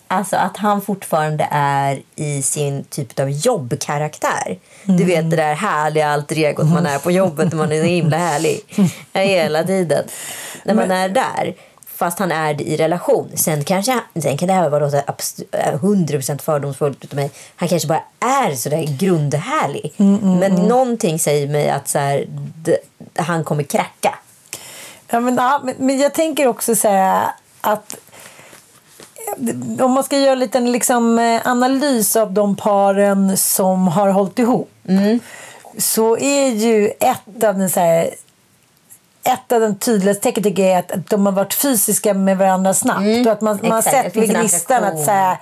alltså 0.08 0.36
att 0.36 0.58
han 0.58 0.82
fortfarande 0.82 1.48
är 1.52 2.02
i 2.16 2.42
sin 2.42 2.84
typ 2.84 3.20
av 3.20 3.30
jobbkaraktär. 3.30 4.60
Du 4.84 5.04
vet 5.04 5.30
det 5.30 5.36
där 5.36 5.54
härliga 5.56 6.10
alter 6.10 6.36
egot 6.38 6.70
man 6.70 6.86
är 6.86 7.00
på 7.00 7.12
jobbet 7.12 7.54
och 7.54 7.58
man 7.58 7.72
är 7.72 7.82
så 7.82 7.88
himla 7.88 8.18
härlig 8.18 8.62
hela 9.14 9.64
tiden. 9.64 10.04
När 10.64 10.74
man 10.74 10.92
är 10.92 11.10
där. 11.10 11.56
Fast 11.98 12.20
han 12.20 12.32
är 12.32 12.54
det 12.54 12.64
i 12.64 12.78
relation. 12.78 13.32
Sen, 13.36 13.64
kanske, 13.64 14.00
sen 14.22 14.38
kan 14.38 14.48
det 14.48 14.54
här 14.54 14.70
vara 14.70 14.90
abs- 14.90 15.44
100% 15.82 16.42
fördomsfullt 16.42 17.04
utav 17.04 17.16
mig. 17.16 17.32
Han 17.56 17.70
kanske 17.70 17.88
bara 17.88 18.04
är 18.20 18.56
sådär 18.56 18.86
grundhärlig. 19.00 19.94
Mm, 19.98 20.40
Men 20.40 20.52
någonting 20.56 21.20
säger 21.20 21.48
mig 21.48 21.70
att 21.70 21.88
så 21.88 22.00
här, 22.00 22.26
d- 22.56 22.78
han 23.16 23.44
kommer 23.44 23.64
kracka. 23.64 24.16
Ja, 25.10 25.20
men, 25.20 25.36
ja, 25.36 25.62
men, 25.64 25.76
men 25.78 26.00
jag 26.00 26.14
tänker 26.14 26.48
också 26.48 26.76
så 26.76 26.88
här 26.88 27.28
att 27.62 27.96
eh, 29.78 29.86
om 29.86 29.92
man 29.92 30.04
ska 30.04 30.18
göra 30.18 30.32
en 30.34 30.40
liten 30.40 30.72
liksom, 30.72 31.20
eh, 31.20 31.42
analys 31.48 32.16
av 32.16 32.32
de 32.34 32.56
paren 32.56 33.38
som 33.38 33.88
har 33.88 34.10
hållit 34.10 34.40
ihop 34.40 34.72
så 35.78 36.18
är 36.18 36.48
ju 36.50 36.88
ett 37.00 37.44
av 37.44 37.58
den 37.58 37.70
så 37.70 37.80
här, 37.80 38.10
ett 39.28 39.52
av 39.52 39.62
de 39.62 39.76
tydligaste 39.76 40.24
tecknen 40.24 40.44
tycker 40.44 40.64
jag 40.64 40.72
är 40.72 40.80
att, 40.80 41.10
de 41.10 41.26
har 41.26 41.34
varit 41.34 41.54
fysiska 41.54 42.14
med 42.14 42.38
varandra 42.38 42.74
snabbt. 42.74 43.28
och 43.28 43.32
att 43.32 43.42
man, 43.42 43.60
man 43.62 43.72
har 43.72 43.82
sett 43.82 44.16
vid 44.16 44.30
gnistan 44.30 44.84
att 44.84 45.06
säga 45.06 45.38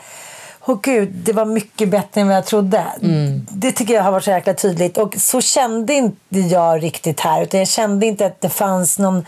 Åh 0.67 0.79
gud, 0.83 1.09
det 1.09 1.33
var 1.33 1.45
mycket 1.45 1.89
bättre 1.89 2.21
än 2.21 2.27
vad 2.27 2.37
jag 2.37 2.45
trodde. 2.45 2.83
Det 3.49 3.71
tycker 3.71 3.93
jag 3.93 4.03
har 4.03 4.11
varit 4.11 4.23
så 4.23 4.31
jäkla 4.31 4.53
tydligt. 4.53 4.97
Och 4.97 5.15
så 5.17 5.41
kände 5.41 5.93
inte 5.93 6.39
jag 6.39 6.83
riktigt 6.83 7.19
här. 7.19 7.43
Utan 7.43 7.59
jag 7.59 7.67
kände 7.67 8.05
inte 8.05 8.25
att 8.25 8.41
det 8.41 8.49
fanns 8.49 8.99
någon 8.99 9.25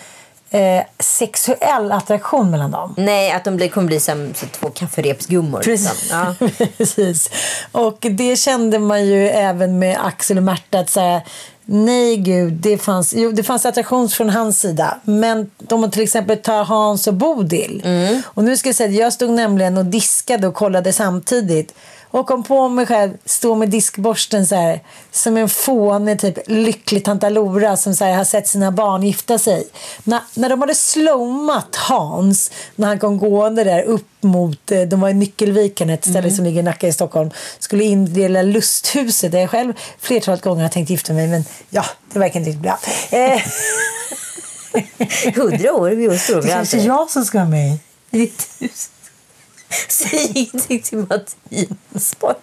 eh, 0.49 0.83
sexuell 0.99 1.91
attraktion 1.91 2.51
mellan 2.51 2.71
dem. 2.71 2.93
Nej, 2.97 3.31
att 3.31 3.43
de 3.43 3.55
blir, 3.55 3.69
kommer 3.69 3.87
bli 3.87 3.99
som 3.99 4.33
så 4.35 4.45
två 4.45 4.69
kafferepsgummor. 4.69 5.59
Precis. 5.59 6.01
Liksom. 6.01 6.35
Ja. 6.39 6.65
Precis. 6.77 7.29
Och 7.71 7.97
det 7.99 8.35
kände 8.35 8.79
man 8.79 9.05
ju 9.05 9.29
även 9.29 9.79
med 9.79 9.97
Axel 10.05 10.37
och 10.37 10.43
Märta. 10.43 10.79
Att 10.79 10.89
säga, 10.89 11.21
nej 11.67 12.17
gud, 12.17 12.53
det 12.53 12.77
fanns, 12.77 13.13
jo, 13.13 13.31
det 13.31 13.43
fanns 13.43 13.65
attraktion 13.65 14.09
från 14.09 14.29
hans 14.29 14.59
sida. 14.59 14.97
Men 15.03 15.51
om 15.69 15.81
man 15.81 15.91
till 15.91 16.03
exempel 16.03 16.37
tar 16.37 16.63
Hans 16.63 17.07
och 17.07 17.13
Bodil. 17.13 17.83
Och 18.25 18.43
nu 18.43 18.57
ska 18.57 18.69
jag 18.69 18.75
säga, 18.75 18.91
jag 18.91 19.13
stod 19.13 19.29
nämligen 19.29 19.77
och 19.77 19.85
diskade 19.85 20.47
och 20.47 20.53
kollade 20.53 20.93
samtidigt. 20.93 21.73
Och 22.11 22.27
kom 22.27 22.43
på 22.43 22.69
mig 22.69 22.85
själv 22.85 23.11
stå 23.25 23.55
med 23.55 23.69
diskborsten 23.69 24.47
så 24.47 24.55
här, 24.55 24.81
som 25.11 25.37
en 25.37 25.49
fåne, 25.49 26.15
typ 26.15 26.37
lycklig 26.47 27.05
tanta 27.05 27.29
Lora 27.29 27.77
som 27.77 27.95
så 27.95 28.05
här, 28.05 28.15
har 28.15 28.23
sett 28.23 28.47
sina 28.47 28.71
barn 28.71 29.03
gifta 29.03 29.37
sig. 29.39 29.67
När, 30.03 30.21
när 30.33 30.49
de 30.49 30.61
hade 30.61 30.75
slowmat 30.75 31.75
Hans, 31.75 32.51
när 32.75 32.87
han 32.87 32.99
kom 32.99 33.17
gående 33.17 33.63
där 33.63 33.83
upp 33.83 34.07
mot, 34.21 34.71
eh, 34.71 34.81
de 34.81 34.99
var 34.99 35.09
i 35.09 35.13
Nyckelviken, 35.13 35.89
ett 35.89 36.05
ställe 36.05 36.31
som 36.31 36.45
ligger 36.45 36.59
i 36.59 36.63
Nacka 36.63 36.87
i 36.87 36.93
Stockholm, 36.93 37.29
skulle 37.59 37.83
in 37.83 38.07
i 38.07 38.09
det 38.09 38.21
lilla 38.21 38.41
lusthuset 38.41 39.31
där 39.31 39.39
jag 39.39 39.49
själv 39.49 39.73
flertalet 39.99 40.41
gånger 40.41 40.63
har 40.63 40.69
tänkt 40.69 40.89
gifta 40.89 41.13
mig, 41.13 41.27
men 41.27 41.45
ja, 41.69 41.85
det 42.13 42.19
verkar 42.19 42.39
inte 42.39 42.49
riktigt 42.49 42.63
bra. 42.63 42.79
Eh, 43.11 43.41
Hundra 45.35 45.73
år, 45.73 45.89
vi 45.89 46.19
står 46.19 46.41
det 46.41 46.47
kanske 46.47 46.77
är 46.77 46.85
jag 46.85 47.09
som 47.09 47.25
ska 47.25 47.37
vara 47.37 47.49
med 47.49 47.77
i 48.11 48.17
ditt 48.17 48.49
hus. 48.59 48.89
Säg 49.89 50.31
ingenting 50.33 50.81
till 50.81 50.97
Mattias. 50.97 52.15
bara. 52.19 52.35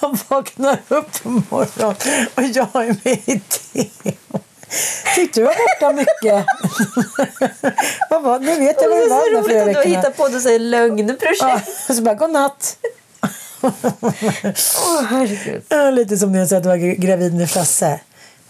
Han 0.00 0.18
vaknar 0.28 0.78
upp 0.88 1.22
på 1.22 1.28
morgonen 1.28 1.96
och 2.34 2.42
jag 2.42 2.68
är 2.74 2.96
med 3.04 3.18
i 3.28 3.40
det. 3.72 4.14
Fick 5.14 5.34
du 5.34 5.42
vara 5.42 5.54
borta 5.54 5.92
mycket? 5.92 6.46
Vad 8.10 8.22
var, 8.22 8.38
nu 8.38 8.58
vet 8.58 8.76
jag 8.82 8.88
vad 8.88 9.00
det 9.00 9.00
Det 9.00 9.04
är 9.04 9.08
var 9.08 9.20
så 9.20 9.28
roligt 9.38 9.56
att 9.62 9.68
du 9.72 9.78
har 9.78 9.84
hittat 9.84 10.16
på 10.16 10.28
så 10.28 10.48
här 10.48 10.58
lögnprojekt. 10.58 11.40
Ja, 11.40 11.60
och 11.88 11.94
så 11.94 12.02
bara, 12.02 12.14
godnatt. 12.14 12.76
Åh, 13.62 15.02
herregud. 15.10 15.94
Lite 15.94 16.16
som 16.16 16.32
när 16.32 16.38
jag 16.38 16.48
sa 16.48 16.56
att 16.56 16.62
du 16.62 16.68
var 16.68 16.76
gra- 16.76 16.94
gravid 16.98 17.34
med 17.34 17.50
Frasse. 17.50 18.00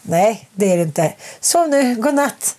Nej, 0.02 0.48
det 0.54 0.72
är 0.72 0.76
det 0.76 0.82
inte. 0.82 1.12
Sov 1.40 1.68
nu, 1.68 1.94
godnatt. 1.94 2.56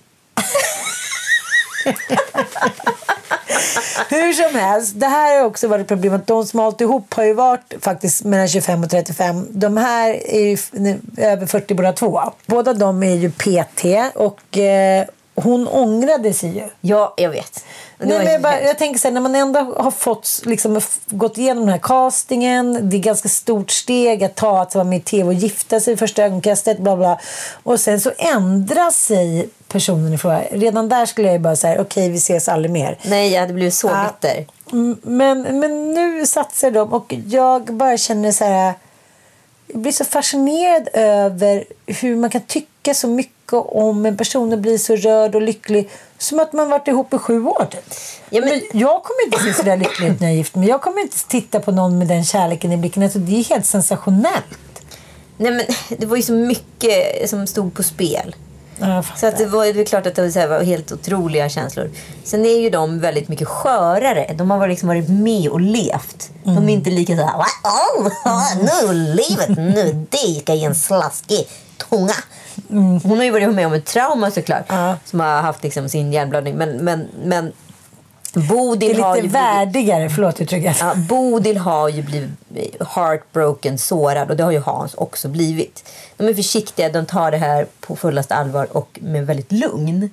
Hur 4.09 4.33
som 4.33 4.59
helst, 4.59 4.93
det 4.95 5.07
här 5.07 5.39
har 5.39 5.45
också 5.45 5.67
varit 5.67 5.87
problemet. 5.87 6.27
De 6.27 6.45
som 6.45 6.59
har 6.59 6.65
hållit 6.65 6.81
ihop 6.81 7.13
har 7.13 7.23
ju 7.23 7.33
varit 7.33 7.73
faktiskt 7.81 8.23
mellan 8.23 8.47
25 8.47 8.83
och 8.83 8.89
35. 8.89 9.47
De 9.49 9.77
här 9.77 10.09
är 10.25 10.39
ju 10.39 10.57
över 11.17 11.45
40 11.45 11.73
båda 11.73 11.93
två. 11.93 12.21
Båda 12.45 12.73
de 12.73 13.03
är 13.03 13.15
ju 13.15 13.31
PT 13.31 13.85
och 14.15 14.57
eh, 14.57 15.05
hon 15.35 15.67
ångrade 15.67 16.33
sig 16.33 16.49
ju. 16.49 16.63
Ja, 16.81 17.13
jag 17.17 17.29
vet. 17.29 17.65
Nej, 17.97 18.17
men 18.17 18.27
jag, 18.27 18.41
bara, 18.41 18.61
jag 18.61 18.77
tänker 18.77 18.99
så 18.99 19.07
här, 19.07 19.13
när 19.13 19.21
man 19.21 19.35
ändå 19.35 19.59
har 19.59 19.91
fått, 19.91 20.41
liksom, 20.45 20.81
gått 21.07 21.37
igenom 21.37 21.63
den 21.63 21.73
här 21.73 21.79
castingen. 21.79 22.89
Det 22.89 22.95
är 22.95 22.99
ett 22.99 23.05
ganska 23.05 23.29
stort 23.29 23.71
steg 23.71 24.23
att 24.23 24.35
ta 24.35 24.61
att 24.61 24.75
vara 24.75 24.85
med 24.85 24.97
i 24.97 25.01
tv 25.01 25.23
och 25.23 25.33
gifta 25.33 25.79
sig 25.79 25.93
i 25.93 25.97
första 25.97 26.23
ögonkastet. 26.23 26.79
Bla 26.79 26.95
bla. 26.95 27.19
Och 27.63 27.79
sen 27.79 28.01
så 28.01 28.11
ändrar 28.17 28.91
sig 28.91 29.49
personen 29.73 30.13
i 30.13 30.17
fråga. 30.17 30.41
Redan 30.51 30.89
där 30.89 31.05
skulle 31.05 31.31
jag 31.31 31.41
bara 31.41 31.55
säga 31.55 31.81
okej 31.81 32.09
vi 32.09 32.17
ses 32.17 32.47
aldrig 32.49 32.71
mer. 32.71 32.97
Nej, 33.03 33.31
jag 33.33 33.41
hade 33.41 33.53
blivit 33.53 33.73
så 33.73 33.87
Ja. 33.87 34.05
bitter. 34.21 34.45
Mm, 34.71 34.97
Men, 35.03 35.59
men 35.59 35.93
nu 35.93 36.25
satsar 36.25 36.71
de 36.71 36.93
och 36.93 37.13
jag 37.27 37.63
bara 37.63 37.97
känner 37.97 38.31
så 38.31 38.45
här. 38.45 38.73
Jag 39.67 39.81
blir 39.81 39.91
så 39.91 40.05
fascinerad 40.05 40.89
över 40.93 41.63
hur 41.85 42.15
man 42.15 42.29
kan 42.29 42.41
tycka 42.41 42.93
så 42.93 43.07
mycket 43.07 43.53
om 43.53 44.05
en 44.05 44.17
person 44.17 44.53
och 44.53 44.59
bli 44.59 44.77
så 44.79 44.95
rörd 44.95 45.35
och 45.35 45.41
lycklig. 45.41 45.89
Som 46.17 46.39
att 46.39 46.53
man 46.53 46.69
varit 46.69 46.87
ihop 46.87 47.13
i 47.13 47.17
sju 47.17 47.45
år. 47.45 47.67
Typ. 47.71 47.93
Ja, 48.29 48.41
men- 48.41 48.49
men... 48.49 48.61
jag 48.79 49.03
kommer 49.03 49.25
inte 49.25 49.39
se 49.43 49.53
så 49.53 49.63
där 49.63 49.77
lycklig 49.77 50.09
när 50.09 50.27
jag 50.27 50.31
är 50.31 50.35
gift 50.37 50.55
mig. 50.55 50.69
Jag 50.69 50.81
kommer 50.81 51.01
inte 51.01 51.27
titta 51.27 51.59
på 51.59 51.71
någon 51.71 51.97
med 51.97 52.07
den 52.07 52.23
kärleken 52.25 52.71
i 52.71 52.77
blicken. 52.77 53.03
Alltså, 53.03 53.19
det 53.19 53.39
är 53.39 53.43
helt 53.43 53.65
sensationellt. 53.65 54.81
Nej, 55.37 55.51
men 55.51 55.65
det 55.97 56.05
var 56.05 56.15
ju 56.17 56.21
så 56.23 56.33
mycket 56.33 57.29
som 57.29 57.47
stod 57.47 57.73
på 57.73 57.83
spel. 57.83 58.35
Ja. 58.87 59.03
Så 59.17 59.27
att 59.27 59.37
det, 59.37 59.45
var, 59.45 59.65
det 59.65 59.81
är 59.81 59.85
klart 59.85 60.05
att 60.07 60.15
det 60.15 60.21
var, 60.21 60.29
så 60.29 60.39
här, 60.39 60.47
var 60.47 60.63
helt 60.63 60.91
otroliga 60.91 61.49
känslor. 61.49 61.91
Sen 62.23 62.45
är 62.45 62.59
ju 62.61 62.69
de 62.69 62.99
väldigt 62.99 63.27
mycket 63.29 63.47
skörare. 63.47 64.33
De 64.37 64.51
har 64.51 64.57
varit- 64.57 64.69
liksom 64.71 64.87
varit 64.87 65.09
med 65.09 65.49
och 65.49 65.61
levt. 65.61 66.29
De 66.43 66.69
är 66.69 66.73
inte 66.73 66.89
lika 66.89 67.15
så 67.17 67.25
här... 67.25 67.37
"Va? 67.37 67.45
Oh, 67.63 68.07
nu 68.57 68.93
livet, 68.93 69.49
nu 69.49 70.05
det 70.09 70.53
i 70.53 70.63
en 70.63 70.75
slaskig 70.75 71.47
tunga. 71.89 72.13
Hon 73.03 73.17
har 73.17 73.23
ju 73.23 73.31
varit 73.31 73.53
med 73.53 73.67
om 73.67 73.73
ett 73.73 73.85
trauma 73.85 74.31
såklart. 74.31 74.65
Ja. 74.67 74.97
Som 75.05 75.19
har 75.19 75.41
haft 75.41 75.63
liksom 75.63 75.89
sin 75.89 76.13
hjärnblödning. 76.13 76.55
Men, 76.55 76.69
men, 76.77 77.07
men 77.23 77.51
det 78.33 78.39
Bodil 78.39 78.99
är 78.99 79.03
har 79.03 79.15
lite 79.15 79.17
ju 79.17 79.21
blivit, 79.21 79.35
värdigare, 79.35 80.09
förlåt 80.09 80.41
uttrycket. 80.41 80.77
ja, 80.79 80.93
Bodil 80.95 81.57
har 81.57 81.89
ju 81.89 82.01
blivit 82.01 82.29
heartbroken, 82.95 83.77
sårad. 83.77 84.29
Och 84.29 84.37
det 84.37 84.43
har 84.43 84.51
ju 84.51 84.59
Hans 84.59 84.93
också 84.93 85.27
blivit. 85.27 85.91
De 86.17 86.27
är 86.27 86.33
försiktiga, 86.33 86.89
de 86.89 87.05
tar 87.05 87.31
det 87.31 87.37
här 87.37 87.67
på 87.79 87.95
fullaste 87.95 88.35
allvar 88.35 88.77
och 88.77 88.99
med 89.01 89.25
väldigt 89.25 89.51
lugn. 89.51 90.09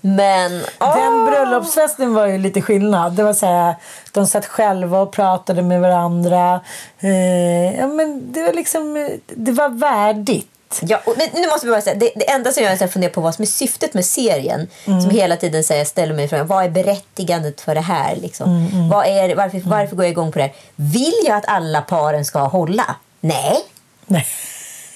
Men... 0.00 0.52
Den 0.52 0.62
åh! 0.80 1.30
bröllopsfesten 1.30 2.14
var 2.14 2.26
ju 2.26 2.38
lite 2.38 2.62
skillnad. 2.62 3.12
Det 3.12 3.22
var 3.22 3.32
så 3.32 3.46
här, 3.46 3.74
de 4.12 4.26
satt 4.26 4.46
själva 4.46 5.00
och 5.00 5.12
pratade 5.12 5.62
med 5.62 5.80
varandra. 5.80 6.60
Eh, 7.00 7.78
ja, 7.78 7.86
men 7.86 8.32
det 8.32 8.42
var 8.42 8.52
liksom, 8.52 9.10
det 9.26 9.52
var 9.52 9.68
värdigt. 9.68 10.48
Ja, 10.80 11.00
och, 11.04 11.14
men 11.16 11.42
nu 11.42 11.48
måste 11.48 11.66
vi 11.66 11.72
bara 11.72 11.80
säga, 11.80 11.96
det, 11.96 12.12
det 12.16 12.30
enda 12.30 12.52
som 12.52 12.62
jag 12.62 12.70
här 12.70 12.86
funderar 12.86 13.12
på 13.12 13.20
vad 13.20 13.34
som 13.34 13.42
är 13.42 13.46
syftet 13.46 13.94
med 13.94 14.04
serien, 14.04 14.68
som 14.84 15.10
hela 15.10 15.36
tiden 15.36 15.64
säger, 15.64 15.84
ställer 15.84 16.14
mig 16.14 16.28
frågan, 16.28 16.46
vad 16.46 16.64
är 16.64 16.68
berättigandet 16.68 17.60
för 17.60 17.74
det 17.74 17.80
här? 17.80 18.16
Liksom? 18.16 18.68
Vad 18.90 19.06
är, 19.06 19.34
varför, 19.34 19.60
varför 19.64 19.96
går 19.96 20.04
jag 20.04 20.12
igång 20.12 20.32
på 20.32 20.38
det 20.38 20.44
här? 20.44 20.54
Vill 20.76 21.14
jag 21.26 21.36
att 21.36 21.48
alla 21.48 21.80
paren 21.82 22.24
ska 22.24 22.38
hålla? 22.38 22.96
Nej, 23.20 23.56
Nej. 24.06 24.26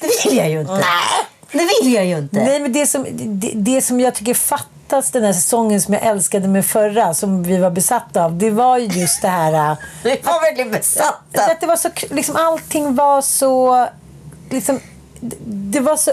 det 0.01 0.11
vill 0.25 0.37
jag 0.39 0.51
ju 0.51 0.61
inte. 0.61 0.73
Nej, 0.73 1.27
det 1.53 1.59
vill 1.83 1.95
jag 1.95 2.07
ju 2.07 2.19
inte. 2.19 2.37
Nej, 2.37 2.61
men 2.61 2.73
det 2.73 2.87
som, 2.87 3.07
det, 3.13 3.53
det 3.55 3.83
som 3.83 4.01
jag 4.01 4.15
tycker 4.15 4.35
fattas 4.35 5.11
den 5.11 5.25
här 5.25 5.33
säsongen 5.33 5.83
som 5.83 5.95
jag 5.95 6.03
älskade 6.03 6.49
med 6.49 6.67
förra, 6.67 7.15
som 7.15 7.43
vi 7.43 7.57
var 7.57 7.71
besatta 7.71 8.25
av, 8.25 8.39
det 8.39 8.51
var 8.51 8.79
ju 8.79 8.87
just 8.87 9.23
det 9.23 9.29
här... 9.29 9.71
äh, 9.71 9.79
Vi 10.05 10.21
var 10.23 10.41
verkligen 10.41 10.71
besatta. 10.71 11.45
Att 11.51 11.61
det 11.61 11.67
var 11.67 11.77
så, 11.77 11.89
liksom, 12.11 12.37
allting 12.37 12.95
var 12.95 13.23
så... 13.23 13.87
Liksom, 14.51 14.81
det- 15.47 15.81
var 15.81 15.97
så 15.97 16.13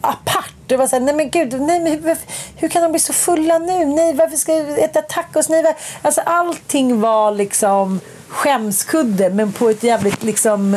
apart. 0.00 0.52
Det 0.66 0.76
var 0.76 0.86
så 0.86 0.96
här, 0.96 1.00
nej 1.00 1.14
men 1.14 1.30
gud, 1.30 1.60
nej, 1.60 1.80
men 1.80 1.92
hur, 1.92 2.16
hur 2.56 2.68
kan 2.68 2.82
de 2.82 2.92
bli 2.92 3.00
så 3.00 3.12
fulla 3.12 3.58
nu? 3.58 3.84
Nej, 3.84 4.14
varför 4.14 4.36
ska 4.36 4.52
jag 4.54 4.78
äta 4.78 5.02
tacos? 5.02 5.48
Nej, 5.48 5.62
var, 5.62 5.74
alltså 6.02 6.20
allting 6.20 7.00
var 7.00 7.30
liksom 7.32 8.00
skämskudde, 8.28 9.30
men 9.30 9.52
på 9.52 9.68
ett 9.68 9.82
jävligt 9.82 10.22
liksom, 10.22 10.76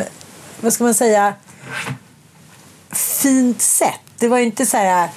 vad 0.60 0.72
ska 0.72 0.84
man 0.84 0.94
säga, 0.94 1.34
fint 2.92 3.62
sätt. 3.62 4.00
Det 4.18 4.28
var 4.28 4.38
ju 4.38 4.44
inte 4.44 4.66
så 4.66 4.76
här 4.76 5.08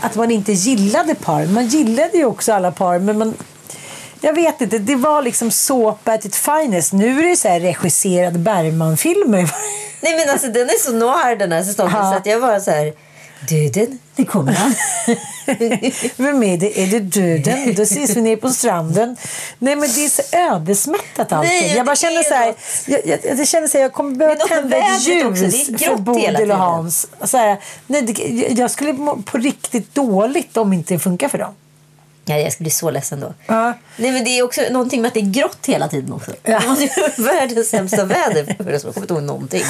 att 0.00 0.14
man 0.16 0.30
inte 0.30 0.52
gillade 0.52 1.14
par. 1.14 1.46
Man 1.46 1.66
gillade 1.66 2.16
ju 2.18 2.24
också 2.24 2.52
alla 2.52 2.72
par, 2.72 2.98
men 2.98 3.18
man 3.18 3.34
jag 4.20 4.32
vet 4.32 4.60
inte, 4.60 4.78
det 4.78 4.96
var 4.96 5.22
liksom 5.22 5.50
såpa 5.50 6.12
at 6.12 6.24
its 6.24 6.38
finest. 6.38 6.92
Nu 6.92 7.18
är 7.18 7.30
det 7.30 7.36
så 7.36 7.48
här 7.48 7.60
regisserade 7.60 8.38
Bergman-filmer. 8.38 9.50
Nej 10.00 10.16
men 10.16 10.30
alltså 10.30 10.46
den 10.46 10.68
är 10.68 10.78
så 10.82 10.92
noir 10.92 11.36
den 11.36 11.52
här 11.52 11.62
säsongen 11.62 11.92
Ja. 11.96 12.10
så 12.10 12.16
att 12.16 12.26
jag 12.26 12.40
var 12.40 12.60
så 12.60 12.70
här, 12.70 12.92
döden, 13.48 13.98
det 14.16 14.24
kommer 14.24 14.52
han. 14.52 14.74
Vem 16.16 16.42
är 16.42 16.56
det? 16.56 16.82
Är 16.82 16.86
det 16.86 17.00
döden? 17.00 17.74
Då 17.74 17.82
ses 17.82 18.16
vi 18.16 18.20
ner 18.20 18.36
på 18.36 18.50
stranden. 18.50 19.16
Nej 19.58 19.76
men 19.76 19.88
det 19.94 20.04
är 20.04 20.08
så 20.08 20.36
ödesmättat 20.36 21.32
allting. 21.32 21.50
Nej, 21.50 21.76
jag 21.76 21.86
bara 21.86 21.96
känner 21.96 22.22
så 22.22 22.34
här, 22.34 22.54
jag, 22.86 23.00
jag, 23.06 23.38
jag 23.38 23.48
känner 23.48 23.68
så 23.68 23.78
här, 23.78 23.82
jag 23.82 23.92
kommer 23.92 24.16
behöva 24.16 24.44
tända 24.46 24.76
ett 24.76 25.06
ljus 25.06 25.66
för 25.66 25.96
Bodil 25.96 26.50
och 26.50 26.58
Hans. 26.58 27.06
Så 27.24 27.36
här, 27.36 27.56
nej, 27.86 28.02
det, 28.02 28.46
jag 28.58 28.70
skulle 28.70 28.92
må 28.92 29.16
på 29.16 29.38
riktigt 29.38 29.94
dåligt 29.94 30.56
om 30.56 30.72
inte 30.72 30.94
det 30.94 30.98
funkar 31.00 31.28
för 31.28 31.38
dem. 31.38 31.54
Ja, 32.28 32.38
jag 32.38 32.52
skulle 32.52 32.64
bli 32.64 32.70
så 32.70 32.90
ledsen 32.90 33.20
då. 33.20 33.34
Ja. 33.46 33.74
Nej, 33.96 34.12
men 34.12 34.24
det 34.24 34.30
är 34.30 34.42
också 34.42 34.60
någonting 34.70 35.02
med 35.02 35.08
att 35.08 35.14
det 35.14 35.20
är 35.20 35.30
grått 35.30 35.66
hela 35.66 35.88
tiden 35.88 36.12
också. 36.12 36.32
Ja. 36.42 36.60
Det 36.78 37.18
världens 37.22 37.68
sämsta 37.68 38.04
väder 38.04 38.64
för 38.64 38.74
oss. 38.74 38.84
Jag 38.84 38.94
kommer 38.94 39.04
inte 39.04 39.14
ihåg 39.14 39.22
någonting. 39.22 39.62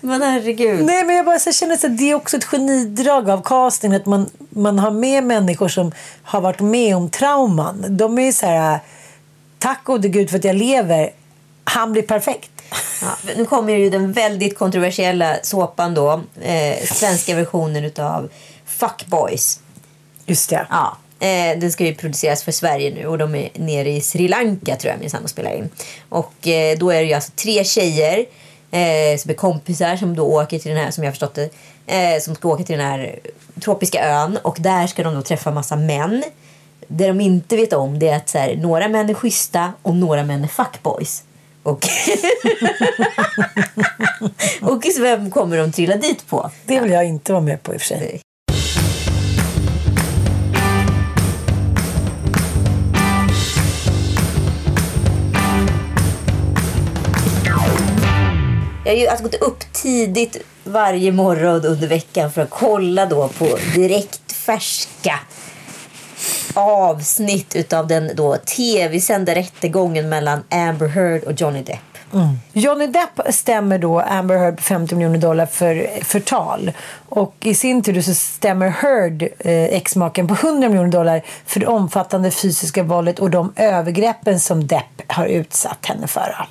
Men 0.00 0.22
herregud. 0.22 0.84
Nej, 0.84 1.04
men 1.04 1.16
jag 1.16 1.24
bara 1.24 1.38
så 1.38 1.52
känner 1.52 1.74
att 1.74 1.98
det 1.98 2.10
är 2.10 2.14
också 2.14 2.36
ett 2.36 2.44
genidrag 2.44 3.30
av 3.30 3.42
casting 3.42 3.94
att 3.94 4.06
man, 4.06 4.30
man 4.50 4.78
har 4.78 4.90
med 4.90 5.24
människor 5.24 5.68
som 5.68 5.92
har 6.22 6.40
varit 6.40 6.60
med 6.60 6.96
om 6.96 7.10
trauman. 7.10 7.84
De 7.88 8.18
är 8.18 8.22
ju 8.22 8.32
så 8.32 8.46
här, 8.46 8.78
tack 9.58 9.84
gode 9.84 10.08
gud 10.08 10.30
för 10.30 10.38
att 10.38 10.44
jag 10.44 10.56
lever. 10.56 11.10
Han 11.64 11.92
blir 11.92 12.02
perfekt. 12.02 12.50
Ja, 13.02 13.32
nu 13.36 13.44
kommer 13.44 13.72
ju 13.72 13.90
den 13.90 14.12
väldigt 14.12 14.58
kontroversiella 14.58 15.36
såpan 15.42 15.94
då. 15.94 16.20
Eh, 16.40 16.84
svenska 16.84 17.34
versionen 17.34 17.84
utav 17.84 18.30
Fuckboys. 18.66 19.60
Just 20.26 20.50
det. 20.50 20.66
Ja, 20.70 20.96
eh, 21.20 21.58
den 21.58 21.72
ska 21.72 21.84
ju 21.84 21.94
produceras 21.94 22.42
för 22.42 22.52
Sverige 22.52 22.94
nu 22.94 23.06
och 23.06 23.18
de 23.18 23.34
är 23.34 23.48
nere 23.54 23.90
i 23.90 24.00
Sri 24.00 24.28
Lanka 24.28 24.76
tror 24.76 24.90
jag 24.90 25.00
minsann 25.00 25.24
och 25.24 25.30
spelar 25.30 25.56
in. 25.56 25.70
Och 26.08 26.48
eh, 26.48 26.78
då 26.78 26.90
är 26.90 27.00
det 27.00 27.06
ju 27.06 27.12
alltså 27.12 27.32
tre 27.36 27.64
tjejer 27.64 28.26
eh, 28.70 29.18
som 29.18 29.30
är 29.30 29.34
kompisar 29.34 29.96
som 29.96 30.16
då 30.16 30.24
åker 30.24 30.58
till 30.58 30.70
den 30.70 30.80
här, 30.80 30.90
som 30.90 31.04
jag 31.04 31.12
förstått 31.12 31.34
det, 31.34 31.50
eh, 31.86 32.20
som 32.20 32.34
ska 32.34 32.48
åka 32.48 32.64
till 32.64 32.78
den 32.78 32.86
här 32.86 33.18
tropiska 33.60 34.04
ön 34.04 34.38
och 34.42 34.56
där 34.60 34.86
ska 34.86 35.02
de 35.02 35.14
då 35.14 35.22
träffa 35.22 35.50
massa 35.50 35.76
män. 35.76 36.24
Det 36.88 37.06
de 37.06 37.20
inte 37.20 37.56
vet 37.56 37.72
om 37.72 37.98
det 37.98 38.08
är 38.08 38.16
att 38.16 38.28
så 38.28 38.38
här, 38.38 38.56
några 38.56 38.88
män 38.88 39.10
är 39.10 39.14
schyssta 39.14 39.72
och 39.82 39.96
några 39.96 40.24
män 40.24 40.44
är 40.44 40.48
fuckboys. 40.48 41.22
Och, 41.62 41.88
och 44.60 44.84
vem 45.00 45.30
kommer 45.30 45.58
de 45.58 45.72
trilla 45.72 45.96
dit 45.96 46.26
på? 46.26 46.50
Det 46.64 46.80
vill 46.80 46.92
jag 46.92 47.04
inte 47.04 47.32
vara 47.32 47.42
med 47.42 47.62
på 47.62 47.74
i 47.74 47.76
och 47.76 47.80
för 47.80 47.86
sig. 47.86 48.20
Jag 58.86 58.92
har 58.92 58.98
ju 58.98 59.06
alltså 59.06 59.24
gått 59.24 59.34
upp 59.34 59.72
tidigt 59.72 60.36
varje 60.64 61.12
morgon 61.12 61.64
under 61.64 61.86
veckan 61.86 62.32
för 62.32 62.42
att 62.42 62.50
kolla 62.50 63.06
då 63.06 63.28
på 63.28 63.58
direkt 63.74 64.32
färska 64.32 65.20
avsnitt 66.54 67.56
utav 67.56 67.86
den 67.86 68.10
då 68.14 68.36
tv-sända 68.36 69.34
rättegången 69.34 70.08
mellan 70.08 70.42
Amber 70.50 70.86
Heard 70.86 71.24
och 71.24 71.32
Johnny 71.40 71.62
Depp. 71.62 71.78
Mm. 72.12 72.28
Johnny 72.52 72.86
Depp 72.86 73.34
stämmer 73.34 73.78
då 73.78 74.00
Amber 74.00 74.36
Heard 74.36 74.56
på 74.56 74.62
50 74.62 74.94
miljoner 74.94 75.18
dollar 75.18 75.46
för 75.46 76.04
förtal. 76.04 76.72
Och 77.08 77.34
i 77.40 77.54
sin 77.54 77.82
tur 77.82 78.00
så 78.00 78.14
stämmer 78.14 78.68
Heard 78.68 79.22
eh, 79.22 79.64
exmaken 79.64 80.28
på 80.28 80.34
100 80.34 80.68
miljoner 80.68 80.92
dollar 80.92 81.22
för 81.46 81.60
det 81.60 81.66
omfattande 81.66 82.30
fysiska 82.30 82.82
våldet 82.82 83.18
och 83.18 83.30
de 83.30 83.52
övergreppen 83.56 84.40
som 84.40 84.66
Depp 84.66 85.02
har 85.06 85.26
utsatt 85.26 85.86
henne 85.86 86.06
för. 86.06 86.46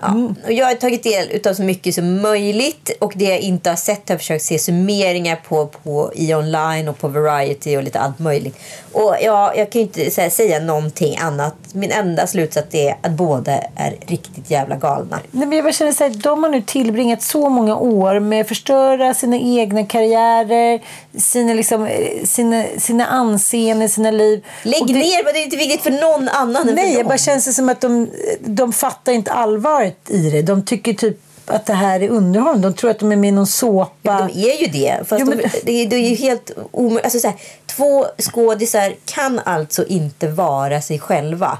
Ja. 0.00 0.14
Och 0.44 0.52
jag 0.52 0.66
har 0.66 0.74
tagit 0.74 1.02
del 1.02 1.40
av 1.48 1.54
så 1.54 1.62
mycket 1.62 1.94
som 1.94 2.22
möjligt 2.22 2.90
och 3.00 3.12
det 3.16 3.24
jag 3.24 3.40
inte 3.40 3.70
har 3.70 3.76
sett 3.76 4.08
har 4.08 4.14
jag 4.14 4.20
försökt 4.20 4.44
se 4.44 4.58
summeringar 4.58 5.36
på, 5.48 5.66
på 5.66 6.12
i 6.14 6.34
online 6.34 6.88
och 6.88 6.98
på 6.98 7.08
Variety 7.08 7.76
och 7.76 7.82
lite 7.82 7.98
allt 8.00 8.18
möjligt. 8.18 8.56
Och 8.92 9.16
ja, 9.22 9.52
jag 9.56 9.72
kan 9.72 9.80
ju 9.80 9.86
inte 9.86 10.10
säga, 10.10 10.30
säga 10.30 10.58
någonting 10.60 11.16
annat. 11.16 11.54
Min 11.72 11.90
enda 11.90 12.26
slutsats 12.26 12.74
är 12.74 12.96
att 13.02 13.10
båda 13.12 13.52
är 13.76 13.96
riktigt 14.06 14.50
jävla 14.50 14.76
galna. 14.76 15.18
Nej, 15.30 15.46
men 15.46 15.52
jag 15.56 15.64
bara 15.64 15.72
känner 15.72 15.92
så 15.92 16.04
här, 16.04 16.10
de 16.10 16.42
har 16.42 16.50
nu 16.50 16.62
tillbringat 16.62 17.22
så 17.22 17.48
många 17.48 17.76
år 17.76 18.20
med 18.20 18.40
att 18.40 18.48
förstöra 18.48 19.14
sina 19.14 19.36
egna 19.36 19.86
karriärer, 19.86 20.80
sina, 21.18 21.54
liksom, 21.54 21.86
eh, 21.86 22.24
sina, 22.24 22.64
sina 22.78 23.06
anseenden, 23.06 23.88
sina 23.88 24.10
liv. 24.10 24.44
Lägg 24.62 24.80
Och 24.80 24.86
det- 24.86 24.92
ner, 24.94 25.32
det 25.32 25.38
är 25.40 25.44
inte 25.44 25.56
viktigt 25.56 25.80
för 25.82 25.90
någon 25.90 26.28
annan 26.28 26.70
Nej, 26.74 26.94
jag 26.94 27.06
bara 27.06 27.18
känns 27.18 27.44
det 27.44 27.52
som 27.52 27.68
att 27.68 27.80
de, 27.80 28.10
de 28.40 28.72
fattar 28.72 29.12
inte 29.12 29.32
allvaret 29.32 29.91
i 30.08 30.30
det. 30.30 30.42
De 30.42 30.64
tycker 30.64 30.92
typ 30.94 31.18
att 31.46 31.66
det 31.66 31.74
här 31.74 32.00
är 32.02 32.08
underhållning. 32.08 32.62
De 32.62 32.74
tror 32.74 32.90
att 32.90 32.98
de 32.98 33.12
är 33.12 33.16
med 33.16 33.28
i 33.28 33.32
någon 33.32 33.46
såpa. 33.46 34.18
De 34.28 34.48
är 34.48 34.60
ju 34.62 34.66
det. 34.66 34.96
Fast 35.08 35.20
Jo, 35.20 35.26
men- 35.26 35.38
de, 35.38 35.48
det, 35.64 35.72
är- 35.72 35.86
det 35.86 35.96
är 35.96 36.08
ju 36.10 36.14
helt 36.16 36.50
omöjligt. 36.70 37.04
Alltså, 37.04 37.18
så 37.18 37.26
här, 37.28 37.36
två 37.66 38.06
skådisar 38.18 38.94
kan 39.04 39.38
alltså 39.38 39.86
inte 39.86 40.28
vara 40.28 40.80
sig 40.80 40.98
själva. 40.98 41.58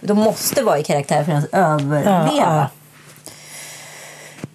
De 0.00 0.18
måste 0.18 0.62
vara 0.62 0.78
i 0.78 0.82
karaktär 0.84 1.24
för 1.24 1.32
att 1.32 1.48
överleva. 1.52 2.30
Ja, 2.36 2.68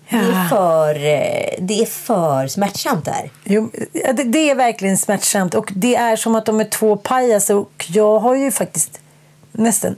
Det, 0.10 0.16
är 0.18 0.49
för, 0.49 0.95
eh, 0.95 1.54
det 1.60 1.82
är 1.82 1.86
för 1.86 2.47
smärtsamt 2.47 3.06
där. 3.06 3.32
Jo, 3.43 3.72
ja, 3.91 4.14
det, 4.14 4.24
det 4.24 4.49
är 4.49 4.56
verkligen 4.56 4.97
smärtsamt. 4.97 5.54
Och 5.56 5.72
det 5.76 5.95
är 5.95 6.16
som 6.16 6.36
att 6.36 6.45
de 6.45 6.60
är 6.60 6.66
två 6.66 6.95
pajaser. 6.95 7.56
Och 7.56 7.86
jag 7.88 8.20
har 8.20 8.36
ju 8.36 8.51
faktiskt 8.51 8.99
nästan 9.51 9.95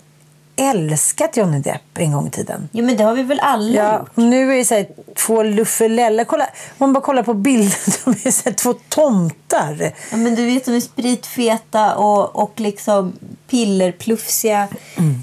älskat 0.58 1.38
Johnny 1.38 1.60
Depp 1.60 1.82
en 1.98 2.12
gång 2.12 2.28
i 2.28 2.32
tiden. 2.32 2.70
Jo, 2.72 2.86
men 2.86 2.98
det 2.98 3.04
har 3.04 3.14
vi 3.14 3.24
väl 3.24 3.40
alla 3.40 3.72
Ja, 3.84 4.00
gjort? 4.00 4.18
nu 4.18 4.54
är 4.54 4.58
det 4.58 4.66
så 4.66 4.76
här, 4.76 4.88
två 5.16 5.44
luffelella. 5.44 6.26
Kolla, 6.26 6.48
man 6.78 6.94
bara 6.94 7.02
kollar 7.04 7.24
på 7.24 7.34
bilden, 7.34 7.80
de 8.06 8.10
är 8.28 8.32
så 8.32 8.42
här, 8.46 8.52
två 8.56 8.74
tomtar. 8.90 9.92
Ja, 10.12 10.18
men 10.18 10.36
du 10.36 10.46
vet, 10.46 10.66
de 10.66 10.76
är 10.76 10.80
spritfeta 10.80 11.96
och, 11.96 12.36
och 12.36 12.54
liksom 12.60 13.14
pillerplufsiga. 13.50 14.68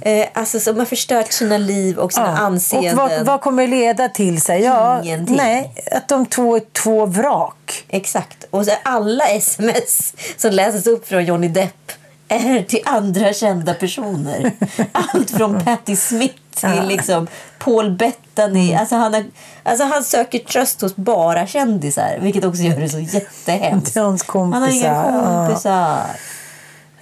Eh, 0.02 0.26
alltså, 0.34 0.60
som 0.60 0.78
har 0.78 0.84
förstört 0.84 1.32
sina 1.32 1.58
liv 1.58 1.98
och 1.98 2.12
sina 2.12 2.26
Mm. 2.26 2.36
Ja, 2.40 2.46
anseenden. 2.46 2.98
Och 2.98 3.10
vad, 3.10 3.26
vad 3.26 3.40
kommer 3.40 3.66
leda 3.66 4.08
till? 4.08 4.40
Så 4.42 4.52
här, 4.52 4.58
ja, 4.58 5.02
Ingenting. 5.02 5.36
Nej, 5.36 5.74
att 5.92 6.08
de 6.08 6.26
två 6.26 6.56
är 6.56 6.62
två 6.72 7.06
vrak. 7.06 7.84
Exakt. 7.88 8.44
Och 8.50 8.64
så 8.66 8.72
alla 8.82 9.24
sms 9.28 10.14
som 10.36 10.50
läses 10.50 10.86
upp 10.86 11.08
från 11.08 11.24
Johnny 11.24 11.48
Depp 11.48 11.92
är 12.32 12.62
till 12.62 12.82
andra 12.84 13.32
kända 13.32 13.74
personer. 13.74 14.52
Allt 14.92 15.30
från 15.30 15.60
Patti 15.64 15.96
Smith 15.96 16.34
till 16.54 16.88
liksom 16.88 17.26
Paul 17.58 17.90
Bettany. 17.90 18.74
Alltså 18.74 18.94
han, 18.96 19.14
har, 19.14 19.24
alltså 19.62 19.84
han 19.84 20.04
söker 20.04 20.38
tröst 20.38 20.80
hos 20.80 20.96
bara 20.96 21.46
kändisar, 21.46 22.18
vilket 22.20 22.44
också 22.44 22.62
gör 22.62 22.80
det 22.80 22.88
så 22.88 22.98
jättehemskt. 22.98 23.94
Han 24.52 24.62
har 24.62 24.68
inga 24.68 25.46
kompisar. 25.46 26.06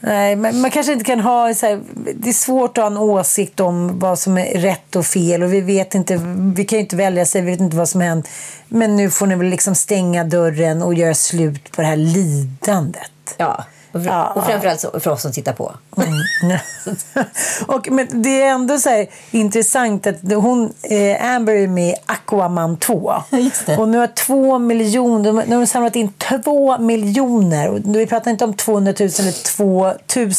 Nej, 0.02 0.36
men 0.36 0.60
man 0.60 0.70
kanske 0.70 0.92
inte 0.92 1.04
kan 1.04 1.20
ha... 1.20 1.54
Så 1.54 1.66
här, 1.66 1.80
det 2.14 2.28
är 2.28 2.32
svårt 2.32 2.78
att 2.78 2.84
ha 2.84 2.90
en 2.90 2.98
åsikt 2.98 3.60
om 3.60 3.98
vad 3.98 4.18
som 4.18 4.38
är 4.38 4.58
rätt 4.58 4.96
och 4.96 5.06
fel. 5.06 5.42
Och 5.42 5.52
vi 5.52 5.60
vet 5.60 5.94
inte, 5.94 6.20
vi 6.56 6.64
kan 6.64 6.78
ju 6.78 6.82
inte 6.82 6.96
välja 6.96 7.26
sig, 7.26 7.42
vi 7.42 7.50
vet 7.50 7.60
inte 7.60 7.76
vad 7.76 7.88
som 7.88 8.00
hänt. 8.00 8.28
Men 8.68 8.96
nu 8.96 9.10
får 9.10 9.26
ni 9.26 9.34
väl 9.34 9.46
liksom 9.46 9.74
stänga 9.74 10.24
dörren 10.24 10.82
och 10.82 10.94
göra 10.94 11.14
slut 11.14 11.72
på 11.72 11.82
det 11.82 11.88
här 11.88 11.96
lidandet. 11.96 13.10
Ja. 13.36 13.64
Och, 13.92 14.00
fr- 14.00 14.06
Ja, 14.06 14.32
och 14.34 14.44
framförallt 14.44 14.80
för 14.80 15.08
oss 15.08 15.22
som 15.22 15.32
tittar 15.32 15.52
på. 15.52 15.74
och, 17.66 17.88
men 17.90 18.22
det 18.22 18.42
är 18.42 18.50
ändå 18.50 18.78
så 18.78 18.88
här 18.88 19.06
intressant 19.30 20.06
att 20.06 20.16
hon, 20.22 20.72
eh, 20.82 21.34
Amber 21.34 21.52
är 21.52 21.66
med 21.66 21.88
i 21.88 21.94
Aquaman 22.06 22.76
2. 22.76 23.14
Just 23.30 23.66
det. 23.66 23.76
Och 23.76 23.88
nu 23.88 23.98
har 23.98 24.06
två 24.06 24.58
miljoner, 24.58 25.32
nu 25.32 25.54
har 25.54 25.60
de 25.60 25.66
samlat 25.66 25.96
in 25.96 26.12
två 26.12 26.78
miljoner. 26.78 27.68
Och 27.68 27.80
vi 27.84 28.06
pratar 28.06 28.30
inte 28.30 28.44
om 28.44 28.54
200 28.54 28.94
000 29.00 29.08
eller 29.18 29.56
2 29.56 29.92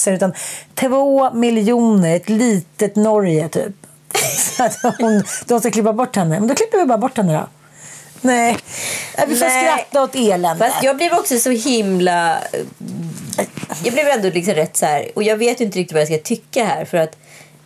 000 0.08 0.16
utan 0.16 0.34
två 0.76 1.34
miljoner. 1.34 2.16
Ett 2.16 2.30
litet 2.30 2.96
Norge 2.96 3.50
typ. 3.50 3.74
Så 4.58 4.64
att 4.64 4.76
hon, 5.00 5.24
de 5.46 5.60
ska 5.60 5.72
klippa 5.72 5.94
bort 5.94 6.16
henne. 6.16 6.40
Men 6.40 6.48
då 6.48 6.56
klipper 6.56 6.78
vi 6.78 6.86
bara 6.86 6.98
bort 6.98 7.18
henne 7.18 7.34
då. 7.34 7.48
Nej, 8.22 8.58
Ja, 9.18 9.24
vi 9.28 9.36
får 9.36 9.46
Nej. 9.46 9.66
skratta 9.66 10.04
åt 10.04 10.16
elände. 10.16 10.70
Fast 10.70 10.84
jag 10.84 10.98
blev 10.98 11.14
också 11.14 11.40
så 11.40 11.50
himla... 11.50 12.38
Jag 13.84 13.94
blev 13.94 14.08
ändå 14.08 14.30
liksom 14.30 14.54
rätt 14.54 14.78
så 14.78 14.86
här... 14.86 15.12
Och 15.16 15.24
jag 15.24 15.38
vet 15.38 15.62
inte 15.62 15.80
riktigt 15.80 15.94
vad 15.94 16.02
jag 16.02 16.08
ska 16.08 16.18
tycka 16.18 16.66
här. 16.66 16.86
För 16.86 16.98
att 16.98 17.18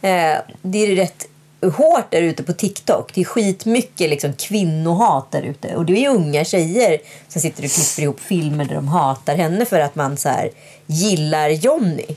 eh, 0.01 0.37
det 0.61 0.77
är 0.77 0.95
rätt 0.95 1.27
hårt 1.61 2.11
där 2.11 2.21
ute 2.21 2.43
på 2.43 2.53
TikTok. 2.53 3.11
Det 3.13 3.21
är 3.21 3.25
skitmycket 3.25 4.09
liksom 4.09 4.33
kvinnohat 4.33 5.31
där 5.31 5.41
ute. 5.41 5.75
Och 5.75 5.85
det 5.85 5.93
är 5.93 6.01
ju 6.01 6.07
unga 6.07 6.45
tjejer 6.45 6.97
som 7.27 7.41
sitter 7.41 7.63
och 7.63 7.71
klipper 7.71 8.01
ihop 8.01 8.19
filmer 8.19 8.65
där 8.65 8.75
de 8.75 8.87
hatar 8.87 9.35
henne 9.35 9.65
för 9.65 9.79
att 9.79 9.95
man 9.95 10.17
så 10.17 10.29
här 10.29 10.49
gillar 10.85 11.49
Johnny. 11.49 12.15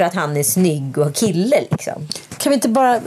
För 0.00 0.04
att 0.04 0.14
han 0.14 0.36
är 0.36 0.42
snygg 0.42 0.98
och 0.98 1.14
kille 1.14 1.60
liksom. 1.70 2.08
Kan 2.38 2.50
vi 2.50 2.54
inte 2.54 2.68
bara 2.68 2.96
eh, 2.96 3.02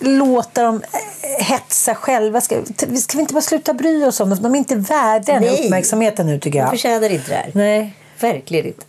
låta 0.00 0.62
dem 0.62 0.82
eh, 1.22 1.44
hetsa 1.44 1.94
själva? 1.94 2.40
Ska, 2.40 2.54
ska 2.98 3.16
vi 3.18 3.20
inte 3.20 3.34
bara 3.34 3.40
sluta 3.40 3.74
bry 3.74 4.04
oss 4.04 4.20
om 4.20 4.30
dem? 4.30 4.38
De 4.42 4.54
är 4.54 4.58
inte 4.58 4.76
värda 4.76 5.32
den 5.32 5.42
Nej. 5.42 5.64
uppmärksamheten 5.64 6.26
nu 6.26 6.38
tycker 6.40 6.58
De 6.58 6.62
jag. 6.62 6.70
förtjänar 6.70 7.10
inte 7.10 7.28
det 7.30 7.34
här. 7.34 7.50
Nej. 7.54 7.94
Verkligen 8.20 8.66
inte. 8.66 8.84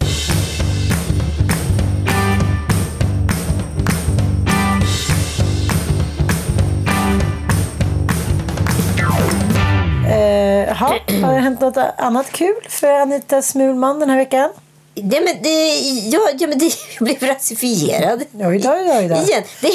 Eh, 10.08 10.78
ha, 10.78 10.88
har 11.28 11.34
det 11.34 11.40
hänt 11.40 11.62
något 11.62 11.78
annat 11.98 12.32
kul 12.32 12.56
för 12.70 12.88
Anita 12.88 13.42
Smulman 13.42 14.00
den 14.00 14.10
här 14.10 14.18
veckan? 14.18 14.50
Ja, 14.98 15.22
men 15.22 15.44
det, 15.44 15.80
ja, 16.12 16.20
ja, 16.40 16.48
men 16.48 16.58
det, 16.58 16.66
jag 17.00 17.08
blev 17.08 17.30
rasifierad. 17.30 18.24
Oj 18.34 18.60
då, 18.60 18.72
oj 18.72 19.08
då. 19.10 19.16
Igen. 19.16 19.44
Det 19.62 19.72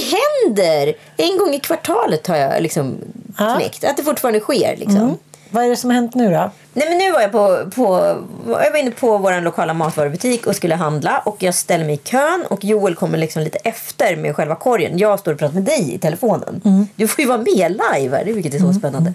händer! 0.46 0.94
En 1.16 1.38
gång 1.38 1.54
i 1.54 1.60
kvartalet 1.60 2.26
har 2.26 2.36
jag 2.36 2.62
liksom 2.62 2.98
knäckt. 3.36 3.84
Att 3.84 3.96
det 3.96 4.02
fortfarande 4.02 4.40
sker. 4.40 4.76
Liksom. 4.76 5.18
Vad 5.50 5.64
är 5.64 5.68
det 5.68 5.76
som 5.76 5.90
har 5.90 5.94
hänt 5.94 6.14
nu 6.14 6.24
då? 6.30 6.50
Nej, 6.74 6.88
men 6.88 6.98
nu 6.98 7.12
var 7.12 7.20
jag 7.20 7.32
på, 7.32 7.70
på, 7.74 8.16
jag 8.46 8.70
var 8.70 8.78
inne 8.78 8.90
på 8.90 9.18
vår 9.18 9.40
lokala 9.40 9.74
matvarubutik 9.74 10.46
och 10.46 10.56
skulle 10.56 10.74
handla. 10.74 11.18
Och 11.24 11.36
Jag 11.42 11.54
ställer 11.54 11.84
mig 11.84 11.94
i 11.94 11.98
kön 11.98 12.44
och 12.50 12.64
Joel 12.64 12.94
kommer 12.94 13.18
liksom 13.18 13.42
lite 13.42 13.58
efter 13.58 14.16
med 14.16 14.36
själva 14.36 14.54
korgen. 14.54 14.98
Jag 14.98 15.18
står 15.18 15.32
och 15.32 15.38
pratar 15.38 15.54
med 15.54 15.62
dig 15.62 15.94
i 15.94 15.98
telefonen. 15.98 16.60
Mm. 16.64 16.86
Du 16.96 17.08
får 17.08 17.22
ju 17.22 17.28
vara 17.28 17.38
med 17.38 17.70
live 17.94 18.16
här, 18.16 18.24
vilket 18.24 18.54
är 18.54 18.58
så 18.58 18.72
spännande. 18.72 19.14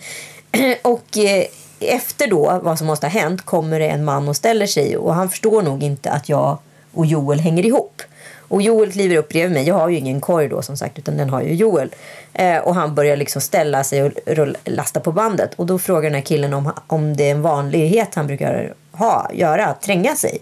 Och 0.81 1.17
eh, 1.17 1.45
efter 1.79 2.27
då, 2.27 2.59
vad 2.63 2.77
som 2.77 2.87
måste 2.87 3.05
ha 3.05 3.11
hänt, 3.11 3.45
kommer 3.45 3.79
det 3.79 3.87
en 3.87 4.05
man 4.05 4.27
och 4.27 4.35
ställer 4.35 4.67
sig. 4.67 4.97
Och 4.97 5.15
han 5.15 5.29
förstår 5.29 5.61
nog 5.61 5.83
inte 5.83 6.11
att 6.11 6.29
jag 6.29 6.57
och 6.93 7.05
Joel 7.05 7.39
hänger 7.39 7.65
ihop. 7.65 8.01
Och 8.49 8.61
Joel 8.61 8.91
kliver 8.91 9.15
upp 9.15 9.29
bredvid 9.29 9.53
mig. 9.53 9.67
Jag 9.67 9.75
har 9.75 9.89
ju 9.89 9.97
ingen 9.97 10.21
korg 10.21 10.47
då 10.47 10.61
som 10.61 10.77
sagt, 10.77 10.99
utan 10.99 11.17
den 11.17 11.29
har 11.29 11.41
ju 11.41 11.53
Joel. 11.53 11.89
Eh, 12.33 12.57
och 12.57 12.75
han 12.75 12.95
börjar 12.95 13.17
liksom 13.17 13.41
ställa 13.41 13.83
sig 13.83 14.03
och 14.03 14.11
rull, 14.25 14.57
lasta 14.65 14.99
på 14.99 15.11
bandet. 15.11 15.53
Och 15.55 15.65
då 15.65 15.79
frågar 15.79 16.03
den 16.03 16.13
här 16.13 16.21
killen 16.21 16.53
om, 16.53 16.71
om 16.87 17.17
det 17.17 17.23
är 17.23 17.31
en 17.31 17.41
vanlighet 17.41 18.15
han 18.15 18.27
brukar 18.27 18.73
ha, 18.91 19.29
göra, 19.33 19.65
att 19.65 19.81
tränga 19.81 20.15
sig. 20.15 20.37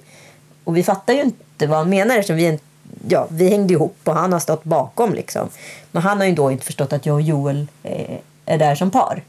Och 0.64 0.78
vi 0.78 0.84
fattar 0.84 1.14
ju 1.14 1.22
inte 1.22 1.68
vad 1.68 1.78
han 1.78 1.90
menar 1.90 2.16
eftersom 2.16 2.36
vi, 2.36 2.60
ja, 3.08 3.28
vi 3.30 3.50
hängde 3.50 3.74
ihop 3.74 3.98
och 4.04 4.16
han 4.16 4.34
har 4.34 4.40
stått 4.40 4.64
bakom 4.64 5.14
liksom. 5.14 5.50
Men 5.92 6.04
han 6.04 6.18
har 6.18 6.26
ju 6.26 6.36
då 6.36 6.52
inte 6.52 6.66
förstått 6.66 6.94
att 6.94 7.06
jag 7.06 7.16
och 7.16 7.22
Joel 7.22 7.68
eh, 7.84 8.18
är 8.46 8.58
där 8.58 8.76
som 8.76 8.92
par. 8.92 9.24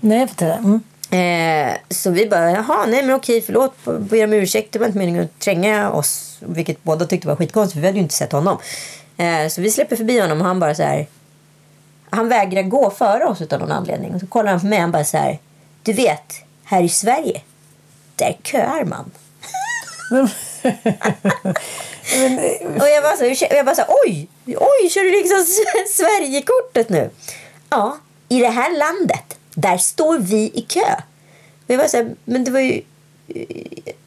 Nej, 0.00 0.20
jag 0.20 0.28
fattar. 0.28 0.58
Mm. 0.58 0.80
Eh, 1.10 1.76
så 1.90 2.10
vi 2.10 2.26
bara, 2.26 2.50
jaha, 2.50 2.86
nej 2.86 3.02
men 3.02 3.16
okej, 3.16 3.42
förlåt, 3.42 3.84
ber 3.84 4.24
om 4.24 4.32
ursäkt, 4.32 4.72
det 4.72 4.78
var 4.78 4.86
inte 4.86 4.98
meningen 4.98 5.24
att 5.24 5.38
tränga 5.38 5.90
oss. 5.90 6.38
Vilket 6.40 6.82
båda 6.82 7.06
tyckte 7.06 7.28
var 7.28 7.36
skitkonstigt, 7.36 7.74
för 7.74 7.80
vi 7.80 7.86
hade 7.86 7.98
ju 7.98 8.02
inte 8.02 8.14
sett 8.14 8.32
honom. 8.32 8.58
Eh, 9.16 9.48
så 9.48 9.60
vi 9.60 9.70
släpper 9.70 9.96
förbi 9.96 10.20
honom 10.20 10.40
och 10.40 10.46
han 10.46 10.60
bara 10.60 10.74
så 10.74 10.82
här, 10.82 11.06
han 12.10 12.28
vägrar 12.28 12.62
gå 12.62 12.90
före 12.90 13.24
oss 13.24 13.40
utan 13.40 13.60
någon 13.60 13.72
anledning. 13.72 14.14
Och 14.14 14.20
så 14.20 14.26
kollar 14.26 14.50
han 14.50 14.60
på 14.60 14.66
mig 14.66 14.76
och 14.76 14.82
han 14.82 14.92
bara 14.92 15.04
så 15.04 15.16
här, 15.16 15.38
du 15.82 15.92
vet, 15.92 16.34
här 16.64 16.82
i 16.82 16.88
Sverige, 16.88 17.40
där 18.16 18.36
köar 18.42 18.84
man. 18.84 19.10
och 22.80 22.88
jag 22.88 23.02
bara 23.02 23.16
så, 23.16 23.46
jag 23.50 23.66
bara 23.66 23.74
så 23.74 23.82
oj, 24.04 24.28
oj, 24.46 24.88
kör 24.90 25.04
du 25.04 25.10
liksom 25.10 25.44
Sverigekortet 25.88 26.88
nu? 26.88 27.10
Ja, 27.70 27.98
i 28.28 28.40
det 28.40 28.48
här 28.48 28.78
landet, 28.78 29.38
där 29.56 29.78
står 29.78 30.18
vi 30.18 30.50
i 30.54 30.60
kö. 30.68 30.94
Och 31.64 31.70
jag 31.70 31.78
var 31.78 31.88
så 31.88 31.96
här, 31.96 32.14
men 32.24 32.44
det 32.44 32.50
var 32.50 32.60
ju 32.60 32.82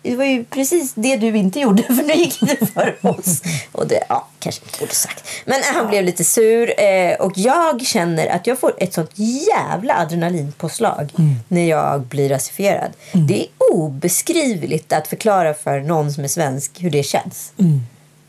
det 0.02 0.16
var 0.16 0.26
ju 0.26 0.44
precis 0.44 0.94
det 0.96 1.16
du 1.18 1.38
inte 1.38 1.60
gjorde 1.60 1.84
för 1.88 2.04
nu 2.04 2.14
gick 2.14 2.40
det 2.42 2.66
för 2.66 2.98
oss. 3.02 3.42
Och 3.72 3.88
det, 3.88 4.04
ja, 4.10 4.28
kanske 4.40 4.62
inte 4.66 4.80
borde 4.80 4.96
sagt. 4.96 5.24
Men 5.46 5.62
han 5.74 5.88
blev 5.88 6.04
lite 6.04 6.24
sur 6.24 6.82
eh, 6.82 7.14
och 7.14 7.34
jag 7.36 7.82
känner 7.86 8.28
att 8.28 8.48
jag 8.48 8.60
får 8.60 8.74
ett 8.78 8.94
sånt 8.94 9.12
jävla 9.16 9.96
adrenalinpåslag 9.98 11.12
Mm. 11.18 11.36
när 11.48 11.70
jag 11.70 12.02
blir 12.02 12.30
rasifierad. 12.30 12.92
Det 13.28 13.42
är 13.42 13.48
obeskrivligt 13.72 14.94
att 14.94 15.08
förklara 15.08 15.54
för 15.54 15.80
någon 15.80 16.14
som 16.14 16.24
är 16.24 16.28
svensk 16.28 16.72
hur 16.84 16.90
det 16.90 17.04
känns. 17.04 17.52
Mm. 17.60 17.82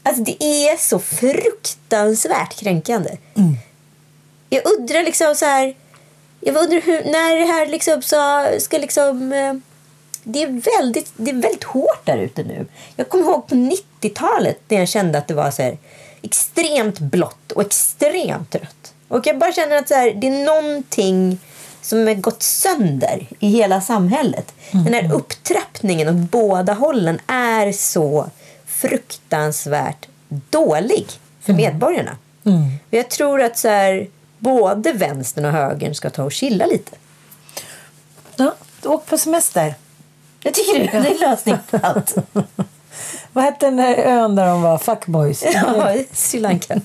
Alltså 0.03 0.23
det 0.23 0.43
är 0.45 0.77
så 0.77 0.99
fruktansvärt 0.99 2.57
kränkande. 2.57 3.11
Mm. 3.37 3.57
Jag 4.49 4.62
undrar 4.79 5.03
liksom 5.03 5.35
så 5.35 5.45
här. 5.45 5.75
Jag 6.41 6.57
undrar 6.57 6.80
hur, 6.80 7.05
när 7.05 7.38
det 7.38 7.45
här 7.45 7.66
liksom 7.66 8.03
så, 8.03 8.45
ska 8.59 8.78
liksom... 8.78 9.32
eh, 9.32 9.55
Det 10.24 10.43
är, 10.43 10.78
väldigt, 10.78 11.12
det 11.16 11.30
är 11.30 11.34
väldigt 11.34 11.64
hårt 11.64 12.07
där 12.07 12.18
ute 12.18 12.43
nu. 12.43 12.66
Jag 12.97 13.09
kommer 13.09 13.24
ihåg 13.24 13.47
på 13.49 13.55
90-talet 13.55 14.61
när 14.68 14.78
jag 14.78 14.88
kände 14.88 15.18
att 15.18 15.28
det 15.28 15.34
var 15.34 15.51
så 15.51 15.62
här, 15.62 15.78
extremt 16.22 16.99
blått 16.99 17.53
och 17.53 17.62
extremt 17.62 18.55
rött. 18.55 18.93
Och 19.09 19.26
jag 19.26 19.38
bara 19.38 19.53
känner 19.53 19.76
att 19.76 19.88
så 19.88 19.95
här, 19.95 20.12
det 20.14 20.26
är 20.26 20.45
någonting 20.45 21.38
som 21.82 22.07
har 22.07 22.14
gått 22.14 22.43
sönder 22.43 23.26
i 23.38 23.49
hela 23.49 23.80
samhället. 23.80 24.55
Den 24.70 24.95
här 24.95 25.12
upptrappningen 25.12 26.09
åt 26.09 26.30
båda 26.30 26.72
hållen 26.72 27.20
är 27.26 27.72
så 27.72 28.30
fruktansvärt 28.66 30.07
dålig 30.28 31.07
för 31.41 31.53
medborgarna. 31.53 32.16
Och 32.88 32.95
Jag 32.95 33.11
tror 33.11 33.43
att 33.43 33.59
så 33.59 33.68
här, 33.68 34.07
både 34.41 34.93
vänstern 34.93 35.45
och 35.45 35.53
högern 35.53 35.95
ska 35.95 36.11
ta 36.11 36.24
och 36.24 36.32
chilla 36.32 36.66
lite. 36.66 36.97
Ja, 38.36 38.55
åk 38.84 39.07
på 39.07 39.18
semester. 39.18 39.74
Jag 40.43 40.55
tycker 40.55 40.78
det 40.78 40.86
är 40.86 41.11
en 41.11 41.16
lösning 41.30 41.57
på 41.70 41.78
allt. 41.82 42.16
Vad 43.32 43.45
hette 43.45 43.66
den 43.66 43.76
där 43.76 43.95
ön 43.95 44.36
där 44.36 44.47
de 44.47 44.62
var 44.62 44.78
fuckboys? 44.78 45.45
Ja, 45.55 45.95
Sri 46.12 46.41
Lanka. 46.41 46.80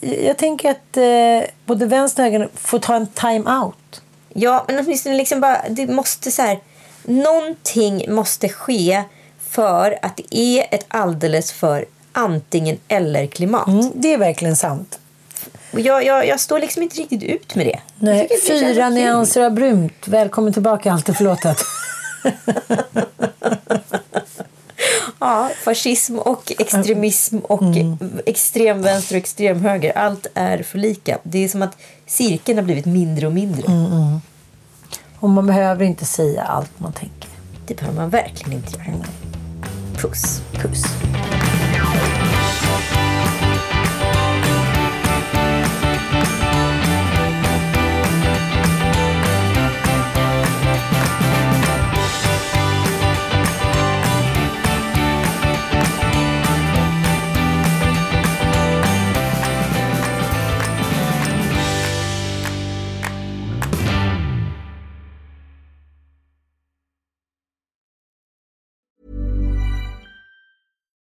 Jag 0.00 0.38
tänker 0.38 0.70
att 0.70 0.96
eh, 0.96 1.50
både 1.64 1.86
vänster 1.86 2.26
och 2.26 2.32
höger 2.32 2.48
får 2.54 2.78
ta 2.78 2.94
en 2.94 3.06
time-out. 3.06 4.02
Ja, 4.28 4.64
men 4.68 4.78
åtminstone 4.78 5.16
liksom 5.16 5.40
bara, 5.40 5.68
det 5.68 5.86
måste 5.86 6.30
så 6.30 6.42
här, 6.42 6.60
någonting 7.02 8.14
måste 8.14 8.48
ske 8.48 9.02
för 9.40 9.98
att 10.02 10.16
det 10.16 10.36
är 10.36 10.74
ett 10.74 10.84
alldeles 10.88 11.52
för 11.52 11.84
antingen 12.12 12.78
eller 12.88 13.26
klimat. 13.26 13.68
Mm, 13.68 13.92
det 13.94 14.12
är 14.12 14.18
verkligen 14.18 14.56
sant. 14.56 14.98
Och 15.72 15.80
jag, 15.80 16.04
jag, 16.04 16.26
jag 16.26 16.40
står 16.40 16.58
liksom 16.58 16.82
inte 16.82 16.96
riktigt 16.96 17.22
ut 17.22 17.54
med 17.54 17.66
det. 17.66 17.80
Nej, 17.98 18.26
det 18.30 18.48
fyra 18.48 18.88
nyanser 18.88 19.40
av 19.40 19.52
brunt. 19.52 20.08
Välkommen 20.08 20.52
tillbaka, 20.52 20.92
allt 20.92 21.08
är 21.08 21.12
förlåtet. 21.12 21.58
Ja, 25.22 25.50
fascism 25.64 26.18
och 26.18 26.52
extremism 26.58 27.38
och 27.38 27.62
extremvänster 28.26 29.14
och 29.14 29.18
extremhöger. 29.18 29.98
Allt 29.98 30.26
är 30.34 30.62
för 30.62 30.78
lika. 30.78 31.18
Det 31.22 31.44
är 31.44 31.48
som 31.48 31.62
att 31.62 31.76
cirkeln 32.06 32.58
har 32.58 32.64
blivit 32.64 32.86
mindre 32.86 33.26
och 33.26 33.32
mindre. 33.32 33.62
Och 35.18 35.30
man 35.30 35.46
behöver 35.46 35.84
inte 35.84 36.04
säga 36.04 36.42
allt 36.42 36.70
man 36.80 36.92
tänker. 36.92 37.28
Det 37.66 37.74
behöver 37.74 37.96
man 38.00 38.10
verkligen 38.10 38.52
inte 38.52 38.78
göra. 38.78 39.04
Puss, 39.96 40.42
puss. 40.52 40.84